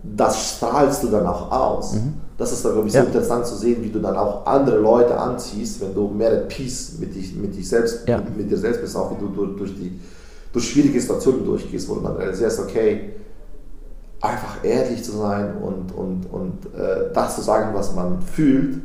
das 0.03 0.55
strahlst 0.55 1.03
du 1.03 1.07
dann 1.07 1.25
auch 1.25 1.51
aus. 1.51 1.93
Mhm. 1.93 2.13
Das 2.37 2.51
ist, 2.51 2.63
glaube 2.63 2.87
ich, 2.87 2.93
so 2.93 2.99
ja. 2.99 3.03
interessant 3.03 3.45
zu 3.45 3.55
sehen, 3.55 3.83
wie 3.83 3.89
du 3.89 3.99
dann 3.99 4.15
auch 4.15 4.45
andere 4.47 4.79
Leute 4.79 5.17
anziehst, 5.17 5.79
wenn 5.81 5.93
du 5.93 6.07
mehr 6.07 6.31
at 6.31 6.49
peace 6.49 6.93
mit, 6.99 7.15
dich, 7.15 7.35
mit, 7.35 7.55
dich 7.55 7.69
selbst, 7.69 8.07
ja. 8.07 8.17
mit, 8.17 8.35
mit 8.35 8.51
dir 8.51 8.57
selbst 8.57 8.81
bist, 8.81 8.95
auch 8.95 9.11
wie 9.11 9.19
du 9.19 9.45
durch, 9.45 9.75
die, 9.75 9.99
durch 10.51 10.69
schwierige 10.69 10.99
Situationen 10.99 11.45
durchgehst, 11.45 11.87
wo 11.87 11.95
du 11.95 12.01
dann 12.01 12.15
realisierst, 12.15 12.59
okay, 12.59 13.11
einfach 14.21 14.63
ehrlich 14.63 15.03
zu 15.03 15.11
sein 15.13 15.57
und, 15.57 15.91
und, 15.95 16.25
und 16.31 16.79
äh, 16.79 17.13
das 17.13 17.35
zu 17.35 17.41
sagen, 17.41 17.73
was 17.73 17.93
man 17.95 18.21
fühlt, 18.21 18.81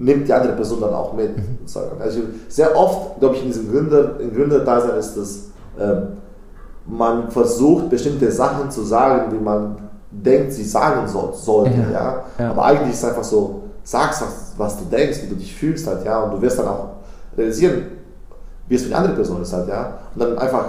nimmt 0.00 0.26
die 0.26 0.32
andere 0.32 0.54
Person 0.54 0.80
dann 0.80 0.94
auch 0.94 1.12
mit. 1.12 1.36
Mhm. 1.36 1.58
Also 2.00 2.20
sehr 2.48 2.76
oft, 2.76 3.20
glaube 3.20 3.36
ich, 3.36 3.42
in 3.42 3.48
diesem 3.48 3.70
Gründer, 3.70 4.18
in 4.18 4.34
Gründerdasein 4.34 4.98
ist 4.98 5.16
es, 5.16 5.50
äh, 5.78 6.00
man 6.86 7.30
versucht 7.30 7.90
bestimmte 7.90 8.32
Sachen 8.32 8.70
zu 8.70 8.82
sagen, 8.82 9.30
wie 9.32 9.42
man 9.42 9.76
denkt, 10.10 10.54
sie 10.54 10.64
sagen 10.64 11.06
so, 11.06 11.32
sollte. 11.34 11.74
Ja. 11.92 11.92
ja. 11.92 12.24
Ja? 12.38 12.50
Aber 12.50 12.64
eigentlich 12.64 12.94
ist 12.94 13.02
es 13.02 13.04
einfach 13.04 13.24
so, 13.24 13.62
sagst, 13.84 14.22
was, 14.22 14.54
was 14.56 14.78
du 14.78 14.84
denkst, 14.84 15.22
wie 15.22 15.28
du 15.28 15.34
dich 15.36 15.54
fühlst 15.54 15.86
halt, 15.86 16.04
ja, 16.04 16.20
und 16.22 16.32
du 16.32 16.42
wirst 16.42 16.58
dann 16.58 16.68
auch 16.68 16.88
realisieren, 17.36 17.82
wie 18.68 18.74
es 18.74 18.82
für 18.82 18.88
die 18.88 18.94
andere 18.94 19.14
Person 19.14 19.42
ist 19.42 19.52
halt, 19.52 19.68
ja. 19.68 19.98
Und 20.14 20.22
dann 20.22 20.38
einfach 20.38 20.66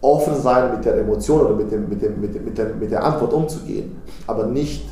offen 0.00 0.40
sein 0.40 0.72
mit 0.72 0.84
der 0.84 0.98
Emotion 0.98 1.40
oder 1.40 1.54
mit, 1.54 1.70
dem, 1.70 1.88
mit, 1.88 2.02
dem, 2.02 2.20
mit, 2.20 2.34
dem, 2.34 2.44
mit, 2.44 2.58
der, 2.58 2.74
mit 2.74 2.90
der 2.90 3.04
Antwort 3.04 3.32
umzugehen, 3.32 4.02
aber 4.26 4.46
nicht 4.46 4.84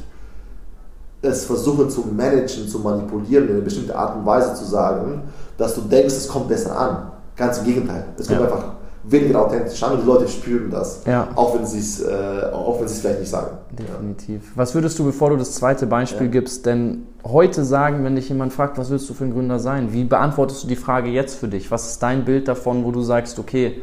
es 1.26 1.44
versuchen 1.44 1.90
zu 1.90 2.02
managen, 2.02 2.68
zu 2.68 2.78
manipulieren, 2.78 3.48
in 3.48 3.54
eine 3.54 3.62
bestimmte 3.62 3.96
Art 3.96 4.16
und 4.16 4.26
Weise 4.26 4.54
zu 4.54 4.64
sagen, 4.64 5.22
dass 5.58 5.74
du 5.74 5.82
denkst, 5.82 6.14
es 6.14 6.28
kommt 6.28 6.48
besser 6.48 6.78
an. 6.78 7.12
Ganz 7.36 7.58
im 7.58 7.64
Gegenteil. 7.64 8.04
Es 8.18 8.28
kommt 8.28 8.40
ja. 8.40 8.46
einfach 8.46 8.64
weniger 9.04 9.42
authentisch 9.42 9.80
an 9.82 9.92
und 9.92 10.02
die 10.02 10.06
Leute 10.06 10.26
spüren 10.26 10.70
das, 10.70 11.02
ja. 11.06 11.28
auch 11.36 11.54
wenn 11.54 11.64
sie 11.64 11.78
es 11.78 12.00
äh, 12.00 12.48
vielleicht 12.88 13.20
nicht 13.20 13.30
sagen. 13.30 13.58
Definitiv. 13.70 14.42
Ja. 14.42 14.50
Was 14.56 14.74
würdest 14.74 14.98
du, 14.98 15.04
bevor 15.04 15.30
du 15.30 15.36
das 15.36 15.52
zweite 15.52 15.86
Beispiel 15.86 16.28
gibst, 16.28 16.66
denn 16.66 17.06
heute 17.24 17.64
sagen, 17.64 18.02
wenn 18.04 18.16
dich 18.16 18.28
jemand 18.28 18.52
fragt, 18.52 18.78
was 18.78 18.90
willst 18.90 19.08
du 19.08 19.14
für 19.14 19.24
ein 19.24 19.32
Gründer 19.32 19.60
sein? 19.60 19.92
Wie 19.92 20.04
beantwortest 20.04 20.64
du 20.64 20.66
die 20.66 20.76
Frage 20.76 21.08
jetzt 21.10 21.36
für 21.36 21.46
dich? 21.46 21.70
Was 21.70 21.90
ist 21.90 22.02
dein 22.02 22.24
Bild 22.24 22.48
davon, 22.48 22.84
wo 22.84 22.90
du 22.90 23.02
sagst, 23.02 23.38
okay, 23.38 23.82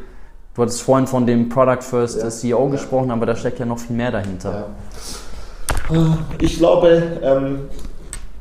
Du 0.56 0.62
hattest 0.62 0.82
vorhin 0.84 1.08
von 1.08 1.26
dem 1.26 1.50
Product 1.50 1.82
First. 1.82 2.40
CEO 2.40 2.70
gesprochen, 2.70 3.10
aber 3.10 3.26
da 3.26 3.36
steckt 3.36 3.60
ja 3.60 3.66
noch 3.66 3.80
viel 3.80 3.96
mehr 3.96 4.12
dahinter. 4.12 4.68
Ich 6.40 6.58
glaube, 6.58 7.04
ähm, 7.22 7.60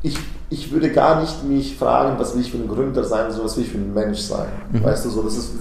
ich, 0.02 0.18
ich 0.50 0.72
würde 0.72 0.90
gar 0.92 1.20
nicht 1.20 1.44
mich 1.44 1.76
fragen, 1.76 2.18
was 2.18 2.35
will 2.35 2.42
ich 2.42 2.50
für 2.50 2.59
ein 2.59 2.68
Gründer 2.68 3.05
sein, 3.05 3.31
sondern 3.31 3.46
was 3.46 3.57
will 3.57 3.64
ich 3.64 3.70
für 3.70 3.78
ein 3.78 3.94
Mensch 3.94 4.20
sein. 4.20 4.46
Mhm. 4.70 4.85
Weißt 4.85 5.05
du, 5.05 5.11
so, 5.11 5.22
das 5.22 5.37
ist, 5.37 5.52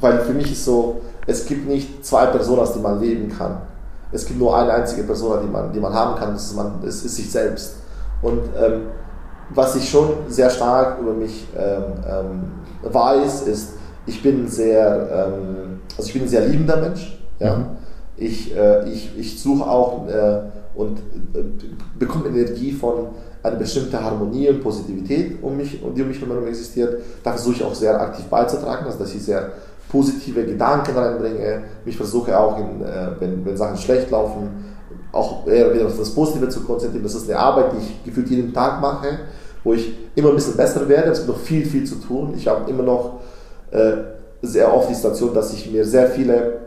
weil 0.00 0.20
für 0.20 0.32
mich 0.32 0.52
ist 0.52 0.64
so, 0.64 1.00
es 1.26 1.46
gibt 1.46 1.68
nicht 1.68 2.04
zwei 2.04 2.26
Personen, 2.26 2.60
aus 2.60 2.72
denen 2.72 2.82
man 2.82 3.00
leben 3.00 3.28
kann. 3.36 3.58
Es 4.12 4.26
gibt 4.26 4.38
nur 4.38 4.56
eine 4.56 4.72
einzige 4.72 5.02
Person, 5.02 5.40
die 5.42 5.48
man, 5.48 5.72
die 5.72 5.80
man 5.80 5.92
haben 5.92 6.18
kann, 6.18 6.34
das 6.34 6.46
ist, 6.46 6.56
man, 6.56 6.80
das 6.82 7.02
ist 7.04 7.16
sich 7.16 7.30
selbst. 7.30 7.76
Und 8.22 8.40
ähm, 8.58 8.82
was 9.50 9.76
ich 9.76 9.88
schon 9.88 10.10
sehr 10.28 10.50
stark 10.50 10.98
über 11.00 11.12
mich 11.12 11.46
ähm, 11.56 11.82
ähm 12.08 12.42
weiß, 12.82 13.42
ist, 13.42 13.70
ich 14.06 14.22
bin 14.22 14.48
sehr, 14.48 15.28
ähm, 15.28 15.80
also 15.96 16.06
ich 16.06 16.12
bin 16.12 16.22
ein 16.22 16.28
sehr 16.28 16.46
liebender 16.46 16.76
Mensch. 16.76 17.18
Ja? 17.40 17.56
Mhm. 17.56 17.64
Ich, 18.16 18.56
äh, 18.56 18.88
ich, 18.88 19.18
ich 19.18 19.40
suche 19.40 19.68
auch 19.68 20.08
äh, 20.08 20.40
und 20.76 21.00
bekomme 21.98 22.28
Energie 22.28 22.72
von 22.72 23.08
einer 23.42 23.56
bestimmten 23.56 24.02
Harmonie 24.02 24.48
und 24.48 24.62
Positivität, 24.62 25.42
um 25.42 25.56
mich, 25.56 25.80
die 25.96 26.02
um 26.02 26.08
mich 26.08 26.20
herum 26.20 26.46
existiert. 26.46 27.00
Da 27.22 27.32
versuche 27.32 27.54
ich 27.54 27.64
auch 27.64 27.74
sehr 27.74 28.00
aktiv 28.00 28.26
beizutragen, 28.26 28.86
also 28.86 28.98
dass 28.98 29.14
ich 29.14 29.22
sehr 29.22 29.52
positive 29.88 30.44
Gedanken 30.44 30.96
reinbringe. 30.96 31.62
Mich 31.84 31.96
versuche 31.96 32.38
auch, 32.38 32.58
in, 32.58 32.82
äh, 32.82 33.08
wenn, 33.20 33.44
wenn 33.44 33.56
Sachen 33.56 33.76
schlecht 33.76 34.10
laufen, 34.10 34.48
auch 35.12 35.46
eher 35.46 35.72
wieder 35.72 35.86
auf 35.86 35.96
das 35.96 36.10
Positive 36.10 36.48
zu 36.48 36.60
konzentrieren. 36.60 37.04
Das 37.04 37.14
ist 37.14 37.30
eine 37.30 37.38
Arbeit, 37.38 37.72
die 37.72 37.78
ich 37.78 38.04
gefühlt 38.04 38.28
jeden 38.28 38.52
Tag 38.52 38.80
mache, 38.80 39.18
wo 39.64 39.72
ich 39.72 39.94
immer 40.14 40.30
ein 40.30 40.34
bisschen 40.34 40.56
besser 40.56 40.86
werde. 40.88 41.10
Es 41.10 41.18
gibt 41.18 41.30
noch 41.30 41.38
viel, 41.38 41.64
viel 41.64 41.84
zu 41.84 41.96
tun. 41.96 42.34
Ich 42.36 42.46
habe 42.48 42.68
immer 42.68 42.82
noch 42.82 43.20
äh, 43.70 43.92
sehr 44.42 44.72
oft 44.74 44.90
die 44.90 44.94
Situation, 44.94 45.32
dass 45.32 45.52
ich 45.52 45.70
mir 45.70 45.84
sehr 45.84 46.08
viele 46.08 46.65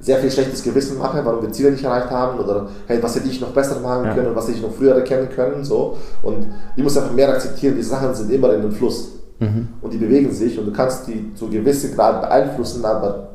sehr 0.00 0.18
viel 0.18 0.30
schlechtes 0.30 0.62
Gewissen 0.62 0.98
mache, 0.98 1.24
warum 1.24 1.42
wir 1.42 1.50
Ziele 1.52 1.72
nicht 1.72 1.84
erreicht 1.84 2.10
haben 2.10 2.38
oder 2.38 2.68
hey, 2.86 3.02
was 3.02 3.16
hätte 3.16 3.28
ich 3.28 3.40
noch 3.40 3.50
besser 3.50 3.80
machen 3.80 4.04
können 4.10 4.24
ja. 4.24 4.28
und 4.30 4.36
was 4.36 4.46
hätte 4.46 4.58
ich 4.58 4.62
noch 4.62 4.72
früher 4.72 4.94
erkennen 4.94 5.28
können. 5.28 5.64
So. 5.64 5.96
Und 6.22 6.46
ich 6.76 6.82
muss 6.82 6.96
einfach 6.96 7.12
mehr 7.12 7.28
akzeptieren, 7.28 7.74
die 7.76 7.82
Sachen 7.82 8.14
sind 8.14 8.30
immer 8.30 8.54
in 8.54 8.62
dem 8.62 8.72
Fluss 8.72 9.12
mhm. 9.40 9.68
und 9.82 9.92
die 9.92 9.98
bewegen 9.98 10.32
sich 10.32 10.58
und 10.58 10.66
du 10.66 10.72
kannst 10.72 11.08
die 11.08 11.34
zu 11.34 11.48
gewissen 11.48 11.94
Grad 11.94 12.20
beeinflussen, 12.20 12.84
aber 12.84 13.28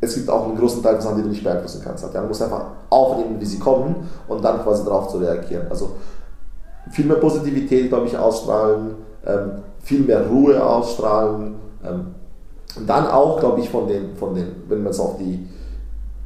es 0.00 0.14
gibt 0.14 0.28
auch 0.28 0.46
einen 0.46 0.56
großen 0.56 0.82
Teil 0.82 0.94
von 0.94 1.02
Sachen, 1.02 1.16
die 1.16 1.22
du 1.22 1.28
nicht 1.30 1.42
beeinflussen 1.42 1.80
kannst. 1.82 2.04
Ja, 2.12 2.20
du 2.20 2.28
musst 2.28 2.42
einfach 2.42 2.66
aufnehmen, 2.90 3.36
wie 3.40 3.46
sie 3.46 3.58
kommen 3.58 4.08
und 4.28 4.44
dann 4.44 4.62
quasi 4.62 4.84
darauf 4.84 5.08
zu 5.08 5.18
reagieren. 5.18 5.66
Also 5.70 5.92
viel 6.90 7.06
mehr 7.06 7.16
Positivität, 7.16 7.88
glaube 7.88 8.06
ich, 8.06 8.16
ausstrahlen, 8.16 8.94
ähm, 9.26 9.50
viel 9.82 10.00
mehr 10.00 10.26
Ruhe 10.26 10.62
ausstrahlen. 10.62 11.54
Und 12.76 12.88
dann 12.88 13.06
auch, 13.06 13.40
glaube 13.40 13.60
ich, 13.60 13.68
von 13.68 13.88
den, 13.88 14.14
von 14.16 14.34
den, 14.34 14.48
wenn 14.68 14.82
man 14.82 14.90
es 14.90 15.00
auf 15.00 15.16
die 15.18 15.46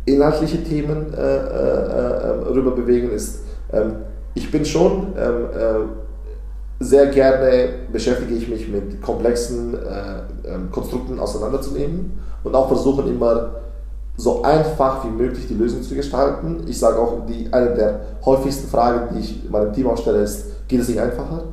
inhaltlichen 0.05 0.64
Themen 0.64 1.14
äh, 1.14 1.20
äh, 1.20 1.40
äh, 1.40 2.31
rüber 2.48 2.72
bewegen, 2.72 3.11
ist, 3.11 3.40
ähm, 3.72 3.94
ich 4.35 4.50
bin 4.50 4.64
schon 4.64 5.12
ähm, 5.16 5.44
äh, 5.55 6.83
sehr 6.85 7.07
gerne 7.07 7.68
beschäftige 7.92 8.35
ich 8.35 8.48
mich 8.48 8.68
mit 8.68 9.00
komplexen 9.02 9.74
äh, 9.74 10.48
ähm, 10.52 10.70
Konstrukten 10.72 11.20
auseinanderzunehmen 11.20 12.18
und 12.42 12.55
auch 12.55 12.68
versuchen 12.68 13.07
immer 13.09 13.50
so 14.16 14.42
einfach 14.42 15.05
wie 15.05 15.11
möglich 15.11 15.46
die 15.48 15.55
Lösung 15.55 15.83
zu 15.83 15.94
gestalten. 15.94 16.64
Ich 16.66 16.78
sage 16.78 16.98
auch, 16.98 17.24
die, 17.26 17.52
eine 17.52 17.74
der 17.74 18.00
häufigsten 18.24 18.68
Fragen, 18.68 19.14
die 19.14 19.20
ich 19.20 19.48
meinem 19.48 19.72
Team 19.72 19.87
auch 19.87 19.96
stelle, 19.96 20.22
ist, 20.22 20.68
geht 20.68 20.81
es 20.81 20.88
nicht 20.88 21.00
einfacher? 21.00 21.44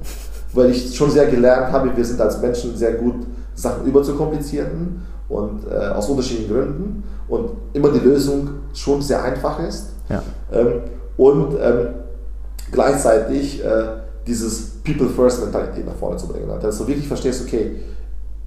Weil 0.54 0.72
ich 0.72 0.96
schon 0.96 1.12
sehr 1.12 1.28
gelernt 1.28 1.72
habe, 1.72 1.96
wir 1.96 2.06
sind 2.06 2.20
als 2.20 2.42
Menschen 2.42 2.76
sehr 2.76 2.94
gut 2.94 3.16
Sachen 3.60 3.86
überzukomplizieren 3.86 5.02
und 5.28 5.62
äh, 5.70 5.76
aus 5.90 6.10
unterschiedlichen 6.10 6.54
Gründen 6.54 7.04
und 7.28 7.52
immer 7.74 7.90
die 7.90 8.00
Lösung 8.00 8.50
schon 8.74 9.02
sehr 9.02 9.22
einfach 9.24 9.60
ist. 9.60 9.90
Ja. 10.10 10.24
Ähm, 10.52 10.82
und 11.18 11.56
ähm, 11.62 11.88
gleichzeitig 12.72 13.64
äh, 13.64 13.84
dieses 14.26 14.82
People-First-Mentalität 14.84 15.86
nach 15.86 15.96
vorne 15.96 16.18
zu 16.18 16.28
bringen. 16.28 16.48
Dass 16.62 16.78
du 16.78 16.88
wirklich 16.88 17.08
verstehst, 17.08 17.44
okay, 17.46 17.76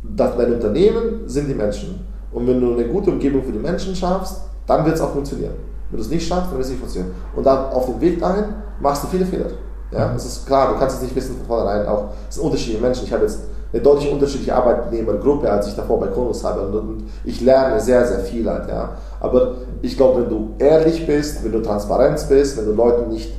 dass 0.02 0.36
dein 0.36 0.54
Unternehmen 0.54 1.22
sind 1.26 1.48
die 1.48 1.54
Menschen. 1.54 2.00
Und 2.32 2.46
wenn 2.46 2.60
du 2.60 2.72
eine 2.72 2.86
gute 2.86 3.10
Umgebung 3.10 3.44
für 3.44 3.52
die 3.52 3.58
Menschen 3.58 3.94
schaffst, 3.94 4.40
dann 4.66 4.84
wird 4.84 4.96
es 4.96 5.00
auch 5.00 5.12
funktionieren. 5.12 5.54
Wenn 5.90 5.98
du 5.98 6.04
es 6.04 6.10
nicht 6.10 6.26
schaffst, 6.26 6.46
dann 6.46 6.54
wird 6.54 6.64
es 6.64 6.70
nicht 6.70 6.80
funktionieren. 6.80 7.14
Und 7.36 7.44
dann 7.44 7.66
auf 7.66 7.86
dem 7.86 8.00
Weg 8.00 8.18
dahin 8.18 8.46
machst 8.80 9.04
du 9.04 9.08
viele 9.08 9.26
Fehler. 9.26 9.46
Ja, 9.92 10.10
das 10.10 10.24
ist 10.24 10.46
klar, 10.46 10.72
du 10.72 10.78
kannst 10.78 10.96
es 10.96 11.02
nicht 11.02 11.14
wissen 11.14 11.36
von 11.36 11.46
vornherein. 11.46 11.86
Auch 11.86 12.08
es 12.28 12.36
sind 12.36 12.44
unterschiedliche 12.44 12.80
Menschen. 12.80 13.04
Ich 13.04 13.12
habe 13.12 13.24
jetzt 13.24 13.40
eine 13.72 13.82
deutlich 13.82 14.12
unterschiedliche 14.12 14.54
Arbeitnehmergruppe, 14.54 15.50
als 15.50 15.68
ich 15.68 15.74
davor 15.74 15.98
bei 15.98 16.08
Kronos 16.08 16.44
habe. 16.44 16.60
Und 16.66 17.04
ich 17.24 17.40
lerne 17.40 17.80
sehr, 17.80 18.06
sehr 18.06 18.20
viel 18.20 18.48
halt, 18.48 18.68
ja. 18.68 18.96
Aber 19.20 19.54
ich 19.80 19.96
glaube, 19.96 20.22
wenn 20.22 20.28
du 20.28 20.50
ehrlich 20.58 21.06
bist, 21.06 21.42
wenn 21.44 21.52
du 21.52 21.62
transparent 21.62 22.24
bist, 22.28 22.58
wenn 22.58 22.66
du 22.66 22.72
Leuten 22.72 23.10
nicht 23.10 23.32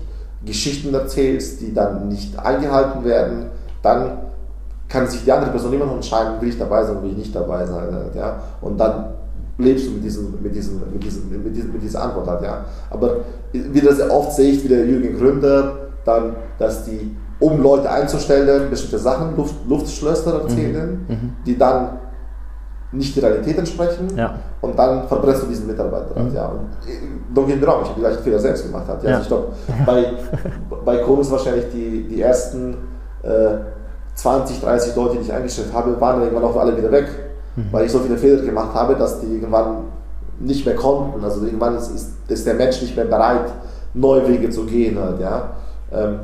Geschichten 0.45 0.93
erzählst, 0.93 1.61
die 1.61 1.73
dann 1.73 2.07
nicht 2.09 2.37
eingehalten 2.37 3.05
werden, 3.05 3.45
dann 3.81 4.17
kann 4.87 5.07
sich 5.07 5.23
die 5.23 5.31
andere 5.31 5.51
Person 5.51 5.73
immer 5.73 5.85
noch 5.85 5.95
entscheiden, 5.95 6.41
will 6.41 6.49
ich 6.49 6.57
dabei 6.57 6.83
sein 6.83 6.97
oder 6.97 7.03
will 7.03 7.11
ich 7.11 7.17
nicht 7.17 7.35
dabei 7.35 7.65
sein. 7.65 7.93
Halt, 7.93 8.15
ja. 8.15 8.41
Und 8.61 8.77
dann 8.79 9.13
lebst 9.57 9.87
du 9.87 9.91
mit, 9.91 10.03
diesem, 10.03 10.41
mit, 10.41 10.55
diesem, 10.55 10.81
mit, 10.91 11.03
diesem, 11.03 11.43
mit, 11.43 11.55
diesem, 11.55 11.73
mit 11.73 11.81
dieser 11.81 12.03
Antwort 12.03 12.27
halt, 12.27 12.41
ja. 12.43 12.65
Aber 12.89 13.17
wie 13.51 13.81
das 13.81 14.01
oft 14.09 14.33
sehe 14.33 14.51
ich, 14.51 14.63
wie 14.63 14.67
der 14.67 14.85
Jürgen 14.85 15.17
Gründer, 15.17 15.73
dann, 16.05 16.35
dass 16.57 16.85
die 16.85 17.15
um 17.43 17.61
Leute 17.61 17.91
einzustellen, 17.91 18.69
bestimmte 18.69 18.97
Sachen, 18.97 19.35
Luft, 19.35 19.55
Luftschlösser 19.67 20.41
erzählen, 20.41 21.05
mhm. 21.07 21.13
mhm. 21.13 21.35
die 21.45 21.57
dann 21.57 21.99
nicht 22.93 23.15
der 23.15 23.23
Realität 23.23 23.57
entsprechen 23.57 24.07
Ja. 24.15 24.35
und 24.61 24.77
dann 24.77 25.07
verbrennst 25.07 25.43
du 25.43 25.47
diesen 25.47 25.67
Mitarbeiter. 25.67 26.15
halt, 26.15 26.33
Ja. 26.33 26.47
Und 26.47 26.69
don't 27.35 27.47
get 27.47 27.59
me 27.59 27.67
wrong, 27.67 27.81
ich 27.81 27.89
habe 27.89 27.95
die 27.95 28.01
gleichen 28.01 28.23
Fehler 28.23 28.39
selbst 28.39 28.65
gemacht. 28.65 28.85
Halt, 28.87 29.03
ja. 29.03 29.09
Ja. 29.09 29.15
Also 29.17 29.23
ich 29.23 29.27
glaube, 29.27 29.47
bei, 29.85 30.13
bei 30.85 30.97
Chorus 30.99 31.31
wahrscheinlich 31.31 31.65
die, 31.73 32.07
die 32.07 32.21
ersten 32.21 32.75
äh, 33.23 33.57
20, 34.15 34.61
30 34.61 34.95
Leute, 34.95 35.17
die 35.17 35.23
ich 35.23 35.33
eingestellt 35.33 35.73
habe, 35.73 35.99
waren 35.99 36.19
dann 36.19 36.29
irgendwann 36.29 36.49
auch 36.49 36.55
alle 36.55 36.77
wieder 36.77 36.91
weg, 36.91 37.07
weil 37.71 37.85
ich 37.85 37.91
so 37.91 37.99
viele 37.99 38.17
Fehler 38.17 38.41
gemacht 38.41 38.73
habe, 38.73 38.95
dass 38.95 39.19
die 39.19 39.27
irgendwann 39.27 39.85
nicht 40.39 40.65
mehr 40.65 40.75
konnten. 40.75 41.23
Also 41.23 41.43
irgendwann 41.43 41.75
ist, 41.75 41.89
ist, 41.89 42.11
ist 42.27 42.47
der 42.47 42.53
Mensch 42.53 42.81
nicht 42.81 42.95
mehr 42.95 43.05
bereit, 43.05 43.51
neue 43.93 44.27
Wege 44.27 44.49
zu 44.49 44.65
gehen. 44.65 44.99
Halt, 44.99 45.19
ja. 45.19 45.51
Ähm, 45.91 46.19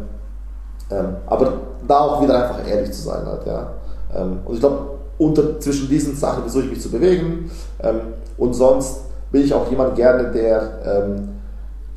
ähm, 0.91 1.15
aber 1.27 1.53
da 1.87 1.99
auch 1.99 2.21
wieder 2.21 2.43
einfach 2.43 2.67
ehrlich 2.67 2.91
zu 2.91 3.01
sein. 3.01 3.25
Halt, 3.25 3.45
ja. 3.45 3.71
Ähm, 4.15 4.39
und 4.45 4.55
ich 4.55 4.59
glaube, 4.59 4.99
unter, 5.17 5.59
zwischen 5.59 5.89
diesen 5.89 6.15
Sachen 6.15 6.43
versuche 6.43 6.63
ich 6.63 6.71
mich 6.71 6.81
zu 6.81 6.89
bewegen. 6.89 7.51
Ähm, 7.81 7.99
und 8.37 8.53
sonst 8.53 9.01
bin 9.31 9.43
ich 9.43 9.53
auch 9.53 9.69
jemand 9.69 9.95
gerne, 9.95 10.31
der 10.31 10.79
ähm, 10.85 11.29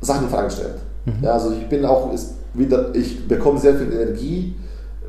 Sachen 0.01 0.25
in 0.25 0.29
Frage 0.29 0.51
stellt. 0.51 0.75
Ja, 1.21 1.33
also 1.33 1.51
ich 1.51 1.67
bin 1.67 1.85
auch 1.85 2.13
ist 2.13 2.35
wieder, 2.53 2.93
ich 2.95 3.27
bekomme 3.27 3.59
sehr 3.59 3.75
viel 3.75 3.91
Energie 3.91 4.55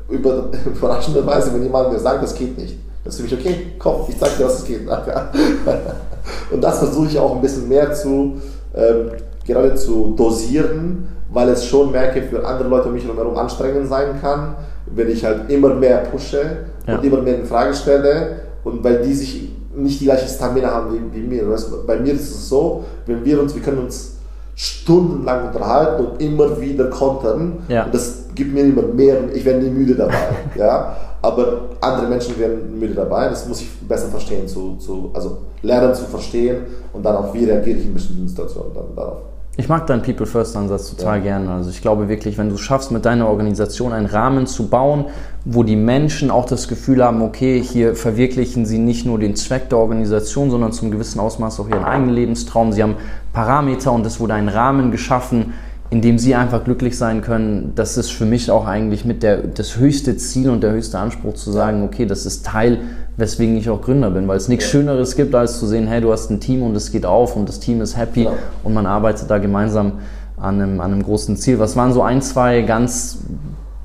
über, 0.09 0.49
überraschenderweise, 0.65 1.53
wenn 1.53 1.63
jemand 1.63 1.91
mir 1.91 1.99
sagt, 1.99 2.23
das 2.23 2.35
geht 2.35 2.57
nicht. 2.57 2.77
Das 3.03 3.13
ist 3.13 3.21
für 3.21 3.35
mich 3.35 3.45
okay, 3.45 3.67
komm, 3.77 4.01
ich 4.07 4.17
zeige 4.17 4.37
dir, 4.37 4.45
was 4.45 4.59
es 4.59 4.65
geht. 4.65 4.81
Und 6.51 6.61
das 6.61 6.79
versuche 6.79 7.07
ich 7.07 7.19
auch 7.19 7.35
ein 7.35 7.41
bisschen 7.41 7.69
mehr 7.69 7.93
zu, 7.93 8.41
ähm, 8.73 9.11
gerade 9.45 9.75
zu 9.75 10.15
dosieren, 10.17 11.07
weil 11.35 11.49
es 11.49 11.65
schon 11.65 11.91
merke, 11.91 12.21
für 12.23 12.45
andere 12.47 12.69
Leute 12.69 12.87
um 12.87 12.93
mich 12.93 13.05
herum 13.05 13.37
anstrengend 13.37 13.87
sein 13.89 14.19
kann, 14.21 14.55
wenn 14.87 15.09
ich 15.09 15.23
halt 15.25 15.49
immer 15.51 15.73
mehr 15.75 15.97
pushe 15.97 16.41
Ja. 16.87 16.95
und 16.95 17.03
immer 17.03 17.21
mehr 17.21 17.35
in 17.39 17.45
Frage 17.45 17.73
stelle 17.73 18.37
und 18.63 18.83
weil 18.83 19.01
die 19.01 19.13
sich 19.13 19.49
nicht 19.75 19.99
die 19.99 20.05
gleiche 20.05 20.27
Stamina 20.29 20.69
haben 20.71 20.93
wie, 20.93 21.17
wie 21.17 21.27
mir. 21.27 21.49
Weißt 21.49 21.85
Bei 21.85 21.97
mir 21.99 22.13
ist 22.13 22.21
es 22.31 22.47
so, 22.47 22.85
wenn 23.05 23.25
wir 23.25 23.41
uns, 23.41 23.53
wir 23.53 23.61
können 23.61 23.79
uns 23.79 24.13
stundenlang 24.55 25.47
unterhalten 25.47 26.05
und 26.05 26.21
immer 26.21 26.59
wieder 26.61 26.85
kontern. 26.89 27.59
Ja. 27.67 27.83
Und 27.83 27.93
das 27.93 28.27
gibt 28.33 28.53
mir 28.53 28.61
immer 28.63 28.83
mehr 28.83 29.19
und 29.19 29.35
ich 29.35 29.43
werde 29.43 29.59
nie 29.59 29.71
müde 29.71 29.95
dabei. 29.95 30.29
ja? 30.55 30.95
Aber 31.21 31.63
andere 31.81 32.07
Menschen 32.07 32.39
werden 32.39 32.79
müde 32.79 32.93
dabei. 32.93 33.27
Das 33.27 33.45
muss 33.45 33.59
ich 33.59 33.69
besser 33.81 34.07
verstehen, 34.07 34.47
zu, 34.47 34.77
zu, 34.77 35.11
also 35.13 35.39
lernen 35.63 35.93
zu 35.93 36.05
verstehen 36.05 36.57
und 36.93 37.03
dann 37.03 37.17
auch, 37.17 37.33
wie 37.33 37.43
reagiere 37.43 37.77
ich 37.79 37.85
in 37.85 37.93
bestimmten 37.93 38.27
Situationen 38.29 38.73
dann 38.73 38.95
darauf. 38.95 39.17
Ich 39.57 39.69
mag 39.69 39.87
deinen 39.87 40.01
People 40.01 40.25
First 40.25 40.57
Ansatz 40.57 40.89
total 40.95 41.17
Ja. 41.17 41.23
gerne. 41.23 41.49
Also 41.51 41.69
ich 41.69 41.81
glaube 41.81 42.09
wirklich, 42.09 42.37
wenn 42.37 42.49
du 42.49 42.55
es 42.55 42.61
schaffst, 42.61 42.91
mit 42.91 43.05
deiner 43.05 43.27
Organisation 43.29 43.93
einen 43.93 44.05
Rahmen 44.05 44.47
zu 44.47 44.67
bauen, 44.67 45.05
wo 45.45 45.63
die 45.63 45.77
Menschen 45.77 46.29
auch 46.29 46.45
das 46.45 46.67
Gefühl 46.67 47.03
haben, 47.03 47.21
okay, 47.21 47.61
hier 47.61 47.95
verwirklichen 47.95 48.65
sie 48.65 48.79
nicht 48.79 49.05
nur 49.05 49.17
den 49.17 49.35
Zweck 49.35 49.69
der 49.69 49.77
Organisation, 49.77 50.51
sondern 50.51 50.73
zum 50.73 50.91
gewissen 50.91 51.19
Ausmaß 51.19 51.59
auch 51.61 51.69
ihren 51.69 51.85
eigenen 51.85 52.13
Lebenstraum. 52.13 52.73
Sie 52.73 52.83
haben 52.83 52.95
Parameter 53.31 53.93
und 53.93 54.05
es 54.05 54.19
wurde 54.19 54.33
ein 54.33 54.49
Rahmen 54.49 54.91
geschaffen, 54.91 55.53
in 55.89 56.01
dem 56.01 56.17
sie 56.17 56.35
einfach 56.35 56.63
glücklich 56.63 56.97
sein 56.97 57.21
können. 57.21 57.71
Das 57.75 57.95
ist 57.95 58.11
für 58.11 58.25
mich 58.25 58.51
auch 58.51 58.65
eigentlich 58.65 59.05
mit 59.05 59.23
der, 59.23 59.37
das 59.37 59.77
höchste 59.77 60.17
Ziel 60.17 60.49
und 60.49 60.63
der 60.63 60.71
höchste 60.71 60.99
Anspruch 60.99 61.35
zu 61.35 61.51
sagen, 61.51 61.83
okay, 61.83 62.05
das 62.05 62.25
ist 62.25 62.45
Teil, 62.45 62.79
weswegen 63.17 63.55
ich 63.57 63.69
auch 63.69 63.81
Gründer 63.81 64.09
bin, 64.11 64.27
weil 64.27 64.37
es 64.37 64.47
nichts 64.47 64.65
Schöneres 64.65 65.15
gibt, 65.15 65.33
als 65.35 65.59
zu 65.59 65.67
sehen, 65.67 65.87
hey, 65.87 66.01
du 66.01 66.11
hast 66.11 66.29
ein 66.29 66.39
Team 66.39 66.63
und 66.63 66.75
es 66.75 66.91
geht 66.91 67.05
auf 67.05 67.35
und 67.35 67.47
das 67.47 67.59
Team 67.59 67.81
ist 67.81 67.95
happy 67.97 68.23
Genau. 68.23 68.35
und 68.63 68.73
man 68.73 68.85
arbeitet 68.85 69.29
da 69.29 69.37
gemeinsam 69.37 69.93
an 70.37 70.61
einem, 70.61 70.81
an 70.81 70.91
einem 70.91 71.03
großen 71.03 71.37
Ziel. 71.37 71.59
Was 71.59 71.75
waren 71.75 71.93
so 71.93 72.01
ein, 72.01 72.21
zwei 72.21 72.61
ganz 72.61 73.19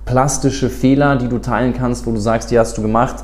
plastische 0.04 0.68
Fehler, 0.68 1.16
die 1.16 1.28
du 1.28 1.38
teilen 1.38 1.72
kannst, 1.72 2.06
wo 2.06 2.12
du 2.12 2.18
sagst, 2.18 2.50
die 2.50 2.58
hast 2.58 2.76
du 2.76 2.82
gemacht? 2.82 3.16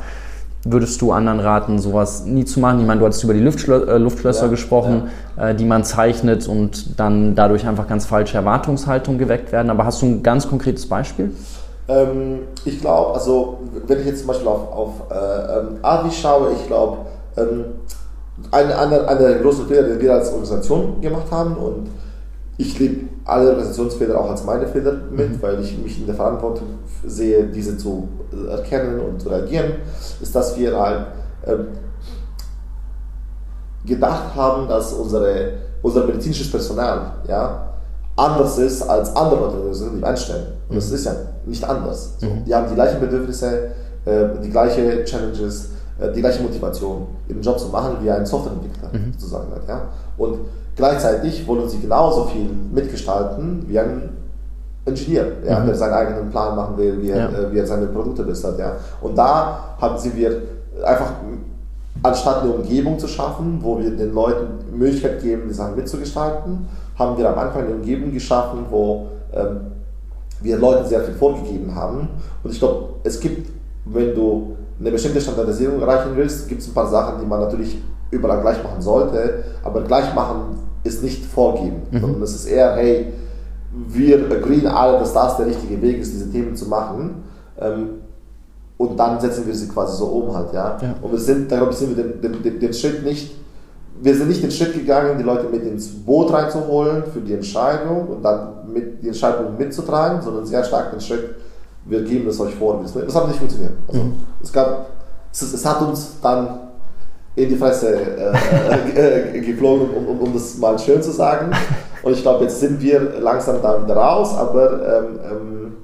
Würdest 0.69 1.01
du 1.01 1.13
anderen 1.13 1.39
raten, 1.41 1.79
sowas 1.79 2.25
nie 2.25 2.45
zu 2.45 2.59
machen? 2.59 2.81
Ich 2.81 2.87
meine, 2.87 2.99
du 3.01 3.07
hattest 3.07 3.23
über 3.23 3.35
die 3.35 3.41
Luftschlö 3.41 3.85
äh, 3.85 3.99
Luftschlösser 3.99 4.45
Ja, 4.47 4.51
gesprochen, 4.51 5.03
äh, 5.37 5.55
die 5.55 5.65
man 5.65 5.85
zeichnet 5.85 6.49
und 6.49 6.99
dann 6.99 7.35
dadurch 7.37 7.67
einfach 7.67 7.87
ganz 7.87 8.05
falsche 8.05 8.37
Erwartungshaltungen 8.37 9.19
geweckt 9.19 9.53
werden. 9.53 9.71
Aber 9.71 9.85
hast 9.85 10.03
du 10.03 10.07
ein 10.07 10.23
ganz 10.25 10.49
konkretes 10.49 10.87
Beispiel? 10.89 11.31
Ähm, 11.89 12.49
ich 12.65 12.81
glaube, 12.81 13.15
also 13.15 13.59
wenn 13.87 14.01
ich 14.01 14.07
jetzt 14.07 14.21
zum 14.21 14.29
Beispiel 14.29 14.49
auf, 14.49 14.73
auf 14.73 14.91
äh, 15.11 15.59
ähm, 15.59 15.79
Avi 15.83 16.11
schaue, 16.11 16.53
ich 16.53 16.67
glaube, 16.67 16.99
ähm, 17.37 17.65
eine, 18.51 18.77
eine, 18.77 19.09
eine 19.09 19.21
der 19.21 19.39
großen 19.39 19.67
Fehler, 19.67 19.95
die 19.95 20.01
wir 20.01 20.15
als 20.15 20.29
Organisation 20.29 21.01
gemacht 21.01 21.31
haben 21.31 21.57
und 21.57 21.89
ich 22.59 22.79
lebe 22.79 23.09
alle 23.25 23.49
Organisationsfehler 23.51 24.19
auch 24.19 24.31
als 24.31 24.45
meine 24.45 24.67
Fehler 24.67 24.93
mit, 25.11 25.41
weil 25.43 25.61
ich 25.61 25.79
mich 25.79 26.01
in 26.01 26.07
der 26.07 26.15
Verantwortung 26.15 26.67
sehe, 27.05 27.45
diese 27.45 27.77
zu 27.77 28.09
erkennen 28.51 29.01
und 29.01 29.21
zu 29.21 29.29
reagieren, 29.29 29.75
ist, 30.21 30.35
dass 30.35 30.57
wir 30.59 30.79
halt 30.79 31.07
ähm, 31.47 31.67
gedacht 33.85 34.35
haben, 34.35 34.69
dass 34.69 34.93
unsere, 34.93 35.53
unser 35.83 36.05
medizinisches 36.07 36.51
Personal 36.51 37.13
ja, 37.29 37.76
anders 38.17 38.59
ist 38.59 38.83
als 38.83 39.15
andere 39.15 39.43
Organisationen, 39.45 39.97
die 39.97 40.01
wir 40.03 40.09
einstellen. 40.09 40.47
Und 40.69 40.77
das 40.77 40.91
ist 40.91 41.05
ja 41.05 41.13
nicht 41.45 41.63
anders. 41.65 42.15
So, 42.19 42.27
Die 42.47 42.55
haben 42.55 42.67
die 42.69 42.75
gleichen 42.75 43.01
Bedürfnisse, 43.01 43.69
äh, 44.05 44.25
die 44.43 44.51
gleichen 44.51 45.05
Challenges, 45.05 45.71
äh, 46.01 46.13
die 46.13 46.21
gleiche 46.21 46.43
Motivation, 46.43 47.07
ihren 47.29 47.43
Job 47.43 47.59
zu 47.59 47.69
machen, 47.69 47.97
wie 48.03 48.11
ein 48.11 48.25
Softwareentwickler 48.25 48.89
sozusagen 49.19 49.51
hat. 49.55 49.69
Ja? 49.69 49.83
Und 50.17 50.39
gleichzeitig 50.77 51.47
wollen 51.47 51.69
sie 51.69 51.79
genauso 51.81 52.25
viel 52.25 52.49
mitgestalten 52.73 53.65
wie 53.69 53.79
ein 53.79 54.11
Ingenieur, 54.87 55.27
ja, 55.45 55.61
der 55.65 55.75
seinen 55.75 55.95
eigenen 55.95 56.31
Plan 56.31 56.55
machen 56.55 56.77
will, 56.79 57.03
wie 57.03 57.11
er, 57.11 57.17
Ja. 57.19 57.39
äh, 57.39 57.53
wie 57.53 57.59
er 57.59 57.67
seine 57.67 57.87
Produkte 57.87 58.23
bessert. 58.23 58.57
Ja. 58.59 58.77
Und 59.01 59.19
da 59.19 59.75
haben 59.81 59.99
sie 59.99 60.15
wir 60.15 60.43
einfach, 60.85 61.11
anstatt 62.05 62.43
eine 62.43 62.53
Umgebung 62.53 62.97
zu 62.99 63.09
schaffen, 63.09 63.59
wo 63.63 63.79
wir 63.81 63.91
den 63.97 64.15
Leuten 64.15 64.47
die 64.71 64.77
Möglichkeit 64.77 65.21
geben, 65.23 65.43
die 65.49 65.55
Sachen 65.55 65.75
mitzugestalten, 65.75 66.69
haben 66.99 67.17
wir 67.19 67.29
am 67.29 67.39
Anfang 67.39 67.65
eine 67.65 67.75
Umgebung 67.75 68.13
geschaffen, 68.13 68.67
wo 68.71 69.09
ähm, 69.33 69.61
wir 70.41 70.59
Leuten 70.59 70.87
sehr 70.87 71.01
viel 71.03 71.15
vorgegeben 71.15 71.75
haben. 71.75 72.09
Und 72.43 72.51
ich 72.51 72.59
glaube, 72.59 72.89
es 73.05 73.21
gibt, 73.21 73.51
wenn 73.85 74.15
du 74.15 74.57
eine 74.79 74.91
bestimmte 74.91 75.21
Standardisierung 75.21 75.81
erreichen 75.81 76.11
willst, 76.15 76.49
gibt 76.49 76.61
es 76.61 76.69
ein 76.69 76.75
paar 76.75 76.89
Sachen, 76.89 77.21
die 77.21 77.27
man 77.27 77.41
natürlich 77.41 77.79
überall 78.11 78.41
gleich 78.41 78.63
machen 78.63 78.81
sollte, 78.81 79.45
aber 79.63 79.83
gleich 79.83 80.15
machen 80.15 80.59
ist 80.85 81.03
nicht 81.03 81.25
vorgeben, 81.25 81.83
sondern 81.91 82.23
es 82.23 82.35
ist 82.35 82.47
eher, 82.47 82.77
hey, 82.77 83.13
wir 83.73 84.31
agreeen 84.31 84.67
alle, 84.67 84.99
dass 84.99 85.13
das 85.13 85.37
der 85.37 85.47
richtige 85.47 85.81
Weg 85.83 85.99
ist, 85.99 86.13
diese 86.13 86.31
Themen 86.31 86.55
zu 86.55 86.67
machen. 86.67 87.25
Ähm, 87.59 87.89
und 88.79 88.99
dann 88.99 89.19
setzen 89.21 89.47
wir 89.47 89.55
sie 89.55 89.69
quasi 89.69 89.97
so 89.97 90.07
um 90.07 90.35
halt, 90.35 90.53
ja. 90.53 90.79
Ja. 90.81 90.95
Und 91.01 91.11
wir 91.11 91.19
sind, 91.19 91.51
da 91.51 91.57
glaube 91.57 91.73
ich, 91.73 91.79
sind 91.79 91.97
wir 91.97 92.05
den, 92.05 92.21
den, 92.21 92.43
den, 92.43 92.61
den 92.61 92.75
Schritt 92.75 93.05
nicht, 93.05 93.35
wir 94.01 94.15
sind 94.15 94.29
nicht 94.29 94.43
den 94.43 94.51
Schritt 94.51 94.75
gegangen, 94.75 95.19
die 95.19 95.25
Leute 95.25 95.49
mit 95.49 95.63
ins 95.63 95.89
Boot 95.89 96.33
reinzuholen 96.33 97.05
für 97.13 97.21
die 97.21 97.35
Entscheidung 97.35 98.09
und 98.09 98.23
dann 98.23 98.73
mit 98.73 99.03
die 99.03 99.09
Entscheidung 99.09 99.57
mitzutragen, 99.57 100.23
sondern 100.23 100.47
sehr 100.47 100.65
stark 100.65 100.91
den 100.91 101.01
Schritt, 101.01 101.37
wir 101.85 102.03
geben 102.03 102.29
es 102.29 102.41
euch 102.41 102.55
vor. 102.55 102.83
Das 102.83 103.15
hat 103.15 103.29
nicht 103.29 103.39
funktioniert. 103.39 103.73
Also, 103.89 104.03
es, 104.43 104.53
gab, 104.53 104.87
es, 105.33 105.43
es 105.43 105.65
hat 105.65 105.81
uns 105.83 106.13
dann 106.21 106.61
in 107.35 107.49
die 107.49 107.57
Fresse 107.57 107.95
äh, 107.95 109.37
äh, 109.37 109.41
geflogen, 109.41 109.91
um, 109.91 110.07
um, 110.09 110.21
um 110.21 110.33
das 110.33 110.57
mal 110.59 110.79
schön 110.79 111.03
zu 111.03 111.13
sagen. 111.13 111.51
Und 112.03 112.13
ich 112.13 112.23
glaube, 112.23 112.45
jetzt 112.45 112.61
sind 112.61 112.81
wir 112.81 113.21
langsam 113.21 113.61
da 113.63 113.83
wieder 113.83 113.97
raus, 113.97 114.35
aber 114.37 114.73
ähm, 114.73 115.19
ähm, 115.31 115.77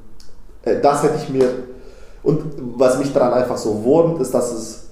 äh, 0.63 0.81
das 0.81 1.03
hätte 1.03 1.17
ich 1.17 1.29
mir. 1.29 1.49
Und 2.23 2.43
was 2.77 2.99
mich 2.99 3.13
daran 3.13 3.33
einfach 3.35 3.57
so 3.57 3.83
wurmt, 3.85 4.21
ist, 4.21 4.33
dass 4.33 4.53
es 4.53 4.83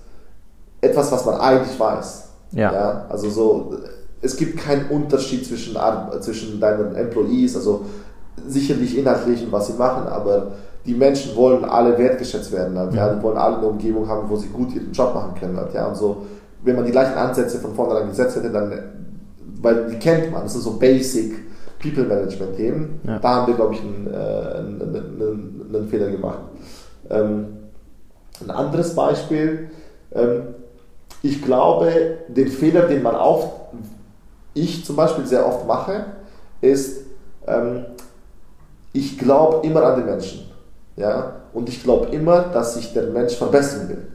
etwas, 0.81 1.11
was 1.12 1.25
man 1.25 1.41
eigentlich 1.41 1.79
weiß. 1.79 2.30
Ja. 2.53 3.07
also 3.09 3.30
so, 3.30 3.74
es 4.22 4.36
gibt 4.36 4.59
keinen 4.59 4.88
Unterschied 4.90 5.46
zwischen, 5.46 5.76
zwischen 6.20 6.61
deinen 6.61 6.94
Employees, 6.94 7.57
also 7.57 7.84
sicherlich 8.46 8.96
inhaltlich 8.98 9.44
und 9.44 9.53
was 9.53 9.68
sie 9.68 9.74
machen, 9.74 10.07
aber 10.09 10.53
die 10.86 10.94
Menschen 10.94 11.36
wollen 11.36 11.64
alle 11.64 11.96
wertgeschätzt 11.98 12.53
werden. 12.53 12.78
Halt, 12.78 12.94
ja? 12.94 13.14
Die 13.14 13.22
wollen 13.22 13.36
alle 13.36 13.59
eine 13.59 13.66
Umgebung 13.66 14.09
haben, 14.09 14.28
wo 14.28 14.36
sie 14.36 14.48
gut 14.48 14.74
ihren 14.74 14.92
Job 14.92 15.14
machen 15.14 15.34
können. 15.38 15.57
Halt, 15.57 15.74
ja? 15.74 15.86
Und 15.86 15.96
so, 15.96 16.26
wenn 16.62 16.76
man 16.76 16.84
die 16.84 16.90
gleichen 16.90 17.16
Ansätze 17.16 17.59
von 17.59 17.74
vornherein 17.74 18.09
gesetzt 18.09 18.36
hätte, 18.36 18.51
dann, 18.51 18.72
weil 19.62 19.86
die 19.90 19.98
kennt 19.98 20.32
man, 20.32 20.42
das 20.42 20.53
sind 20.55 20.62
so 20.62 20.72
basic 20.72 21.34
People 21.80 22.05
Management 22.05 22.57
Themen, 22.57 23.01
Ja. 23.07 23.18
da 23.18 23.28
haben 23.36 23.46
wir, 23.46 23.55
glaube 23.55 23.74
ich, 23.74 23.80
einen, 23.80 24.07
äh, 24.07 24.16
einen, 24.16 24.80
einen, 24.82 25.74
einen 25.74 25.88
Fehler 25.88 26.11
gemacht. 26.11 26.40
Ähm, 27.09 27.46
ein 28.42 28.51
anderes 28.51 28.94
Beispiel, 28.94 29.70
ähm, 30.12 30.42
ich 31.23 31.43
glaube, 31.43 32.18
den 32.29 32.49
Fehler, 32.49 32.83
den 32.83 33.03
man 33.03 33.14
oft, 33.14 33.49
ich 34.55 34.85
zum 34.85 34.97
Beispiel 34.97 35.27
sehr 35.27 35.47
oft 35.47 35.66
mache, 35.66 36.07
ist, 36.61 37.03
ähm, 37.47 37.85
ich 38.93 39.18
glaube 39.18 39.66
immer 39.66 39.83
an 39.83 40.01
den 40.01 40.07
Menschen. 40.07 40.51
Ja? 40.97 41.37
Und 41.53 41.68
ich 41.68 41.83
glaube 41.83 42.07
immer, 42.14 42.43
dass 42.43 42.75
sich 42.75 42.93
der 42.93 43.05
Mensch 43.05 43.35
verbessern 43.37 43.89
will. 43.89 44.07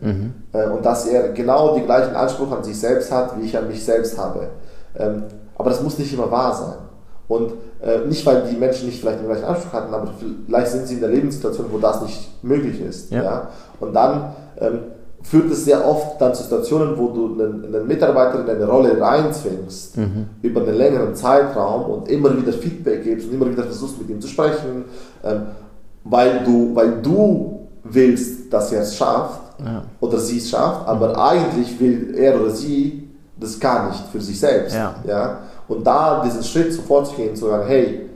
Äh, 0.54 0.70
und 0.70 0.86
dass 0.86 1.06
er 1.06 1.30
genau 1.30 1.76
den 1.76 1.86
gleichen 1.86 2.16
Anspruch 2.16 2.52
an 2.52 2.64
sich 2.64 2.80
selbst 2.80 3.12
hat, 3.12 3.40
wie 3.40 3.46
ich 3.46 3.58
an 3.58 3.68
mich 3.68 3.84
selbst 3.84 4.18
habe. 4.18 4.50
Ähm, 4.98 5.24
aber 5.58 5.70
das 5.70 5.82
muss 5.82 5.98
nicht 5.98 6.14
immer 6.14 6.30
wahr 6.32 6.54
sein. 6.54 6.78
Und 7.28 7.54
äh, 7.82 8.06
nicht, 8.08 8.26
weil 8.26 8.44
die 8.44 8.56
Menschen 8.56 8.88
nicht 8.88 9.00
vielleicht 9.00 9.20
den 9.20 9.28
gleichen 9.28 9.46
Anspruch 9.46 9.74
hatten, 9.74 9.94
aber 9.94 10.12
vielleicht 10.46 10.72
sind 10.72 10.88
sie 10.88 10.96
in 10.96 11.00
der 11.02 11.10
Lebenssituation, 11.10 11.68
wo 11.72 11.78
das 11.78 12.02
nicht 12.02 12.44
möglich 12.44 12.80
ist. 12.82 13.12
Ja. 13.12 13.24
Ja? 13.24 13.50
Und 13.80 13.94
dann 13.94 14.36
ähm, 14.60 14.80
führt 15.26 15.52
es 15.52 15.66
sehr 15.66 15.86
oft 15.86 16.22
dann 16.22 16.36
zu 16.36 16.44
Situationen, 16.44 16.98
wo 16.98 17.08
du 17.08 17.34
einen, 17.34 17.66
einen 17.66 17.88
Mitarbeiter 17.88 18.42
in 18.42 18.50
eine 18.50 18.66
Rolle 18.66 19.00
reinzwingst, 19.00 19.98
mhm. 19.98 20.28
über 20.44 20.62
einen 20.62 20.76
längeren 20.76 21.16
Zeitraum 21.16 21.90
und 21.90 22.10
immer 22.10 22.36
wieder 22.38 22.54
Feedback 22.54 23.04
gibst 23.04 23.28
und 23.28 23.34
immer 23.34 23.50
wieder 23.50 23.64
versuchst 23.64 24.00
mit 24.00 24.10
ihm 24.10 24.22
zu 24.22 24.28
sprechen, 24.28 24.86
ähm, 25.24 25.42
weil, 26.04 26.44
du, 26.46 26.76
weil 26.76 27.02
du 27.02 27.68
willst, 27.84 28.54
dass 28.54 28.72
er 28.72 28.84
es 28.84 28.96
schafft 28.96 29.42
ja. 29.60 29.84
oder 30.00 30.20
sie 30.20 30.38
es 30.38 30.50
schafft, 30.50 30.88
aber 30.88 31.10
mhm. 31.10 31.16
eigentlich 31.16 31.80
will 31.80 32.14
er 32.16 32.40
oder 32.40 32.52
sie 32.52 33.10
das 33.40 33.60
gar 33.60 33.90
nicht 33.90 34.04
für 34.12 34.22
sich 34.22 34.40
selbst. 34.40 34.76
Ja. 34.76 34.96
Ja? 35.08 35.40
Und 35.68 35.86
da 35.86 36.24
diesen 36.24 36.44
Schritt 36.44 36.72
sofort 36.72 37.08
zu 37.08 37.16
gehen, 37.16 37.36
zu 37.36 37.48
sagen, 37.48 37.66
hey, 37.68 38.10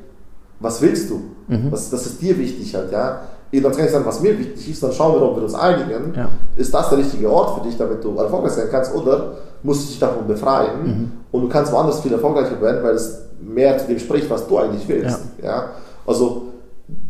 was 0.60 0.80
willst 0.82 1.10
du? 1.10 1.22
Mhm. 1.48 1.72
Was, 1.72 1.90
das 1.90 2.06
ist 2.06 2.22
dir 2.22 2.38
wichtig 2.38 2.76
halt, 2.76 2.92
ja? 2.92 3.22
Dann 3.52 3.72
kann 3.72 3.86
ich 3.86 3.92
sagen, 3.92 4.06
was 4.06 4.22
mir 4.22 4.38
wichtig 4.38 4.70
ist, 4.70 4.84
dann 4.84 4.92
schauen 4.92 5.16
wir, 5.16 5.22
ob 5.24 5.38
wir 5.38 5.44
uns 5.44 5.56
einigen. 5.56 6.14
Ja. 6.16 6.30
Ist 6.56 6.74
das 6.74 6.90
der 6.90 7.00
richtige 7.00 7.32
Ort 7.32 7.58
für 7.58 7.68
dich, 7.68 7.78
damit 7.78 8.04
du 8.04 8.16
erfolgreich 8.16 8.52
sein 8.52 8.68
kannst? 8.70 8.94
Oder 8.94 9.34
musst 9.64 9.84
du 9.84 9.88
dich 9.88 10.00
davon 10.00 10.28
befreien 10.28 10.84
mhm. 10.84 11.12
und 11.32 11.42
du 11.42 11.50
kannst 11.50 11.72
woanders 11.72 12.00
viel 12.00 12.14
erfolgreicher 12.14 12.62
werden, 12.62 12.84
weil 12.84 12.96
es 12.96 13.24
mehr 13.42 13.78
zu 13.78 13.88
dem 13.88 14.00
spricht, 14.00 14.30
was 14.30 14.48
du 14.48 14.58
eigentlich 14.58 14.88
willst. 14.88 15.20
Ja. 15.42 15.48
ja? 15.48 15.70
Also 16.06 16.48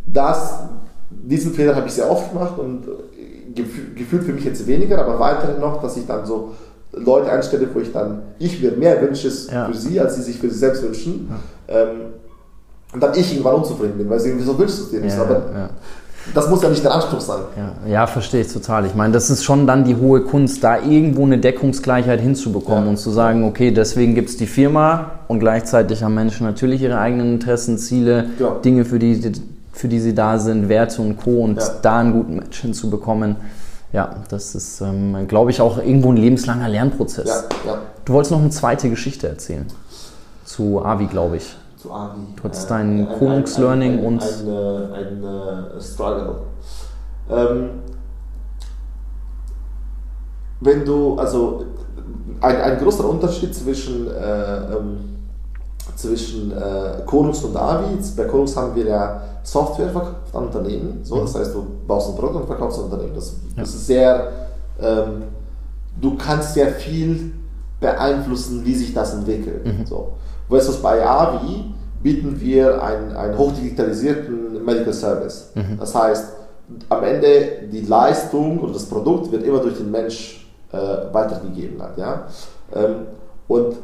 das, 0.06 0.60
diesen 1.10 1.52
Fehler 1.52 1.76
habe 1.76 1.86
ich 1.86 1.92
sehr 1.92 2.10
oft 2.10 2.32
gemacht 2.32 2.58
und 2.58 2.84
gefühlt 3.54 4.24
für 4.24 4.32
mich 4.32 4.44
jetzt 4.44 4.66
weniger, 4.66 4.98
aber 5.00 5.18
weiterhin 5.18 5.60
noch, 5.60 5.82
dass 5.82 5.96
ich 5.96 6.06
dann 6.06 6.24
so 6.24 6.52
Leute 6.92 7.30
einstelle, 7.30 7.68
wo 7.72 7.80
ich 7.80 7.92
dann, 7.92 8.22
ich 8.38 8.60
mir 8.60 8.72
mehr 8.72 9.00
wünsche 9.00 9.30
ja. 9.50 9.66
für 9.66 9.74
sie, 9.74 10.00
als 10.00 10.16
sie 10.16 10.22
sich 10.22 10.38
für 10.38 10.48
sich 10.48 10.58
selbst 10.58 10.82
wünschen. 10.82 11.30
Ja. 11.68 11.82
Ähm, 11.82 12.00
und 12.92 13.00
dann 13.00 13.12
ich 13.16 13.32
irgendwann 13.32 13.54
unzufrieden 13.54 13.98
bin, 13.98 14.10
weil 14.10 14.18
sie 14.18 14.30
irgendwie 14.30 14.46
so 14.46 14.58
wünschst 14.58 14.80
du 14.80 14.84
es 14.84 14.90
dir 14.90 15.00
nicht. 15.00 15.16
Ja, 15.16 15.22
aber 15.22 15.70
das 16.34 16.48
muss 16.48 16.62
ja 16.62 16.68
nicht 16.68 16.84
der 16.84 16.92
Anspruch 16.92 17.20
sein. 17.20 17.40
Ja, 17.56 17.88
ja 17.90 18.06
verstehe 18.06 18.42
ich 18.42 18.52
total. 18.52 18.86
Ich 18.86 18.94
meine, 18.94 19.12
das 19.12 19.30
ist 19.30 19.42
schon 19.42 19.66
dann 19.66 19.84
die 19.84 19.96
hohe 19.96 20.20
Kunst, 20.20 20.62
da 20.62 20.78
irgendwo 20.78 21.24
eine 21.24 21.38
Deckungsgleichheit 21.38 22.20
hinzubekommen 22.20 22.88
und 22.88 22.96
zu 22.98 23.10
sagen, 23.10 23.44
okay, 23.44 23.70
deswegen 23.70 24.14
gibt 24.14 24.30
es 24.30 24.36
die 24.36 24.46
Firma 24.46 25.12
und 25.28 25.40
gleichzeitig 25.40 26.02
haben 26.02 26.14
Menschen 26.14 26.46
natürlich 26.46 26.82
ihre 26.82 26.98
eigenen 26.98 27.34
Interessen, 27.34 27.78
Ziele, 27.78 28.26
Dinge, 28.64 28.84
für 28.84 28.98
die, 28.98 29.32
für 29.72 29.88
die 29.88 30.00
sie 30.00 30.14
da 30.14 30.38
sind, 30.38 30.68
Werte 30.68 31.02
und 31.02 31.16
Co. 31.16 31.42
und 31.42 31.60
da 31.82 31.98
einen 31.98 32.12
guten 32.12 32.36
Match 32.36 32.60
hinzubekommen 32.60 33.36
ja, 33.92 34.16
das 34.28 34.54
ist, 34.54 34.80
ähm, 34.80 35.26
glaube 35.26 35.50
ich, 35.50 35.60
auch 35.60 35.78
irgendwo 35.78 36.12
ein 36.12 36.16
lebenslanger 36.16 36.68
Lernprozess. 36.68 37.28
Ja, 37.28 37.72
ja. 37.72 37.78
Du 38.04 38.12
wolltest 38.12 38.30
noch 38.30 38.38
eine 38.38 38.50
zweite 38.50 38.88
Geschichte 38.88 39.28
erzählen. 39.28 39.66
Zu 40.44 40.84
Avi, 40.84 41.06
glaube 41.06 41.38
ich. 41.38 41.56
Zu 41.80 41.90
Avi. 41.90 42.20
Du 42.36 42.44
hattest 42.44 42.70
dein 42.70 43.06
äh, 43.06 43.18
Konungslearning 43.18 44.00
ein, 44.00 44.04
und. 44.04 44.22
Ein, 44.22 45.24
ein 45.24 45.80
Struggle. 45.80 46.42
Ähm, 47.30 47.70
wenn 50.60 50.84
du, 50.84 51.16
also 51.16 51.64
ein, 52.42 52.56
ein 52.56 52.78
großer 52.78 53.08
Unterschied 53.08 53.54
zwischen, 53.54 54.08
äh, 54.08 54.56
ähm, 54.74 54.98
zwischen 55.96 56.52
äh, 56.52 57.02
Konungs 57.06 57.42
und 57.44 57.56
Avi. 57.56 57.96
Bei 58.14 58.24
Konungs 58.24 58.54
haben 58.56 58.74
wir 58.74 58.84
ja 58.84 59.22
Software 59.42 59.88
verkauft 59.88 60.34
an 60.34 60.44
Unternehmen. 60.44 61.00
So, 61.02 61.20
das 61.22 61.34
heißt, 61.34 61.54
du 61.54 61.64
baust 61.86 62.10
ein 62.10 62.16
Produkt 62.16 62.36
und 62.36 62.46
verkaufst 62.46 62.78
ein 62.78 62.84
Unternehmen. 62.84 63.14
Das, 63.14 63.36
das 63.56 63.70
ist 63.70 63.86
sehr, 63.86 64.30
ähm, 64.82 65.22
du 65.98 66.14
kannst 66.16 66.52
sehr 66.52 66.72
viel 66.72 67.32
beeinflussen, 67.80 68.66
wie 68.66 68.74
sich 68.74 68.92
das 68.92 69.14
entwickelt. 69.14 69.64
Mhm. 69.64 69.86
So. 69.86 70.12
Versus 70.50 70.82
bei 70.82 71.06
Avi 71.06 71.72
bieten 72.02 72.40
wir 72.40 72.82
einen, 72.82 73.38
hochdigitalisierten 73.38 74.64
Medical 74.64 74.92
Service. 74.92 75.50
Mhm. 75.54 75.78
Das 75.78 75.94
heißt, 75.94 76.32
am 76.88 77.04
Ende 77.04 77.68
die 77.70 77.82
Leistung 77.82 78.58
oder 78.60 78.72
das 78.72 78.86
Produkt 78.86 79.30
wird 79.32 79.44
immer 79.44 79.60
durch 79.60 79.76
den 79.76 79.90
Mensch 79.90 80.46
äh, 80.72 80.76
weitergegeben. 81.12 81.80
Halt, 81.80 81.96
ja? 81.96 82.26
Ähm, 82.74 83.06
und 83.48 83.76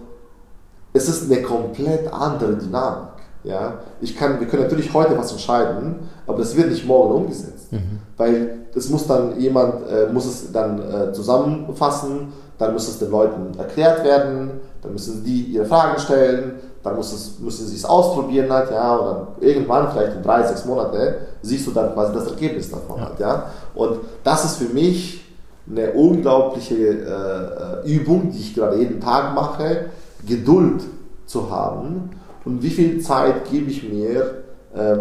es 0.92 1.08
ist 1.08 1.30
eine 1.30 1.42
komplett 1.42 2.12
andere 2.12 2.56
Dynamik. 2.56 3.10
Ja, 3.44 3.74
ich 4.00 4.16
kann, 4.16 4.40
wir 4.40 4.48
können 4.48 4.64
natürlich 4.64 4.92
heute 4.92 5.16
was 5.16 5.30
entscheiden, 5.30 6.00
aber 6.26 6.38
das 6.38 6.56
wird 6.56 6.68
nicht 6.68 6.84
morgen 6.84 7.14
umgesetzt, 7.14 7.72
mhm. 7.72 8.00
weil 8.16 8.58
das 8.74 8.88
muss 8.88 9.06
dann 9.06 9.38
jemand 9.38 9.88
äh, 9.88 10.12
muss 10.12 10.26
es 10.26 10.50
dann 10.50 10.80
äh, 10.80 11.12
zusammenfassen, 11.12 12.32
dann 12.58 12.72
muss 12.72 12.88
es 12.88 12.98
den 12.98 13.10
Leuten 13.10 13.58
erklärt 13.58 14.04
werden, 14.04 14.60
dann 14.82 14.92
müssen 14.92 15.24
die 15.24 15.42
ihre 15.44 15.66
Fragen 15.66 15.98
stellen, 15.98 16.52
dann 16.82 16.96
muss 16.96 17.12
es, 17.12 17.38
müssen 17.40 17.66
sie 17.66 17.76
es 17.76 17.84
ausprobieren 17.84 18.50
halt, 18.52 18.70
ja, 18.70 18.96
und 18.96 19.06
dann 19.06 19.26
irgendwann 19.40 19.90
vielleicht 19.90 20.16
in 20.16 20.22
drei, 20.22 20.46
sechs 20.46 20.64
Monate 20.64 21.16
siehst 21.42 21.66
du 21.66 21.72
dann 21.72 21.92
quasi 21.92 22.14
das 22.14 22.28
Ergebnis 22.28 22.70
davon 22.70 22.98
ja. 22.98 23.06
halt, 23.06 23.18
ja. 23.18 23.50
Und 23.74 23.98
das 24.22 24.44
ist 24.44 24.56
für 24.56 24.72
mich 24.72 25.24
eine 25.68 25.90
unglaubliche 25.92 26.76
äh, 26.76 27.92
Übung, 27.92 28.30
die 28.30 28.38
ich 28.38 28.54
gerade 28.54 28.76
jeden 28.76 29.00
Tag 29.00 29.34
mache, 29.34 29.86
Geduld 30.26 30.82
zu 31.26 31.50
haben 31.50 32.10
und 32.44 32.62
wie 32.62 32.70
viel 32.70 33.00
Zeit 33.00 33.50
gebe 33.50 33.70
ich 33.70 33.82
mir, 33.88 34.44
äh, 34.72 34.96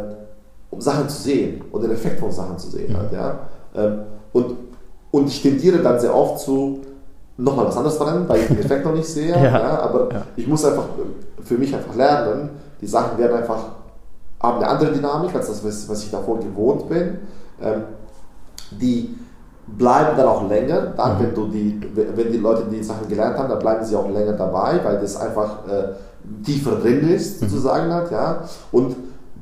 um 0.72 0.82
Sachen 0.82 1.08
zu 1.08 1.22
sehen 1.22 1.62
und 1.72 1.84
den 1.84 1.91
Effekt 1.91 2.20
von 2.20 2.32
Sachen 2.32 2.58
zu 2.58 2.72
sehen. 2.72 2.91
Mhm. 2.91 2.97
Halt, 2.97 3.12
ja? 3.14 3.39
Ähm, 3.76 3.99
und, 4.34 4.58
und 5.12 5.28
ich 5.28 5.41
tendiere 5.41 5.78
dann 5.80 5.99
sehr 5.99 6.16
oft 6.16 6.39
zu 6.39 6.82
nochmal 7.38 7.67
was 7.67 7.77
anderes 7.77 7.97
dran, 7.97 8.27
weil 8.27 8.41
ich 8.41 8.47
den 8.47 8.59
Effekt 8.59 8.86
noch 8.86 8.93
nicht 8.93 9.07
sehe. 9.07 9.29
ja. 9.36 9.43
ja 9.43 9.79
aber 9.79 10.11
ja. 10.11 10.23
ich 10.36 10.47
muss 10.47 10.63
einfach 10.65 10.86
für 11.43 11.57
mich 11.57 11.73
einfach 11.73 11.95
lernen, 11.95 12.49
die 12.81 12.88
Sachen 12.88 13.17
werden 13.17 13.38
einfach, 13.38 13.59
haben 14.41 14.57
eine 14.57 14.67
andere 14.67 14.91
Dynamik 14.91 15.33
als 15.36 15.47
das, 15.47 15.89
was 15.89 16.03
ich 16.03 16.11
davor 16.11 16.39
gewohnt 16.39 16.88
bin. 16.89 17.19
Ähm, 17.61 17.83
die 18.71 19.15
bleiben 19.67 20.15
dann 20.17 20.27
auch 20.27 20.47
länger, 20.47 20.93
dann, 20.95 21.17
mhm. 21.17 21.23
wenn, 21.23 21.33
du 21.33 21.47
die, 21.47 21.81
wenn 21.93 22.31
die 22.31 22.38
Leute 22.38 22.63
die 22.69 22.83
Sachen 22.83 23.07
gelernt 23.07 23.38
haben, 23.38 23.49
dann 23.49 23.59
bleiben 23.59 23.83
sie 23.83 23.95
auch 23.95 24.09
länger 24.09 24.33
dabei, 24.33 24.79
weil 24.83 24.99
das 24.99 25.17
einfach 25.17 25.67
äh, 25.67 26.43
tiefer 26.43 26.75
drin 26.75 27.09
ist, 27.09 27.41
mhm. 27.41 27.49
sozusagen 27.49 27.91
halt, 27.91 28.11
ja. 28.11 28.43
Und 28.71 28.95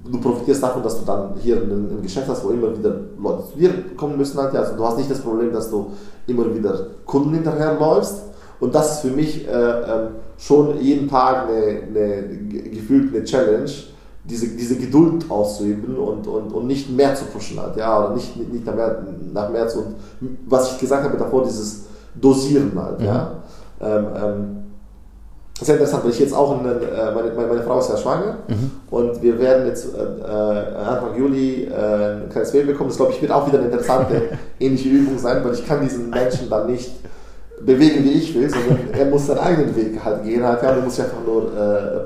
du 0.10 0.20
profitierst 0.20 0.64
davon, 0.64 0.84
dass 0.84 1.00
du 1.00 1.06
dann 1.06 1.34
hier 1.42 1.58
ein, 1.58 1.98
ein, 1.98 2.02
Geschäft 2.02 2.28
hast, 2.30 2.44
wo 2.44 2.50
immer 2.50 2.78
wieder 2.78 2.96
Leute 3.22 3.44
zu 3.52 3.58
dir 3.58 3.74
kommen 3.98 4.18
müssen 4.18 4.40
halt, 4.40 4.54
ja. 4.54 4.62
Also 4.62 4.76
du 4.76 4.86
hast 4.86 4.98
nicht 4.98 5.12
das 5.12 5.20
Problem, 5.20 5.52
dass 5.52 5.70
du 5.70 5.92
immer 6.28 6.54
wieder 6.54 6.88
Kunden 7.06 7.34
hinterherläufst. 7.34 8.24
Und 8.60 8.74
das 8.74 8.94
ist 8.96 9.00
für 9.02 9.16
mich 9.16 9.48
äh, 9.48 9.52
äh, 9.52 10.08
schon 10.38 10.80
jeden 10.80 11.10
Tag 11.10 11.48
eine, 11.48 11.82
eine 11.88 12.24
gefühlt 12.70 13.14
eine 13.14 13.24
Challenge, 13.24 13.70
diese, 14.24 14.48
diese 14.48 14.78
Geduld 14.78 15.30
auszuüben 15.30 15.98
und, 15.98 16.28
und, 16.28 16.54
und 16.54 16.68
nicht 16.68 16.90
mehr 16.90 17.14
zu 17.14 17.26
pushen 17.26 17.60
halt, 17.60 17.76
ja, 17.76 18.00
oder 18.00 18.16
nicht, 18.16 18.38
nicht 18.38 18.66
nach, 18.66 18.76
mehr, 18.76 19.04
nach 19.34 19.50
mehr 19.50 19.68
zu, 19.68 19.80
und 19.80 19.96
was 20.46 20.72
ich 20.72 20.80
gesagt 20.80 21.04
habe 21.04 21.18
davor, 21.18 21.44
dieses 21.44 21.84
Dosieren 22.16 22.72
halt, 22.82 23.00
mhm. 23.00 23.06
ja. 23.06 23.32
Ähm, 23.82 24.08
ähm, 24.16 24.63
sehr 25.64 25.76
interessant, 25.76 26.04
weil 26.04 26.12
ich 26.12 26.20
jetzt 26.20 26.34
auch, 26.34 26.60
einen, 26.60 26.66
äh, 26.66 27.12
meine, 27.14 27.48
meine, 27.48 27.64
Frau 27.64 27.80
ist 27.80 27.90
ja 27.90 27.98
schwanger 27.98 28.38
mhm. 28.48 28.72
und 28.90 29.22
wir 29.22 29.40
werden 29.40 29.68
jetzt 29.68 29.96
äh, 29.96 30.00
äh, 30.00 30.76
Anfang 30.76 31.18
Juli 31.18 31.68
ein 31.68 32.30
kleines 32.30 32.52
Baby 32.52 32.72
bekommen. 32.72 32.90
Das 32.90 32.98
glaube 32.98 33.14
ich 33.14 33.22
wird 33.22 33.32
auch 33.32 33.48
wieder 33.48 33.60
eine 33.60 33.68
interessante, 33.68 34.22
ähnliche 34.60 34.90
Übung 34.90 35.18
sein, 35.18 35.44
weil 35.44 35.54
ich 35.54 35.66
kann 35.66 35.82
diesen 35.82 36.10
Menschen 36.10 36.50
dann 36.50 36.68
nicht 36.68 36.92
bewegen, 37.66 38.04
wie 38.04 38.12
ich 38.12 38.36
will, 38.36 38.50
sondern 38.50 38.80
er 38.92 39.06
muss 39.06 39.28
seinen 39.28 39.40
eigenen 39.40 39.76
Weg 39.76 40.04
halt 40.04 40.24
gehen 40.24 40.44
halt, 40.44 40.62
ja, 40.64 40.72
und 40.72 40.78
er 40.78 40.84
muss 40.84 41.00
einfach 41.00 41.24
nur 41.26 41.44
äh, 41.54 42.00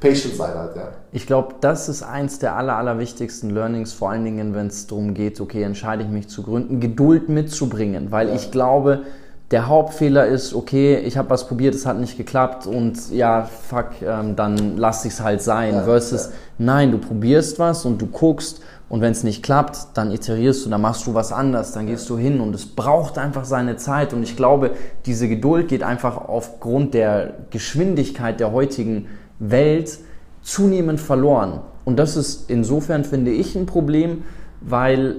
patient 0.00 0.34
sein 0.34 0.54
halt, 0.54 0.76
ja. 0.76 0.88
Ich 1.12 1.26
glaube, 1.26 1.54
das 1.60 1.88
ist 1.88 2.02
eins 2.02 2.38
der 2.38 2.56
aller, 2.56 2.76
allerwichtigsten 2.76 3.50
Learnings, 3.50 3.92
vor 3.92 4.10
allen 4.10 4.24
Dingen, 4.24 4.54
wenn 4.54 4.66
es 4.66 4.86
darum 4.86 5.14
geht, 5.14 5.40
okay, 5.40 5.62
entscheide 5.62 6.02
ich 6.02 6.08
mich 6.08 6.28
zu 6.28 6.42
gründen, 6.42 6.80
Geduld 6.80 7.28
mitzubringen, 7.28 8.10
weil 8.10 8.28
ja. 8.28 8.34
ich 8.34 8.50
glaube, 8.50 9.02
der 9.50 9.66
Hauptfehler 9.66 10.26
ist, 10.26 10.54
okay, 10.54 10.98
ich 10.98 11.16
habe 11.16 11.30
was 11.30 11.48
probiert, 11.48 11.74
es 11.74 11.86
hat 11.86 11.98
nicht 11.98 12.18
geklappt 12.18 12.66
und 12.66 13.10
ja, 13.10 13.44
fuck, 13.44 14.02
ähm, 14.02 14.36
dann 14.36 14.76
lass 14.76 15.04
ich 15.06 15.14
es 15.14 15.22
halt 15.22 15.40
sein. 15.40 15.74
Ja, 15.74 15.84
Versus, 15.84 16.26
ja. 16.26 16.32
nein, 16.58 16.92
du 16.92 16.98
probierst 16.98 17.58
was 17.58 17.86
und 17.86 18.00
du 18.02 18.06
guckst 18.06 18.60
und 18.90 19.00
wenn 19.00 19.12
es 19.12 19.24
nicht 19.24 19.42
klappt, 19.42 19.78
dann 19.94 20.10
iterierst 20.10 20.66
du, 20.66 20.70
dann 20.70 20.82
machst 20.82 21.06
du 21.06 21.14
was 21.14 21.32
anders, 21.32 21.72
dann 21.72 21.86
gehst 21.86 22.10
du 22.10 22.18
hin 22.18 22.40
und 22.40 22.54
es 22.54 22.66
braucht 22.66 23.16
einfach 23.16 23.46
seine 23.46 23.76
Zeit 23.76 24.12
und 24.12 24.22
ich 24.22 24.36
glaube, 24.36 24.72
diese 25.06 25.28
Geduld 25.28 25.68
geht 25.68 25.82
einfach 25.82 26.28
aufgrund 26.28 26.92
der 26.92 27.32
Geschwindigkeit 27.50 28.40
der 28.40 28.52
heutigen 28.52 29.06
Welt 29.38 29.98
zunehmend 30.42 31.00
verloren. 31.00 31.60
Und 31.86 31.98
das 31.98 32.16
ist 32.16 32.50
insofern, 32.50 33.04
finde 33.04 33.30
ich, 33.30 33.56
ein 33.56 33.64
Problem, 33.64 34.24
weil 34.60 35.16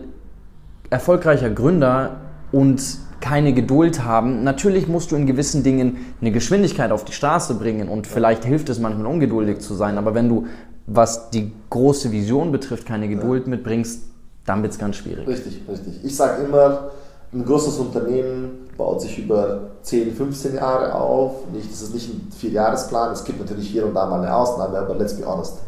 erfolgreicher 0.92 1.50
Gründer 1.50 2.18
und 2.52 2.82
keine 3.22 3.54
Geduld 3.54 4.04
haben. 4.04 4.44
Natürlich 4.44 4.88
musst 4.88 5.12
du 5.12 5.16
in 5.16 5.26
gewissen 5.26 5.64
Dingen 5.64 5.98
eine 6.22 6.32
Geschwindigkeit 6.32 6.92
auf 6.92 7.06
die 7.06 7.14
Straße 7.14 7.56
bringen 7.56 7.90
und 7.90 8.08
vielleicht 8.08 8.46
hilft 8.46 8.70
es 8.70 8.80
manchmal 8.80 9.08
ungeduldig 9.08 9.60
zu 9.60 9.74
sein, 9.74 9.98
aber 9.98 10.14
wenn 10.14 10.30
du, 10.30 10.48
was 10.88 11.30
die 11.30 11.52
große 11.70 12.12
Vision 12.12 12.52
betrifft, 12.52 12.86
keine 12.86 13.08
Geduld 13.08 13.44
ja. 13.46 13.50
mitbringst, 13.52 14.04
dann 14.46 14.64
wird 14.64 14.74
es 14.74 14.80
ganz 14.80 14.96
schwierig. 14.96 15.28
Richtig, 15.28 15.62
richtig. 15.70 16.04
Ich 16.04 16.16
sage 16.16 16.44
immer, 16.44 16.90
ein 17.32 17.46
großes 17.46 17.78
Unternehmen 17.78 18.70
baut 18.76 19.02
sich 19.02 19.20
über 19.20 19.72
10, 19.84 20.16
15 20.16 20.56
Jahre 20.56 20.96
auf. 20.96 21.48
Nicht, 21.54 21.72
das 21.72 21.84
ist 21.84 21.94
nicht 21.94 22.10
ein 22.10 22.32
Vierjahresplan. 22.32 23.12
Es 23.12 23.24
gibt 23.24 23.40
natürlich 23.40 23.70
hier 23.70 23.86
und 23.86 23.94
da 23.94 24.08
mal 24.08 24.22
eine 24.22 24.34
Ausnahme, 24.34 24.80
aber 24.80 24.96
let's 24.96 25.14
be 25.14 25.26
honest. 25.26 25.60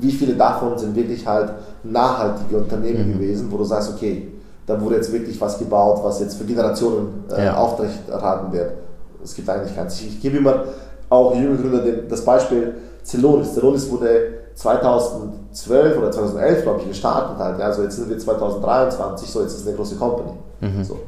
Wie 0.00 0.12
viele 0.12 0.34
davon 0.34 0.78
sind 0.78 0.94
wirklich 0.94 1.26
halt 1.26 1.50
nachhaltige 1.82 2.58
Unternehmen 2.58 3.08
mhm. 3.08 3.12
gewesen, 3.14 3.50
wo 3.50 3.56
du 3.56 3.64
sagst, 3.64 3.92
okay, 3.92 4.28
da 4.66 4.80
wurde 4.80 4.96
jetzt 4.96 5.12
wirklich 5.12 5.40
was 5.40 5.58
gebaut, 5.58 6.00
was 6.02 6.20
jetzt 6.20 6.36
für 6.36 6.44
Generationen 6.44 7.24
äh, 7.30 7.46
ja. 7.46 7.56
aufrechterhalten 7.56 8.52
wird. 8.52 8.72
Es 9.22 9.34
gibt 9.34 9.48
eigentlich 9.48 9.76
ganz. 9.76 10.00
Ich, 10.00 10.08
ich 10.08 10.20
gebe 10.20 10.38
immer 10.38 10.64
auch 11.08 11.34
jüngeren 11.34 11.60
Gründer 11.60 11.82
das 12.08 12.24
Beispiel 12.24 12.74
Celonis. 13.04 13.54
Celonis 13.54 13.90
wurde 13.90 14.34
2012 14.54 15.98
oder 15.98 16.10
2011, 16.10 16.62
glaube 16.62 16.80
ich, 16.80 16.88
gestartet 16.88 17.38
halt. 17.38 17.60
Also 17.60 17.82
jetzt 17.82 17.96
sind 17.96 18.08
wir 18.08 18.18
2023, 18.18 19.28
so 19.28 19.40
jetzt 19.42 19.54
ist 19.54 19.60
es 19.60 19.66
eine 19.66 19.76
große 19.76 19.96
Company. 19.96 20.32
Mhm. 20.60 20.84
So. 20.84 20.98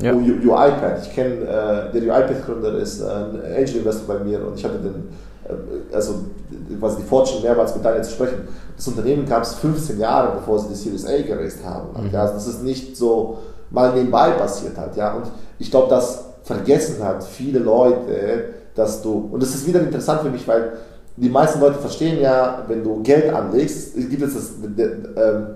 Ja. 0.00 0.12
UiPath, 0.14 1.02
ich 1.02 1.12
kenne, 1.12 1.42
äh, 1.42 1.92
der 1.92 2.02
UiPath-Gründer 2.02 2.74
ist 2.78 3.02
ein 3.02 3.40
Angel 3.42 3.76
Investor 3.76 4.14
bei 4.16 4.22
mir 4.22 4.46
und 4.46 4.56
ich 4.56 4.64
hatte 4.64 4.78
den, 4.78 4.94
äh, 4.94 5.00
also 5.92 6.14
quasi 6.78 6.96
die 6.98 7.08
Fortune 7.08 7.42
mehrmals 7.42 7.74
mit 7.74 7.84
Daniel 7.84 8.04
zu 8.04 8.12
sprechen. 8.12 8.48
Das 8.76 8.86
Unternehmen 8.88 9.26
gab 9.26 9.42
es 9.42 9.54
15 9.54 9.98
Jahre, 9.98 10.36
bevor 10.36 10.58
sie 10.58 10.68
die 10.68 10.74
Series 10.74 11.06
A 11.06 11.20
geraced 11.22 11.64
haben. 11.64 12.04
Mhm. 12.04 12.10
Ja, 12.12 12.22
also 12.22 12.34
das 12.34 12.46
ist 12.46 12.62
nicht 12.62 12.96
so 12.96 13.38
mal 13.70 13.92
nebenbei 13.92 14.30
passiert 14.30 14.76
halt. 14.76 14.96
Ja? 14.96 15.14
Und 15.14 15.26
ich 15.58 15.70
glaube, 15.70 15.88
das 15.90 16.24
vergessen 16.44 17.02
halt 17.02 17.22
viele 17.22 17.58
Leute, 17.58 18.44
dass 18.74 19.02
du, 19.02 19.28
und 19.32 19.42
das 19.42 19.50
ist 19.54 19.66
wieder 19.66 19.80
interessant 19.80 20.22
für 20.22 20.30
mich, 20.30 20.46
weil 20.46 20.72
die 21.16 21.28
meisten 21.28 21.60
Leute 21.60 21.78
verstehen 21.78 22.20
ja, 22.20 22.64
wenn 22.68 22.84
du 22.84 23.02
Geld 23.02 23.32
anlegst, 23.34 23.96
gibt 23.96 24.22
es 24.22 24.34
das, 24.34 24.52
ähm, 25.16 25.46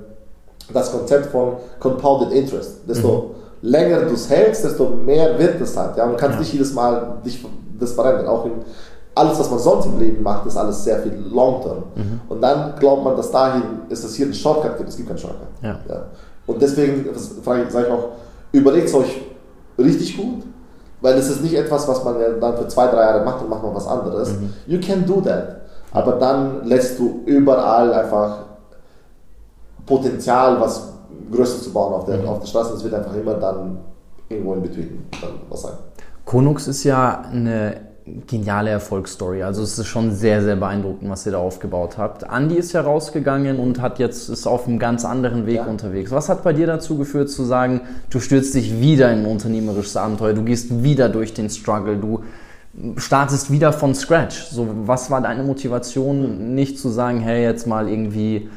das 0.72 0.90
Konzept 0.90 1.26
von 1.26 1.54
Compounded 1.78 2.32
Interest. 2.32 2.78
Desto 2.88 3.34
mhm. 3.62 3.68
länger 3.68 4.00
du 4.00 4.14
es 4.14 4.28
hältst, 4.28 4.64
desto 4.64 4.88
mehr 4.88 5.38
wird 5.38 5.60
es 5.60 5.76
halt. 5.76 5.96
Ja? 5.96 6.04
Und 6.04 6.12
du 6.12 6.16
kannst 6.16 6.36
ja. 6.36 6.40
nicht 6.40 6.52
jedes 6.52 6.74
Mal 6.74 7.18
dich 7.24 7.44
das 7.78 7.92
verändern. 7.92 8.26
Auch 8.26 8.44
in, 8.46 8.52
alles, 9.14 9.38
was 9.38 9.50
man 9.50 9.58
sonst 9.58 9.86
im 9.86 9.98
Leben 9.98 10.22
macht, 10.22 10.46
ist 10.46 10.56
alles 10.56 10.84
sehr 10.84 10.98
viel 11.00 11.14
long-term. 11.30 11.82
Mhm. 11.94 12.20
Und 12.28 12.40
dann 12.40 12.74
glaubt 12.78 13.04
man, 13.04 13.16
dass 13.16 13.30
dahin 13.30 13.62
ist 13.88 14.04
es 14.04 14.14
hier 14.14 14.26
einen 14.26 14.34
Shortcut 14.34 14.78
gibt. 14.78 14.88
Es 14.88 14.96
gibt 14.96 15.08
keinen 15.08 15.18
Shortcut. 15.18 15.48
Ja. 15.62 15.78
Ja. 15.88 16.04
Und 16.46 16.60
deswegen 16.60 17.06
sage 17.42 17.66
ich 17.68 17.92
auch, 17.92 18.08
überlegt 18.52 18.88
es 18.88 18.94
euch 18.94 19.22
richtig 19.78 20.16
gut 20.16 20.44
weil 21.02 21.18
es 21.18 21.28
ist 21.28 21.42
nicht 21.42 21.54
etwas, 21.54 21.86
was 21.88 22.02
man 22.04 22.16
dann 22.40 22.56
für 22.56 22.68
zwei, 22.68 22.86
drei 22.86 23.00
Jahre 23.00 23.24
macht 23.24 23.42
und 23.42 23.50
macht 23.50 23.62
man 23.62 23.74
was 23.74 23.86
anderes. 23.86 24.30
Mhm. 24.30 24.52
You 24.66 24.80
can 24.80 25.04
do 25.04 25.20
that. 25.20 25.62
Aber 25.92 26.12
dann 26.12 26.64
lässt 26.64 26.98
du 26.98 27.22
überall 27.26 27.92
einfach 27.92 28.38
Potenzial, 29.84 30.58
was 30.60 30.92
Größeres 31.30 31.64
zu 31.64 31.72
bauen 31.72 31.92
auf 31.92 32.04
der, 32.06 32.18
mhm. 32.18 32.28
auf 32.28 32.40
der 32.40 32.46
Straße. 32.46 32.74
Es 32.74 32.84
wird 32.84 32.94
einfach 32.94 33.14
immer 33.14 33.34
dann 33.34 33.78
irgendwo 34.28 34.54
in 34.54 34.62
between 34.62 35.04
dann 35.20 35.30
was 35.50 35.62
sein. 35.62 35.72
Konux 36.24 36.68
ist 36.68 36.84
ja 36.84 37.22
eine 37.30 37.91
geniale 38.26 38.70
Erfolgsstory. 38.70 39.42
Also 39.42 39.62
es 39.62 39.78
ist 39.78 39.86
schon 39.86 40.12
sehr, 40.12 40.42
sehr 40.42 40.56
beeindruckend, 40.56 41.08
was 41.10 41.24
ihr 41.24 41.32
da 41.32 41.38
aufgebaut 41.38 41.98
habt. 41.98 42.24
Andy 42.24 42.56
ist 42.56 42.72
ja 42.72 42.80
rausgegangen 42.80 43.58
und 43.58 43.80
hat 43.80 43.98
jetzt 43.98 44.28
ist 44.28 44.46
auf 44.46 44.66
einem 44.66 44.78
ganz 44.78 45.04
anderen 45.04 45.46
Weg 45.46 45.56
ja. 45.56 45.66
unterwegs. 45.66 46.10
Was 46.10 46.28
hat 46.28 46.42
bei 46.42 46.52
dir 46.52 46.66
dazu 46.66 46.98
geführt 46.98 47.30
zu 47.30 47.44
sagen, 47.44 47.82
du 48.10 48.18
stürzt 48.18 48.54
dich 48.54 48.80
wieder 48.80 49.12
in 49.12 49.20
ein 49.20 49.26
unternehmerisches 49.26 49.96
Abenteuer, 49.96 50.32
du 50.32 50.42
gehst 50.42 50.82
wieder 50.82 51.08
durch 51.08 51.32
den 51.32 51.48
Struggle, 51.48 51.96
du 51.96 52.24
startest 52.96 53.50
wieder 53.50 53.72
von 53.72 53.94
Scratch. 53.94 54.46
So, 54.50 54.66
was 54.84 55.10
war 55.10 55.20
deine 55.20 55.42
Motivation, 55.44 56.54
nicht 56.54 56.78
zu 56.78 56.88
sagen, 56.88 57.20
hey, 57.20 57.42
jetzt 57.42 57.66
mal 57.66 57.88
irgendwie 57.88 58.48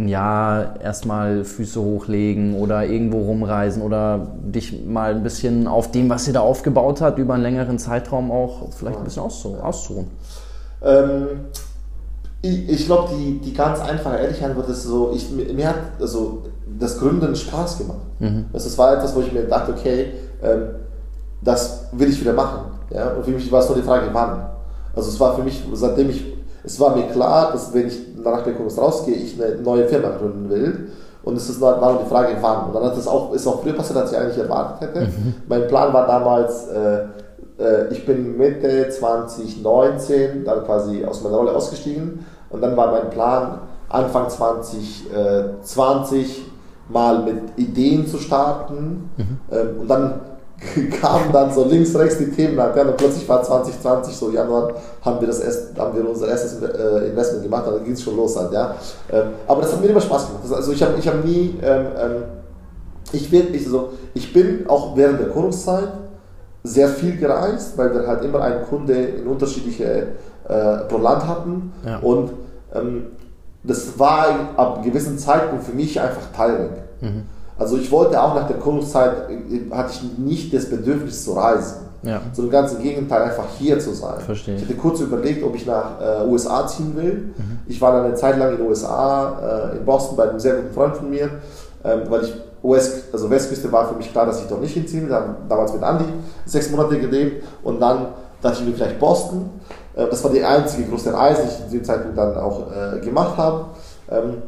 ein 0.00 0.08
Jahr 0.08 0.80
erstmal 0.80 1.44
Füße 1.44 1.80
hochlegen 1.80 2.56
oder 2.56 2.86
irgendwo 2.86 3.22
rumreisen 3.22 3.82
oder 3.82 4.26
dich 4.42 4.84
mal 4.84 5.14
ein 5.14 5.22
bisschen 5.22 5.66
auf 5.66 5.90
dem, 5.90 6.08
was 6.08 6.26
ihr 6.26 6.32
da 6.32 6.40
aufgebaut 6.40 7.00
hat, 7.00 7.18
über 7.18 7.34
einen 7.34 7.42
längeren 7.42 7.78
Zeitraum 7.78 8.30
auch 8.30 8.72
vielleicht 8.72 8.98
ein 8.98 9.04
bisschen 9.04 9.22
auszuruhen? 9.22 10.06
Ähm, 10.82 11.26
ich, 12.42 12.68
ich 12.68 12.86
glaube, 12.86 13.10
die, 13.14 13.38
die 13.40 13.52
ganz 13.52 13.80
einfache 13.80 14.16
Ehrlichkeit 14.16 14.56
wird 14.56 14.68
es 14.70 14.84
so, 14.84 15.12
ich, 15.14 15.30
mir 15.30 15.68
hat 15.68 15.76
also 16.00 16.44
das 16.78 16.98
Gründen 16.98 17.36
Spaß 17.36 17.78
gemacht. 17.78 17.98
Mhm. 18.18 18.46
Das 18.52 18.78
war 18.78 18.96
etwas, 18.96 19.14
wo 19.14 19.20
ich 19.20 19.32
mir 19.32 19.42
dachte, 19.42 19.72
okay, 19.72 20.12
ähm, 20.42 20.62
das 21.42 21.88
will 21.92 22.08
ich 22.08 22.20
wieder 22.20 22.32
machen. 22.32 22.60
Ja? 22.90 23.10
Und 23.10 23.24
für 23.24 23.30
mich 23.32 23.50
war 23.52 23.60
es 23.60 23.68
nur 23.68 23.76
die 23.76 23.84
Frage, 23.84 24.08
wann. 24.12 24.46
Also 24.96 25.10
es 25.10 25.20
war 25.20 25.36
für 25.36 25.42
mich, 25.42 25.62
seitdem 25.74 26.10
ich 26.10 26.24
es 26.62 26.78
war 26.78 26.94
mir 26.94 27.06
klar, 27.08 27.52
dass 27.52 27.72
wenn 27.72 27.88
ich 27.88 28.09
nach 28.22 28.42
der 28.42 28.54
Kurs 28.54 28.78
rausgehe, 28.78 29.14
ich 29.14 29.42
eine 29.42 29.56
neue 29.56 29.86
Firma 29.86 30.10
gründen 30.10 30.50
will. 30.50 30.88
Und 31.22 31.36
es 31.36 31.50
ist, 31.50 31.60
war 31.60 31.78
nur 31.78 32.02
die 32.02 32.08
Frage, 32.08 32.34
wann. 32.40 32.66
Und 32.66 32.74
dann 32.74 32.84
hat 32.84 32.96
das 32.96 33.06
auch, 33.06 33.34
ist 33.34 33.46
auch 33.46 33.62
früher 33.62 33.74
passiert, 33.74 33.98
als 33.98 34.12
ich 34.12 34.18
eigentlich 34.18 34.38
erwartet 34.38 34.88
hätte. 34.88 35.06
Mhm. 35.06 35.34
Mein 35.48 35.68
Plan 35.68 35.92
war 35.92 36.06
damals, 36.06 36.68
äh, 36.68 37.02
äh, 37.58 37.88
ich 37.90 38.06
bin 38.06 38.38
Mitte 38.38 38.88
2019 38.88 40.44
dann 40.44 40.64
quasi 40.64 41.04
aus 41.04 41.22
meiner 41.22 41.36
Rolle 41.36 41.54
ausgestiegen. 41.54 42.24
Und 42.48 42.62
dann 42.62 42.74
war 42.76 42.90
mein 42.90 43.10
Plan, 43.10 43.58
Anfang 43.90 44.30
2020 44.30 46.42
mal 46.88 47.22
mit 47.22 47.42
Ideen 47.56 48.06
zu 48.06 48.16
starten. 48.18 49.10
Mhm. 49.16 49.40
Ähm, 49.50 49.80
und 49.80 49.88
dann 49.88 50.20
kamen 51.00 51.32
dann 51.32 51.52
so 51.52 51.64
links, 51.64 51.94
rechts 51.94 52.18
die 52.18 52.30
Themen 52.30 52.60
halt, 52.60 52.76
ja, 52.76 52.82
und 52.82 52.96
plötzlich 52.96 53.28
war 53.28 53.42
2020, 53.42 54.14
so 54.14 54.30
Januar, 54.30 54.74
haben 55.02 55.20
wir, 55.20 55.26
das 55.26 55.40
erst, 55.40 55.78
haben 55.78 55.96
wir 55.96 56.08
unser 56.08 56.28
erstes 56.28 56.60
äh, 56.62 57.08
Investment 57.08 57.44
gemacht, 57.44 57.64
dann 57.66 57.82
ging 57.82 57.94
es 57.94 58.02
schon 58.02 58.16
los 58.16 58.36
halt, 58.36 58.52
ja. 58.52 58.74
Ähm, 59.10 59.28
aber 59.46 59.62
das 59.62 59.72
hat 59.72 59.80
mir 59.80 59.88
immer 59.88 60.00
Spaß 60.00 60.26
gemacht. 60.26 60.44
Also 60.54 60.72
ich 60.72 60.82
habe 60.82 60.94
ich 60.98 61.08
hab 61.08 61.24
nie, 61.24 61.58
ähm, 61.62 61.86
ähm, 61.98 62.22
ich, 63.12 63.30
bin, 63.30 63.54
ich, 63.54 63.66
so, 63.66 63.92
ich 64.12 64.32
bin 64.32 64.66
auch 64.68 64.96
während 64.96 65.20
der 65.20 65.28
Gründungszeit 65.28 65.88
sehr 66.62 66.88
viel 66.88 67.16
gereist, 67.16 67.78
weil 67.78 67.94
wir 67.94 68.06
halt 68.06 68.22
immer 68.24 68.42
einen 68.42 68.64
Kunde 68.66 68.94
in 68.94 69.26
unterschiedliche 69.26 70.08
äh, 70.46 70.76
pro 70.88 70.98
Land 70.98 71.26
hatten 71.26 71.72
ja. 71.86 71.98
und 72.00 72.32
ähm, 72.74 73.06
das 73.62 73.98
war 73.98 74.50
ab 74.56 74.76
einem 74.76 74.84
gewissen 74.84 75.18
Zeitpunkt 75.18 75.64
für 75.64 75.72
mich 75.72 76.00
einfach 76.00 76.32
Teilen. 76.34 76.70
Mhm. 77.00 77.22
Also 77.60 77.76
ich 77.76 77.90
wollte 77.90 78.20
auch 78.20 78.34
nach 78.34 78.48
der 78.48 78.56
Gründungszeit, 78.56 79.28
äh, 79.28 79.70
hatte 79.70 79.92
ich 79.92 80.18
nicht 80.18 80.54
das 80.54 80.68
Bedürfnis 80.68 81.24
zu 81.24 81.32
reisen. 81.32 81.76
Ja. 82.02 82.22
Sondern 82.32 82.52
ganz 82.52 82.72
im 82.72 82.82
Gegenteil, 82.82 83.24
einfach 83.24 83.44
hier 83.58 83.78
zu 83.78 83.92
sein. 83.92 84.18
Verstehe. 84.20 84.56
Ich 84.56 84.62
hatte 84.62 84.74
kurz 84.74 85.00
überlegt, 85.00 85.44
ob 85.44 85.54
ich 85.54 85.66
nach 85.66 86.00
äh, 86.00 86.26
USA 86.26 86.66
ziehen 86.66 86.96
will. 86.96 87.34
Mhm. 87.36 87.58
Ich 87.66 87.78
war 87.78 87.92
dann 87.92 88.06
eine 88.06 88.14
Zeit 88.14 88.38
lang 88.38 88.52
in 88.52 88.56
den 88.56 88.66
USA, 88.66 89.72
äh, 89.74 89.76
in 89.76 89.84
Boston, 89.84 90.16
bei 90.16 90.30
einem 90.30 90.40
sehr 90.40 90.54
guten 90.54 90.72
Freund 90.72 90.96
von 90.96 91.10
mir, 91.10 91.28
ähm, 91.84 92.00
weil 92.08 92.24
ich 92.24 92.32
US, 92.62 93.04
also 93.12 93.28
Westküste 93.28 93.70
war 93.70 93.86
für 93.86 93.94
mich 93.94 94.10
klar, 94.10 94.24
dass 94.24 94.40
ich 94.40 94.46
dort 94.46 94.62
nicht 94.62 94.72
hinziehen 94.72 95.02
will. 95.02 95.10
Wir 95.10 95.16
haben 95.16 95.34
damals 95.46 95.74
mit 95.74 95.82
Andy 95.82 96.06
sechs 96.46 96.70
Monate 96.70 96.98
gelebt 96.98 97.44
und 97.62 97.78
dann 97.80 98.06
dachte 98.40 98.60
ich 98.62 98.68
mir 98.68 98.74
vielleicht 98.74 98.98
Boston. 98.98 99.50
Äh, 99.94 100.06
das 100.08 100.24
war 100.24 100.30
die 100.30 100.42
einzige 100.42 100.88
große 100.88 101.12
Reise, 101.12 101.42
die 101.42 101.48
ich 101.48 101.56
zu 101.56 101.70
dem 101.70 101.84
Zeitpunkt 101.84 102.16
dann 102.16 102.34
auch 102.38 102.62
äh, 102.72 103.00
gemacht 103.00 103.36
habe. 103.36 103.66
Ähm, 104.10 104.38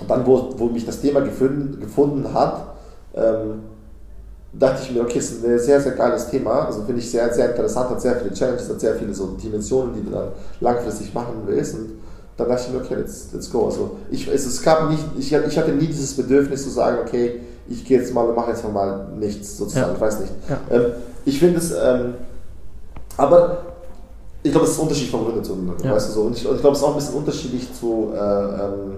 und 0.00 0.10
dann, 0.10 0.26
wo, 0.26 0.54
wo 0.56 0.66
mich 0.66 0.86
das 0.86 1.00
Thema 1.00 1.20
gefunden, 1.20 1.78
gefunden 1.80 2.32
hat, 2.32 2.74
ähm, 3.14 3.60
dachte 4.52 4.82
ich 4.82 4.92
mir, 4.92 5.02
okay, 5.02 5.18
es 5.18 5.30
ist 5.30 5.44
ein 5.44 5.58
sehr, 5.58 5.80
sehr 5.80 5.92
geiles 5.92 6.28
Thema. 6.28 6.66
Also 6.66 6.82
finde 6.82 7.00
ich 7.00 7.10
sehr, 7.10 7.32
sehr 7.32 7.50
interessant, 7.50 7.90
hat 7.90 8.00
sehr 8.00 8.16
viele 8.16 8.32
Challenges, 8.32 8.68
hat 8.68 8.80
sehr 8.80 8.94
viele 8.96 9.14
so 9.14 9.26
Dimensionen, 9.28 9.94
die 9.94 10.02
du 10.02 10.10
dann 10.10 10.28
langfristig 10.60 11.14
machen 11.14 11.42
willst. 11.46 11.74
Und 11.74 11.90
dann 12.36 12.48
dachte 12.48 12.64
ich 12.66 12.72
mir, 12.72 12.80
okay, 12.80 12.94
let's, 12.96 13.28
let's 13.32 13.50
go. 13.50 13.66
Also 13.66 13.96
ich, 14.10 14.26
es, 14.28 14.46
es 14.46 14.62
gab 14.62 14.90
nicht, 14.90 15.04
ich, 15.18 15.32
ich 15.32 15.58
hatte 15.58 15.72
nie 15.72 15.86
dieses 15.86 16.14
Bedürfnis 16.14 16.64
zu 16.64 16.70
sagen, 16.70 16.98
okay, 17.06 17.40
ich 17.68 17.84
gehe 17.84 18.00
jetzt 18.00 18.12
mal 18.12 18.26
und 18.26 18.34
mache 18.34 18.50
jetzt 18.50 18.68
mal 18.72 19.08
nichts, 19.18 19.56
sozusagen, 19.56 19.90
ja. 19.90 19.94
ich 19.94 20.00
weiß 20.00 20.20
nicht. 20.20 20.32
Ja. 20.48 20.76
Ähm, 20.76 20.84
ich 21.24 21.38
finde 21.38 21.58
es, 21.58 21.72
ähm, 21.72 22.14
aber 23.16 23.58
ich 24.42 24.50
glaube, 24.50 24.66
es 24.66 24.72
ist 24.72 24.78
ein 24.78 24.82
Unterschied 24.82 25.10
von 25.10 25.24
Gründer 25.24 25.42
zu 25.42 25.54
Gründer, 25.54 25.74
ja. 25.84 25.94
weißt 25.94 26.08
du 26.08 26.12
so. 26.12 26.22
Und 26.22 26.36
ich, 26.36 26.44
ich 26.44 26.60
glaube, 26.60 26.72
es 26.72 26.78
ist 26.78 26.84
auch 26.84 26.90
ein 26.90 26.96
bisschen 26.96 27.14
unterschiedlich 27.14 27.68
zu, 27.78 28.10
äh, 28.14 28.18
ähm, 28.18 28.96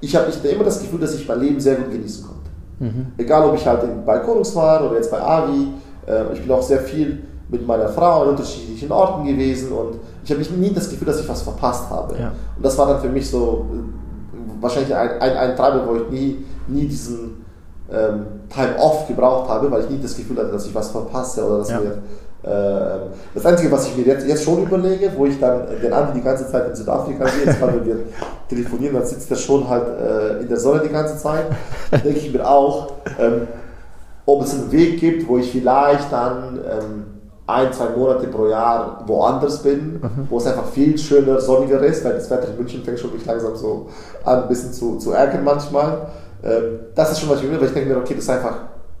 ich 0.00 0.14
habe 0.14 0.30
immer 0.48 0.64
das 0.64 0.80
Gefühl, 0.80 1.00
dass 1.00 1.14
ich 1.14 1.26
mein 1.26 1.40
Leben 1.40 1.60
sehr 1.60 1.76
gut 1.76 1.90
genießen 1.90 2.24
konnte. 2.24 2.38
Mhm. 2.78 3.06
Egal, 3.16 3.48
ob 3.48 3.54
ich 3.56 3.66
halt 3.66 4.06
bei 4.06 4.18
Konungs 4.18 4.54
war 4.54 4.84
oder 4.84 4.96
jetzt 4.96 5.10
bei 5.10 5.20
Avi. 5.20 5.68
Äh, 6.06 6.32
ich 6.32 6.42
bin 6.42 6.50
auch 6.50 6.62
sehr 6.62 6.80
viel 6.80 7.22
mit 7.48 7.66
meiner 7.66 7.88
Frau 7.88 8.22
an 8.22 8.28
unterschiedlichen 8.28 8.92
Orten 8.92 9.26
gewesen 9.26 9.72
und 9.72 9.96
ich 10.22 10.30
habe 10.30 10.42
nie 10.60 10.72
das 10.72 10.90
Gefühl, 10.90 11.06
dass 11.06 11.20
ich 11.20 11.28
was 11.28 11.42
verpasst 11.42 11.88
habe. 11.88 12.14
Ja. 12.18 12.32
Und 12.56 12.64
das 12.64 12.76
war 12.76 12.86
dann 12.86 13.00
für 13.00 13.08
mich 13.08 13.28
so 13.28 13.66
äh, 13.72 14.62
wahrscheinlich 14.62 14.94
ein, 14.94 15.20
ein, 15.20 15.36
ein 15.36 15.56
Treiber, 15.56 15.86
wo 15.86 15.96
ich 15.96 16.10
nie, 16.10 16.44
nie 16.68 16.86
diesen 16.86 17.44
ähm, 17.90 18.26
Time 18.48 18.78
Off 18.78 19.08
gebraucht 19.08 19.48
habe, 19.48 19.70
weil 19.70 19.84
ich 19.84 19.90
nie 19.90 19.98
das 20.00 20.16
Gefühl 20.16 20.36
hatte, 20.36 20.52
dass 20.52 20.66
ich 20.66 20.74
was 20.74 20.90
verpasse 20.90 21.44
oder 21.44 21.58
dass 21.58 21.70
ja. 21.70 21.80
mir 21.80 21.98
das 22.42 23.44
Einzige, 23.44 23.72
was 23.72 23.88
ich 23.88 23.96
mir 23.96 24.04
jetzt, 24.04 24.26
jetzt 24.26 24.44
schon 24.44 24.62
überlege, 24.62 25.10
wo 25.16 25.26
ich 25.26 25.40
dann 25.40 25.62
den 25.82 25.92
Andi 25.92 26.20
die 26.20 26.24
ganze 26.24 26.48
Zeit 26.48 26.68
in 26.68 26.74
Südafrika 26.74 27.26
sehe, 27.26 27.46
jetzt 27.46 27.60
wenn 27.60 27.84
wir 27.84 27.96
telefonieren, 28.48 28.94
dann 28.94 29.04
sitzt 29.04 29.30
er 29.30 29.36
schon 29.36 29.68
halt 29.68 29.84
äh, 30.00 30.40
in 30.40 30.48
der 30.48 30.56
Sonne 30.56 30.82
die 30.84 30.92
ganze 30.92 31.18
Zeit, 31.18 31.46
denke 31.90 32.10
ich 32.10 32.32
mir 32.32 32.48
auch, 32.48 32.92
ähm, 33.18 33.48
ob 34.24 34.42
es 34.42 34.54
einen 34.54 34.70
Weg 34.70 35.00
gibt, 35.00 35.28
wo 35.28 35.38
ich 35.38 35.50
vielleicht 35.50 36.12
dann 36.12 36.58
ähm, 36.58 37.04
ein, 37.46 37.72
zwei 37.72 37.88
Monate 37.96 38.28
pro 38.28 38.46
Jahr 38.46 39.02
woanders 39.06 39.62
bin, 39.62 39.94
mhm. 39.94 40.28
wo 40.30 40.38
es 40.38 40.46
einfach 40.46 40.66
viel 40.66 40.96
schöner, 40.96 41.40
sonniger 41.40 41.80
ist, 41.80 42.04
weil 42.04 42.12
das 42.12 42.30
Wetter 42.30 42.48
in 42.50 42.56
München 42.56 42.84
fängt 42.84 43.00
schon 43.00 43.12
mich 43.12 43.26
langsam 43.26 43.56
so 43.56 43.88
an, 44.24 44.42
ein 44.42 44.48
bisschen 44.48 44.72
zu, 44.72 44.98
zu 44.98 45.10
ärgern 45.10 45.42
manchmal. 45.42 46.08
Ähm, 46.44 46.80
das 46.94 47.12
ist 47.12 47.20
schon 47.20 47.30
was 47.30 47.42
ich 47.42 47.50
mir, 47.50 47.60
weil 47.60 47.66
ich 47.66 47.74
denke 47.74 47.88
mir, 47.88 47.98
okay, 47.98 48.14
das 48.14 48.24
ist 48.24 48.30
einfach, 48.30 48.58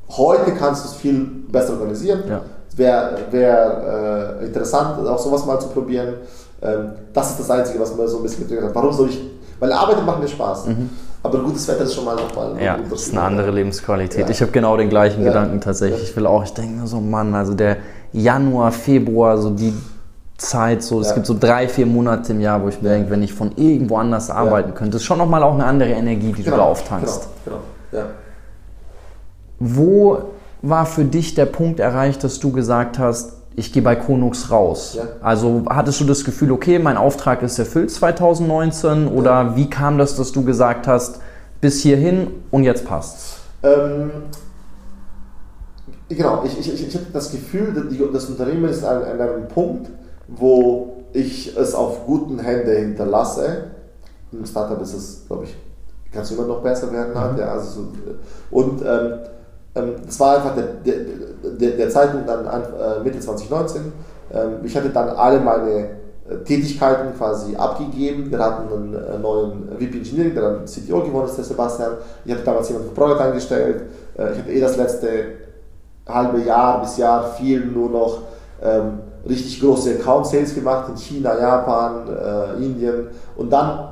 heute 0.08 0.52
kannst 0.58 0.84
du 0.84 0.88
es 0.88 0.94
viel 0.96 1.24
besser 1.52 1.74
organisieren. 1.74 2.24
Ja 2.28 2.40
wäre 2.78 3.18
wär, 3.30 4.38
äh, 4.40 4.46
interessant, 4.46 5.06
auch 5.06 5.18
sowas 5.18 5.44
mal 5.44 5.58
zu 5.60 5.68
probieren. 5.68 6.14
Ähm, 6.62 6.90
das 7.12 7.30
ist 7.30 7.40
das 7.40 7.50
Einzige, 7.50 7.80
was 7.80 7.94
mir 7.96 8.08
so 8.08 8.18
ein 8.18 8.22
bisschen 8.22 8.42
getriggert 8.44 8.66
hat. 8.66 8.74
Warum 8.74 8.92
soll 8.92 9.08
ich, 9.10 9.20
weil 9.58 9.72
Arbeiten 9.72 10.04
macht 10.04 10.20
mir 10.20 10.28
Spaß. 10.28 10.66
Mhm. 10.66 10.90
Aber 11.22 11.40
gutes 11.40 11.66
Wetter 11.66 11.82
ist 11.82 11.94
schon 11.94 12.04
mal 12.04 12.14
nochmal 12.14 12.54
Ja, 12.62 12.78
das 12.88 13.02
ist 13.02 13.12
eine 13.12 13.22
andere 13.22 13.50
Lebensqualität. 13.50 14.20
Ja. 14.20 14.30
Ich 14.30 14.40
habe 14.40 14.52
genau 14.52 14.76
den 14.76 14.88
gleichen 14.88 15.22
ja. 15.22 15.28
Gedanken 15.28 15.60
tatsächlich. 15.60 16.04
Ich 16.04 16.16
will 16.16 16.26
auch, 16.26 16.44
ich 16.44 16.54
denke 16.54 16.80
mir 16.80 16.86
so, 16.86 17.00
Mann, 17.00 17.34
also 17.34 17.54
der 17.54 17.78
Januar, 18.12 18.70
Februar, 18.70 19.36
so 19.36 19.50
die 19.50 19.74
Zeit, 20.36 20.84
so 20.84 21.00
es 21.00 21.12
gibt 21.12 21.26
so 21.26 21.36
drei, 21.38 21.66
vier 21.68 21.86
Monate 21.86 22.32
im 22.32 22.40
Jahr, 22.40 22.62
wo 22.62 22.68
ich 22.68 22.80
mir 22.80 22.90
denke, 22.90 23.10
wenn 23.10 23.22
ich 23.24 23.34
von 23.34 23.50
irgendwo 23.56 23.96
anders 23.96 24.30
arbeiten 24.30 24.72
könnte, 24.74 24.98
ist 24.98 25.02
schon 25.02 25.18
nochmal 25.18 25.42
auch 25.42 25.54
eine 25.54 25.64
andere 25.64 25.90
Energie, 25.90 26.32
die 26.32 26.44
genau, 26.44 26.56
du 26.56 26.62
da 26.62 26.68
auftankst. 26.68 27.28
Genau, 27.44 27.56
genau. 27.90 28.04
Ja. 28.04 28.10
Wo 29.58 30.18
war 30.62 30.86
für 30.86 31.04
dich 31.04 31.34
der 31.34 31.46
Punkt 31.46 31.80
erreicht, 31.80 32.24
dass 32.24 32.40
du 32.40 32.52
gesagt 32.52 32.98
hast, 32.98 33.32
ich 33.54 33.72
gehe 33.72 33.82
bei 33.82 33.96
Konux 33.96 34.50
raus? 34.50 34.94
Ja. 34.96 35.04
Also 35.20 35.64
hattest 35.68 36.00
du 36.00 36.04
das 36.04 36.24
Gefühl, 36.24 36.52
okay, 36.52 36.78
mein 36.78 36.96
Auftrag 36.96 37.42
ist 37.42 37.58
erfüllt 37.58 37.90
2019 37.90 39.08
oder 39.08 39.30
ja. 39.30 39.56
wie 39.56 39.68
kam 39.68 39.98
das, 39.98 40.16
dass 40.16 40.32
du 40.32 40.44
gesagt 40.44 40.86
hast, 40.86 41.20
bis 41.60 41.82
hierhin 41.82 42.28
und 42.50 42.62
jetzt 42.62 42.84
passt's? 42.84 43.38
Ähm, 43.62 44.10
genau, 46.08 46.44
ich, 46.44 46.58
ich, 46.58 46.72
ich, 46.72 46.88
ich 46.88 46.94
habe 46.94 47.06
das 47.12 47.32
Gefühl, 47.32 47.74
das 48.12 48.26
Unternehmen 48.26 48.68
ist 48.68 48.84
an, 48.84 49.02
an 49.02 49.20
einem 49.20 49.48
Punkt, 49.48 49.90
wo 50.28 51.04
ich 51.12 51.56
es 51.56 51.74
auf 51.74 52.06
guten 52.06 52.38
Händen 52.38 52.76
hinterlasse. 52.76 53.64
Im 54.30 54.44
Startup 54.44 54.80
ist 54.80 54.94
es, 54.94 55.26
glaube 55.26 55.44
ich, 55.44 55.56
kann 56.12 56.22
es 56.22 56.30
immer 56.30 56.46
noch 56.46 56.62
besser 56.62 56.92
werden. 56.92 57.18
Halt, 57.18 57.38
ja, 57.38 57.52
also 57.52 57.70
so, 57.70 57.88
und 58.50 58.82
ähm, 58.82 59.18
ähm, 59.74 59.94
das 60.04 60.18
war 60.20 60.36
einfach 60.36 60.54
der, 60.54 60.64
der, 60.84 61.70
der, 61.70 61.90
Zeitpunkt 61.90 62.28
dann 62.28 62.46
äh, 62.46 63.02
Mitte 63.02 63.20
2019. 63.20 63.92
Ähm, 64.32 64.52
ich 64.64 64.76
hatte 64.76 64.90
dann 64.90 65.10
alle 65.10 65.40
meine 65.40 65.70
äh, 66.28 66.36
Tätigkeiten 66.44 67.16
quasi 67.16 67.56
abgegeben. 67.56 68.30
Wir 68.30 68.38
hatten 68.38 68.72
einen 68.72 68.94
äh, 68.94 69.18
neuen 69.18 69.68
VP 69.78 69.98
Engineering, 69.98 70.34
der 70.34 70.42
dann 70.42 70.64
CTO 70.64 71.02
geworden 71.02 71.26
ist, 71.26 71.36
der 71.36 71.44
Sebastian. 71.44 71.92
Ich 72.24 72.32
hatte 72.32 72.44
damals 72.44 72.68
jemanden 72.68 72.88
für 72.90 72.94
Projekt 72.94 73.20
eingestellt. 73.20 73.82
Ich 74.14 74.38
habe 74.40 74.52
eh 74.52 74.60
das 74.60 74.76
letzte 74.76 75.08
halbe 76.08 76.40
Jahr 76.40 76.80
bis 76.80 76.96
Jahr 76.96 77.22
viel 77.34 77.64
nur 77.66 77.90
noch 77.90 78.18
ähm, 78.62 78.98
richtig 79.28 79.60
große 79.60 79.96
Account 79.98 80.26
Sales 80.26 80.54
gemacht 80.54 80.88
in 80.88 80.96
China, 80.96 81.38
Japan, 81.38 82.08
äh, 82.08 82.64
Indien. 82.64 83.08
Und 83.36 83.50
dann 83.50 83.90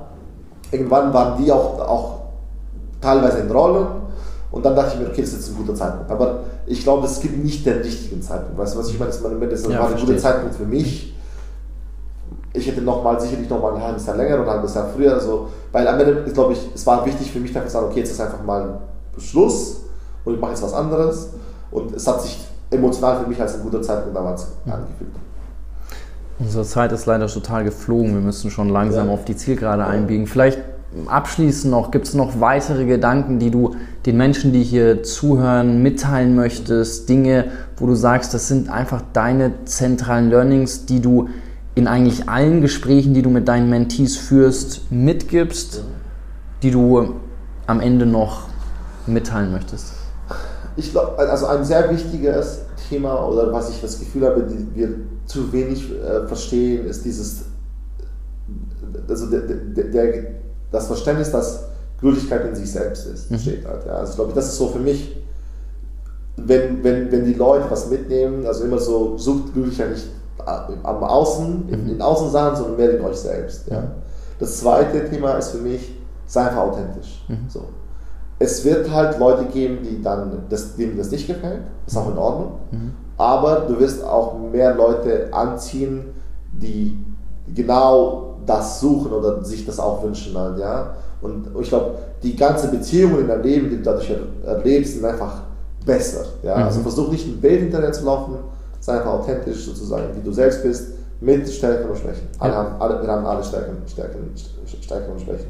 irgendwann 0.70 1.12
waren 1.12 1.42
die 1.42 1.50
auch, 1.52 1.78
auch 1.80 2.20
teilweise 3.00 3.38
in 3.38 3.50
Rollen. 3.50 3.86
Und 4.50 4.64
dann 4.64 4.76
dachte 4.76 4.94
ich 4.94 5.00
mir, 5.00 5.08
okay, 5.08 5.22
das 5.22 5.30
ist 5.30 5.36
jetzt 5.36 5.50
ein 5.50 5.56
guter 5.56 5.74
Zeitpunkt. 5.74 6.10
Aber 6.10 6.40
ich 6.66 6.82
glaube, 6.82 7.06
es 7.06 7.20
gibt 7.20 7.42
nicht 7.42 7.66
den 7.66 7.78
richtigen 7.78 8.22
Zeitpunkt. 8.22 8.58
Weißt 8.58 8.74
du, 8.74 8.78
was 8.78 8.88
ich 8.88 8.98
meine? 8.98 9.10
Das, 9.10 9.20
das 9.62 9.72
ja, 9.72 9.80
war 9.80 9.90
ein 9.90 10.00
guter 10.00 10.18
Zeitpunkt 10.18 10.54
für 10.54 10.64
mich. 10.64 11.14
Ich 12.52 12.66
hätte 12.66 12.80
noch 12.80 13.02
mal, 13.02 13.20
sicherlich 13.20 13.50
noch 13.50 13.60
mal 13.60 13.74
ein 13.74 13.82
halbes 13.82 14.06
Jahr 14.06 14.16
länger 14.16 14.36
oder 14.36 14.44
ein 14.44 14.50
halbes 14.54 14.74
Jahr 14.74 14.88
früher. 14.94 15.12
Also, 15.12 15.48
weil 15.72 15.86
am 15.86 16.00
Ende, 16.00 16.24
glaube 16.32 16.54
ich, 16.54 16.60
es 16.74 16.86
war 16.86 17.04
wichtig 17.04 17.30
für 17.30 17.40
mich, 17.40 17.54
einfach 17.54 17.66
zu 17.68 17.74
sagen, 17.74 17.86
okay, 17.86 18.00
jetzt 18.00 18.12
ist 18.12 18.20
einfach 18.20 18.42
mal 18.42 18.80
Schluss 19.18 19.82
und 20.24 20.34
ich 20.34 20.40
mache 20.40 20.52
jetzt 20.52 20.62
was 20.62 20.72
anderes. 20.72 21.30
Und 21.70 21.94
es 21.94 22.06
hat 22.06 22.22
sich 22.22 22.46
emotional 22.70 23.20
für 23.20 23.28
mich 23.28 23.40
als 23.40 23.56
ein 23.56 23.62
guter 23.62 23.82
Zeitpunkt 23.82 24.16
damals 24.16 24.46
mhm. 24.64 24.72
angefühlt. 24.72 25.12
Unsere 26.38 26.64
Zeit 26.64 26.92
ist 26.92 27.06
leider 27.06 27.26
total 27.28 27.64
geflogen. 27.64 28.14
Wir 28.14 28.20
müssen 28.20 28.50
schon 28.50 28.68
langsam 28.68 29.08
ja. 29.08 29.14
auf 29.14 29.24
die 29.24 29.36
Zielgerade 29.36 29.82
ja. 29.82 29.88
einbiegen. 29.88 30.26
Vielleicht 30.26 30.58
abschließend 31.06 31.70
noch, 31.70 31.90
gibt 31.90 32.06
es 32.06 32.14
noch 32.14 32.40
weitere 32.40 32.86
Gedanken, 32.86 33.38
die 33.38 33.50
du 33.50 33.76
den 34.06 34.16
Menschen, 34.16 34.52
die 34.52 34.62
hier 34.62 35.02
zuhören, 35.02 35.82
mitteilen 35.82 36.34
möchtest? 36.34 37.08
Dinge, 37.08 37.46
wo 37.76 37.86
du 37.86 37.94
sagst, 37.94 38.34
das 38.34 38.48
sind 38.48 38.70
einfach 38.70 39.02
deine 39.12 39.52
zentralen 39.64 40.30
Learnings, 40.30 40.86
die 40.86 41.00
du 41.00 41.28
in 41.74 41.86
eigentlich 41.86 42.28
allen 42.28 42.62
Gesprächen, 42.62 43.14
die 43.14 43.22
du 43.22 43.30
mit 43.30 43.46
deinen 43.48 43.68
Mentees 43.68 44.16
führst, 44.16 44.90
mitgibst, 44.90 45.82
die 46.62 46.70
du 46.70 47.16
am 47.66 47.80
Ende 47.80 48.06
noch 48.06 48.48
mitteilen 49.06 49.52
möchtest? 49.52 49.92
Ich 50.76 50.90
glaube, 50.90 51.18
also 51.18 51.46
ein 51.46 51.64
sehr 51.64 51.90
wichtiges 51.90 52.60
Thema 52.88 53.26
oder 53.26 53.52
was 53.52 53.70
ich 53.70 53.80
das 53.80 53.98
Gefühl 53.98 54.26
habe, 54.26 54.42
die 54.42 54.78
wir 54.78 54.94
zu 55.26 55.52
wenig 55.52 55.90
äh, 55.92 56.26
verstehen, 56.26 56.86
ist 56.86 57.04
dieses, 57.04 57.44
also 59.08 59.30
der, 59.30 59.40
der, 59.40 59.84
der, 59.84 60.24
das 60.70 60.86
Verständnis, 60.86 61.30
dass 61.30 61.64
Glücklichkeit 62.00 62.44
in 62.46 62.54
sich 62.54 62.70
selbst 62.70 63.06
ist, 63.06 63.30
mhm. 63.30 63.38
steht 63.38 63.66
halt. 63.66 63.86
Ja. 63.86 63.94
Also 63.94 64.10
ich 64.10 64.16
glaube, 64.16 64.32
das 64.34 64.46
ist 64.46 64.56
so 64.56 64.68
für 64.68 64.78
mich, 64.78 65.16
wenn, 66.36 66.84
wenn, 66.84 67.10
wenn 67.10 67.24
die 67.24 67.34
Leute 67.34 67.64
was 67.70 67.88
mitnehmen, 67.88 68.46
also 68.46 68.64
immer 68.64 68.78
so, 68.78 69.16
sucht 69.16 69.52
Glücklichkeit 69.54 69.90
nicht 69.90 70.06
am 70.44 71.02
Außen, 71.02 71.68
in, 71.68 71.84
mhm. 71.84 71.90
in 71.92 72.02
Außensachen, 72.02 72.56
sondern 72.56 72.76
mehr 72.76 72.98
in 72.98 73.04
euch 73.04 73.16
selbst. 73.16 73.68
Ja. 73.68 73.80
Mhm. 73.80 73.86
Das 74.38 74.58
zweite 74.58 75.08
Thema 75.08 75.32
ist 75.32 75.50
für 75.50 75.58
mich, 75.58 75.98
sei 76.26 76.42
einfach 76.42 76.62
authentisch. 76.62 77.24
Mhm. 77.28 77.48
So 77.48 77.62
es 78.38 78.64
wird 78.64 78.90
halt 78.90 79.18
Leute 79.18 79.46
geben, 79.46 79.78
die 79.82 80.02
dann 80.02 80.44
das, 80.48 80.76
denen 80.76 80.96
das 80.96 81.10
nicht 81.10 81.26
gefällt, 81.26 81.62
ist 81.86 81.96
auch 81.96 82.10
in 82.10 82.18
Ordnung. 82.18 82.52
Mhm. 82.70 82.92
Aber 83.16 83.60
du 83.60 83.78
wirst 83.80 84.04
auch 84.04 84.38
mehr 84.38 84.74
Leute 84.74 85.28
anziehen, 85.32 86.04
die 86.52 86.98
genau 87.54 88.25
das 88.46 88.80
suchen 88.80 89.12
oder 89.12 89.44
sich 89.44 89.66
das 89.66 89.78
auch 89.78 90.02
wünschen. 90.02 90.36
Halt, 90.36 90.58
ja? 90.58 90.94
Und 91.20 91.48
ich 91.60 91.68
glaube, 91.68 91.94
die 92.22 92.36
ganze 92.36 92.68
Beziehungen 92.68 93.20
in 93.20 93.28
deinem 93.28 93.42
Leben, 93.42 93.70
die 93.70 93.76
du 93.76 93.82
dadurch 93.82 94.12
erlebst, 94.44 94.94
sind 94.94 95.04
einfach 95.04 95.42
besser. 95.84 96.24
Ja? 96.42 96.56
Mhm. 96.56 96.62
Also 96.64 96.80
versuch 96.80 97.10
nicht 97.10 97.26
ein 97.26 97.40
Bild 97.40 97.60
hinterher 97.60 97.92
zu 97.92 98.04
laufen, 98.04 98.36
sei 98.80 98.94
einfach 98.94 99.12
authentisch 99.12 99.64
sozusagen, 99.64 100.14
wie 100.14 100.22
du 100.22 100.32
selbst 100.32 100.62
bist, 100.62 100.88
mit 101.20 101.48
Stärken 101.48 101.88
und 101.88 101.96
Schwächen. 101.96 102.28
Alle 102.38 102.52
ja. 102.52 102.58
haben, 102.58 102.80
alle, 102.80 103.02
wir 103.02 103.08
haben 103.08 103.24
alle 103.24 103.42
Stärken, 103.42 103.76
Stärken, 103.86 104.32
Stärken 104.82 105.12
und 105.12 105.20
Schwächen. 105.20 105.46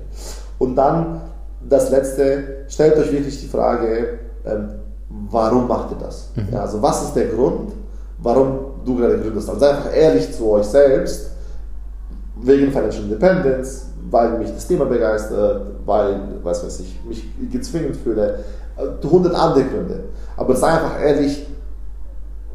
Und 0.59 0.77
dann 0.77 1.21
das 1.69 1.91
letzte, 1.91 2.65
stellt 2.69 2.97
euch 2.97 3.11
wirklich 3.11 3.41
die 3.41 3.49
Frage, 3.49 4.21
ähm, 4.45 4.69
warum 5.31 5.67
macht 5.67 5.91
ihr 5.91 5.99
das? 5.99 6.31
Mhm. 6.37 6.53
Ja, 6.53 6.63
also 6.63 6.81
was 6.81 7.03
ist 7.05 7.17
der 7.17 7.27
Grund, 7.27 7.73
warum 8.19 8.59
du 8.85 8.97
gerade 8.97 9.19
gründest? 9.19 9.51
Also 9.51 9.65
einfach 9.65 9.95
ehrlich 9.95 10.33
zu 10.33 10.49
euch 10.51 10.67
selbst, 10.67 11.31
wegen 12.37 12.71
Financial 12.71 13.05
Independence, 13.05 13.87
weil 14.11 14.39
mich 14.39 14.53
das 14.53 14.67
Thema 14.67 14.85
begeistert, 14.85 15.63
weil, 15.85 16.21
weiß 16.43 16.65
weiß 16.65 16.81
ich, 16.81 17.01
mich 17.05 17.25
gezwungen 17.51 17.95
fühle, 17.95 18.41
äh, 18.77 19.07
hundert 19.07 19.35
andere 19.35 19.65
Gründe. 19.65 20.05
Aber 20.37 20.55
sei 20.55 20.69
einfach 20.69 21.01
ehrlich 21.01 21.47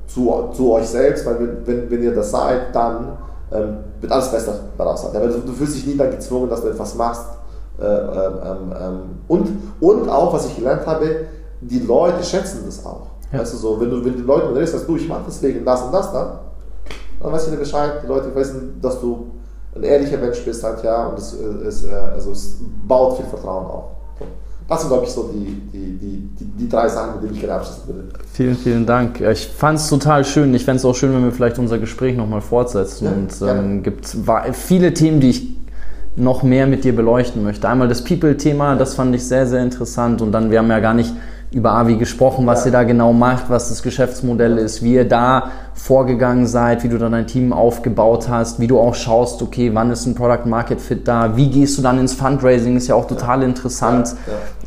zu, 0.07 0.49
zu 0.53 0.73
euch 0.73 0.87
selbst, 0.87 1.25
weil 1.25 1.39
wenn, 1.39 1.67
wenn, 1.67 1.91
wenn 1.91 2.03
ihr 2.03 2.13
das 2.13 2.31
seid, 2.31 2.73
dann 2.73 3.17
ähm, 3.51 3.77
wird 3.99 4.11
alles 4.11 4.31
besser 4.31 4.55
daraus 4.77 5.01
sein. 5.01 5.13
Du, 5.13 5.39
du 5.39 5.53
fühlst 5.53 5.75
dich 5.75 5.87
nie 5.87 5.97
dann 5.97 6.11
gezwungen, 6.11 6.49
dass 6.49 6.61
du 6.61 6.69
etwas 6.69 6.95
machst, 6.95 7.25
äh, 7.79 7.85
ähm, 7.85 8.73
ähm, 8.79 8.99
und, 9.27 9.47
und 9.79 10.09
auch, 10.09 10.33
was 10.33 10.45
ich 10.47 10.55
gelernt 10.55 10.85
habe, 10.85 11.25
die 11.61 11.79
Leute 11.79 12.23
schätzen 12.23 12.61
das 12.65 12.85
auch. 12.85 13.07
Ja. 13.31 13.39
Weißt 13.39 13.53
du, 13.53 13.57
so, 13.57 13.79
wenn 13.79 13.89
du, 13.89 14.03
wenn 14.03 14.15
die 14.15 14.21
Leute 14.21 14.53
redest, 14.53 14.75
dass 14.75 14.85
du, 14.85 14.95
ich 14.95 15.07
mache 15.07 15.23
deswegen 15.27 15.65
das 15.65 15.81
und 15.83 15.93
das 15.93 16.11
dann, 16.11 16.39
dann 17.21 17.31
weißt 17.31 17.51
du 17.51 17.57
Bescheid, 17.57 17.93
die 18.03 18.07
Leute 18.07 18.33
wissen, 18.35 18.79
dass 18.81 18.99
du 18.99 19.31
ein 19.75 19.83
ehrlicher 19.83 20.17
Mensch 20.17 20.43
bist 20.43 20.63
halt, 20.63 20.83
ja, 20.83 21.07
und 21.07 21.17
es, 21.17 21.33
es, 21.33 21.85
äh, 21.85 21.91
also 21.91 22.31
es 22.31 22.57
baut 22.87 23.17
viel 23.17 23.25
Vertrauen 23.25 23.65
auf. 23.65 23.83
Das 24.67 24.81
sind, 24.81 24.89
glaube 24.89 25.05
ich, 25.05 25.11
so 25.11 25.29
die, 25.33 25.61
die, 25.73 25.97
die, 25.97 26.29
die, 26.39 26.45
die 26.45 26.69
drei 26.69 26.87
Sachen, 26.87 27.15
mit 27.15 27.23
denen 27.23 27.33
ich 27.33 27.41
gerne 27.41 27.55
abschließen 27.55 27.87
würde. 27.87 28.07
Vielen, 28.31 28.55
vielen 28.55 28.85
Dank. 28.85 29.19
Ich 29.19 29.47
fand 29.47 29.77
es 29.77 29.89
total 29.89 30.23
schön. 30.23 30.53
Ich 30.53 30.63
fände 30.63 30.77
es 30.77 30.85
auch 30.85 30.95
schön, 30.95 31.13
wenn 31.13 31.25
wir 31.25 31.33
vielleicht 31.33 31.59
unser 31.59 31.77
Gespräch 31.77 32.15
nochmal 32.15 32.39
fortsetzen. 32.39 33.05
Ja, 33.05 33.11
und 33.11 33.59
ähm, 33.59 33.83
gibt 33.83 34.15
viele 34.53 34.93
Themen, 34.93 35.19
die 35.19 35.29
ich 35.31 35.57
noch 36.15 36.43
mehr 36.43 36.67
mit 36.67 36.85
dir 36.85 36.95
beleuchten 36.95 37.43
möchte. 37.43 37.67
Einmal 37.67 37.89
das 37.89 38.01
People-Thema, 38.03 38.77
das 38.77 38.95
fand 38.95 39.13
ich 39.13 39.27
sehr, 39.27 39.45
sehr 39.45 39.61
interessant. 39.61 40.21
Und 40.21 40.31
dann, 40.31 40.51
wir 40.51 40.59
haben 40.59 40.69
ja 40.69 40.79
gar 40.79 40.93
nicht 40.93 41.13
über 41.53 41.73
Avi 41.73 41.97
gesprochen, 41.97 42.47
was 42.47 42.61
ja. 42.61 42.67
ihr 42.67 42.71
da 42.71 42.83
genau 42.83 43.11
macht, 43.11 43.49
was 43.49 43.67
das 43.69 43.83
Geschäftsmodell 43.83 44.57
ist, 44.57 44.83
wie 44.83 44.93
ihr 44.93 45.07
da 45.07 45.51
vorgegangen 45.73 46.47
seid, 46.47 46.83
wie 46.83 46.89
du 46.89 46.97
dann 46.97 47.11
dein 47.11 47.27
Team 47.27 47.51
aufgebaut 47.51 48.29
hast, 48.29 48.59
wie 48.61 48.67
du 48.67 48.79
auch 48.79 48.95
schaust, 48.95 49.41
okay, 49.41 49.71
wann 49.73 49.91
ist 49.91 50.05
ein 50.05 50.15
Product 50.15 50.45
Market 50.45 50.79
Fit 50.79 51.07
da, 51.07 51.35
wie 51.35 51.49
gehst 51.49 51.77
du 51.77 51.81
dann 51.81 51.99
ins 51.99 52.13
Fundraising, 52.13 52.77
ist 52.77 52.87
ja 52.87 52.95
auch 52.95 53.07
total 53.07 53.43
interessant. 53.43 54.15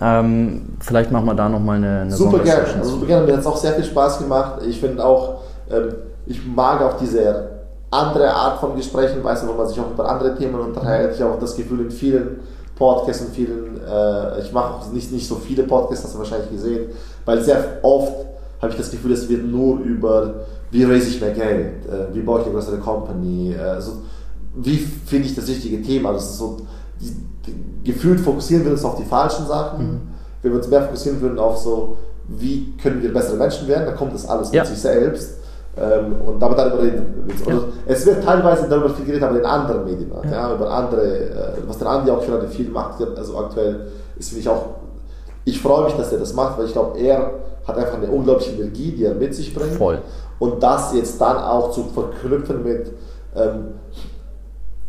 Ja, 0.01 0.07
ja. 0.07 0.21
Ähm, 0.21 0.77
vielleicht 0.81 1.11
machen 1.11 1.25
wir 1.25 1.35
da 1.35 1.49
nochmal 1.49 1.77
eine, 1.77 2.01
eine 2.03 2.13
Super 2.13 2.41
gerne, 2.41 2.65
also 2.79 2.91
super 2.91 3.07
gerne, 3.07 3.27
mir 3.27 3.33
hat 3.33 3.41
es 3.41 3.47
auch 3.47 3.57
sehr 3.57 3.73
viel 3.73 3.85
Spaß 3.85 4.19
gemacht. 4.19 4.61
Ich 4.69 4.81
finde 4.81 5.05
auch, 5.05 5.41
ähm, 5.71 5.95
ich 6.27 6.45
mag 6.47 6.83
auch 6.83 6.99
diese 6.99 7.51
andere 7.91 8.35
Art 8.35 8.61
von 8.61 8.77
Gesprächen, 8.77 9.25
weißt 9.25 9.45
du, 9.45 9.49
wo 9.49 9.53
man 9.53 9.69
sich 9.69 9.81
auch 9.81 9.91
über 9.91 10.09
andere 10.09 10.37
Themen 10.37 10.57
unterhält. 10.57 11.15
Ich 11.15 11.23
habe 11.23 11.33
auch 11.33 11.39
das 11.39 11.57
Gefühl, 11.57 11.81
in 11.81 11.91
vielen 11.91 12.41
Podcasts 12.77 13.25
und 13.25 13.35
vielen, 13.35 13.81
äh, 13.87 14.41
ich 14.41 14.53
mache 14.53 14.75
auch 14.75 14.93
nicht, 14.93 15.13
nicht 15.13 15.27
so 15.27 15.37
viele 15.37 15.63
Podcasts, 15.63 16.05
hast 16.05 16.15
du 16.15 16.19
wahrscheinlich 16.19 16.51
gesehen, 16.51 16.87
weil 17.25 17.43
sehr 17.43 17.79
oft 17.83 18.27
habe 18.61 18.73
ich 18.73 18.79
das 18.79 18.91
Gefühl, 18.91 19.13
es 19.13 19.29
wird 19.29 19.45
nur 19.45 19.79
über, 19.81 20.47
wie 20.71 20.85
raise 20.85 21.09
ich 21.09 21.21
mehr 21.21 21.33
Geld, 21.33 21.87
äh, 21.87 22.15
wie 22.15 22.21
baue 22.21 22.41
ich 22.41 22.47
eine 22.47 22.55
größere 22.55 22.79
Company, 22.79 23.55
äh, 23.55 23.61
also, 23.61 23.93
wie 24.57 24.77
finde 24.77 25.29
ich 25.29 25.35
das 25.35 25.49
richtige 25.49 25.83
Thema. 25.83 26.13
Das 26.13 26.31
ist 26.31 26.39
so, 26.39 26.59
die, 27.01 27.13
die, 27.47 27.93
gefühlt 27.93 28.21
fokussieren 28.21 28.65
wir 28.65 28.73
uns 28.73 28.85
auf 28.85 28.97
die 28.97 29.05
falschen 29.05 29.47
Sachen. 29.47 29.85
Mhm. 29.85 30.01
Wenn 30.43 30.53
wir 30.53 30.59
uns 30.59 30.69
mehr 30.69 30.83
fokussieren 30.83 31.21
würden 31.21 31.39
auf 31.39 31.59
so, 31.59 31.97
wie 32.29 32.75
können 32.81 33.03
wir 33.03 33.13
bessere 33.13 33.37
Menschen 33.37 33.67
werden, 33.67 33.87
dann 33.87 33.97
kommt 33.97 34.15
das 34.15 34.29
alles 34.29 34.53
ja. 34.53 34.63
mit 34.63 34.71
sich 34.71 34.81
selbst. 34.81 35.39
Ähm, 35.77 36.15
und 36.25 36.43
aber 36.43 36.55
darüber 36.55 36.83
reden 36.83 37.25
wir. 37.27 37.55
Ja. 37.55 37.61
Es 37.87 38.07
wird 38.07 38.23
teilweise 38.25 38.69
darüber 38.69 38.91
viel 38.91 39.05
geredet, 39.05 39.25
aber 39.25 39.39
in 39.39 39.45
anderen 39.45 39.85
Medien. 39.85 40.13
Ja. 40.25 40.31
ja 40.31 40.55
über 40.55 40.71
andere, 40.71 41.03
äh, 41.03 41.53
was 41.67 41.79
der 41.79 41.89
Andi 41.89 42.11
auch 42.11 42.25
gerade 42.25 42.47
viel 42.49 42.69
macht, 42.69 43.03
also 43.17 43.39
aktuell 43.39 43.89
ist 44.17 44.29
finde 44.29 44.43
ich 44.43 44.49
auch, 44.49 44.67
ich 45.45 45.61
freue 45.61 45.85
mich, 45.85 45.95
dass 45.95 46.13
er 46.13 46.19
das 46.19 46.33
macht, 46.33 46.59
weil 46.59 46.67
ich 46.67 46.73
glaube, 46.73 46.99
er 46.99 47.33
hat 47.67 47.77
einfach 47.77 47.95
eine 47.95 48.09
unglaubliche 48.09 48.53
Energie, 48.53 48.93
die 48.93 49.05
er 49.05 49.15
mit 49.15 49.35
sich 49.35 49.53
bringt. 49.55 49.75
Voll. 49.75 49.99
Und 50.39 50.63
das 50.63 50.95
jetzt 50.95 51.21
dann 51.21 51.39
auch 51.39 51.73
zu 51.73 51.85
verknüpfen 51.85 52.63
mit 52.63 52.93
ähm, 53.35 53.75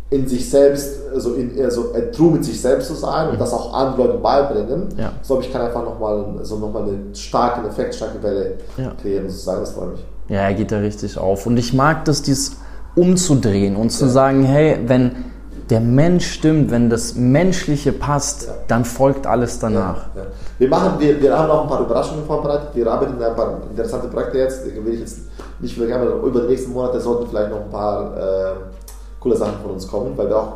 in 0.09 0.27
sich 0.27 0.49
selbst, 0.49 0.99
also, 1.13 1.33
in, 1.33 1.59
also 1.63 1.93
true 2.15 2.31
mit 2.31 2.45
sich 2.45 2.61
selbst 2.61 2.87
zu 2.87 2.93
sein 2.93 3.29
und 3.29 3.41
das 3.41 3.51
auch 3.53 3.73
anderen 3.73 4.07
Leuten 4.07 4.21
beibringen. 4.21 4.89
Ja. 4.97 5.11
Ich 5.19 5.27
glaube, 5.27 5.41
ich 5.41 5.51
kann 5.51 5.61
einfach 5.61 5.83
nochmal 5.83 6.25
so 6.43 6.57
noch 6.57 6.75
einen 6.75 7.13
starken 7.15 7.65
Effekt, 7.67 7.95
starke 7.95 8.21
Welle 8.21 8.57
kreieren, 9.01 9.29
sozusagen. 9.29 9.61
Das 9.61 9.71
freut 9.71 9.91
mich. 9.93 10.05
Ja, 10.27 10.41
er 10.41 10.53
geht 10.53 10.71
da 10.71 10.79
richtig 10.79 11.17
auf. 11.17 11.45
Und 11.45 11.57
ich 11.57 11.73
mag 11.73 12.05
das, 12.05 12.21
dies 12.21 12.57
umzudrehen 12.95 13.75
und 13.75 13.91
zu 13.91 14.07
sagen, 14.07 14.43
hey, 14.43 14.79
wenn 14.87 15.11
der 15.69 15.81
Mensch 15.81 16.31
stimmt, 16.31 16.71
wenn 16.71 16.89
das 16.89 17.15
Menschliche 17.15 17.91
passt, 17.91 18.47
Ja. 18.47 18.53
dann 18.67 18.85
folgt 18.85 19.25
alles 19.27 19.59
danach. 19.59 20.07
Ja, 20.15 20.21
ja. 20.21 20.27
Wir, 20.59 20.69
machen, 20.69 20.99
wir, 20.99 21.19
wir 21.21 21.37
haben 21.37 21.49
auch 21.49 21.63
ein 21.63 21.67
paar 21.69 21.81
Überraschungen 21.81 22.25
vorbereitet. 22.25 22.69
Wir 22.73 22.87
arbeiten 22.87 23.15
an 23.15 23.23
ein 23.23 23.35
paar 23.35 23.61
interessante 23.69 24.07
Projekte 24.07 24.37
jetzt. 24.37 24.65
Will 24.65 24.93
ich 24.93 24.99
jetzt 24.99 25.19
nicht 25.59 25.77
mehr 25.77 25.87
gerne, 25.87 26.05
aber 26.11 26.27
über 26.27 26.41
die 26.41 26.47
nächsten 26.47 26.71
Monate 26.71 26.99
sollten 26.99 27.27
vielleicht 27.27 27.49
noch 27.49 27.61
ein 27.61 27.69
paar 27.71 28.15
äh, 28.17 28.53
coole 29.19 29.35
Sachen 29.35 29.59
von 29.61 29.71
uns 29.71 29.87
kommen, 29.87 30.15
weil 30.15 30.29
wir 30.29 30.37
auch, 30.37 30.53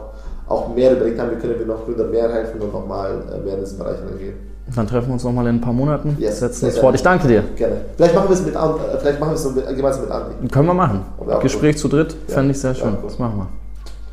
auch 0.47 0.69
mehr 0.73 0.91
überlegt 0.95 1.19
haben, 1.19 1.31
wie 1.31 1.35
können 1.35 1.57
wir 1.57 1.65
noch 1.65 1.85
Gründer 1.85 2.05
mehr 2.05 2.31
helfen 2.31 2.61
und 2.61 2.71
nochmal 2.71 3.23
äh, 3.33 3.43
mehr 3.43 3.55
in 3.55 3.61
diesen 3.61 3.79
Bereich 3.79 3.97
reingehen. 3.99 4.48
Dann 4.75 4.87
treffen 4.87 5.07
wir 5.07 5.13
uns 5.13 5.23
nochmal 5.23 5.47
in 5.47 5.55
ein 5.55 5.61
paar 5.61 5.73
Monaten, 5.73 6.15
Yes, 6.19 6.39
setzen 6.39 6.65
das 6.67 6.77
fort. 6.77 6.95
Ich 6.95 7.01
danke 7.01 7.27
dir. 7.27 7.43
Gerne. 7.55 7.77
Vielleicht 7.97 8.15
machen 8.15 8.29
wir 8.29 8.33
es 8.35 8.45
mit 8.45 8.55
äh, 8.55 8.59
vielleicht 8.99 9.19
machen 9.19 9.29
wir 9.31 9.35
es 9.35 9.43
so 9.43 9.49
mit- 9.51 9.67
gemeinsam 9.75 10.01
mit 10.03 10.11
Andi. 10.11 10.47
Können 10.49 10.67
wir 10.67 10.73
machen. 10.73 11.01
Gespräch 11.41 11.77
zu 11.77 11.87
dritt, 11.87 12.15
Ja. 12.27 12.35
fände 12.35 12.51
ich 12.51 12.59
sehr 12.59 12.71
Ja, 12.71 12.75
schön. 12.77 12.89
cool. 12.93 12.99
Das 13.03 13.17
machen 13.19 13.37
wir. 13.37 13.47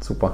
Super. 0.00 0.32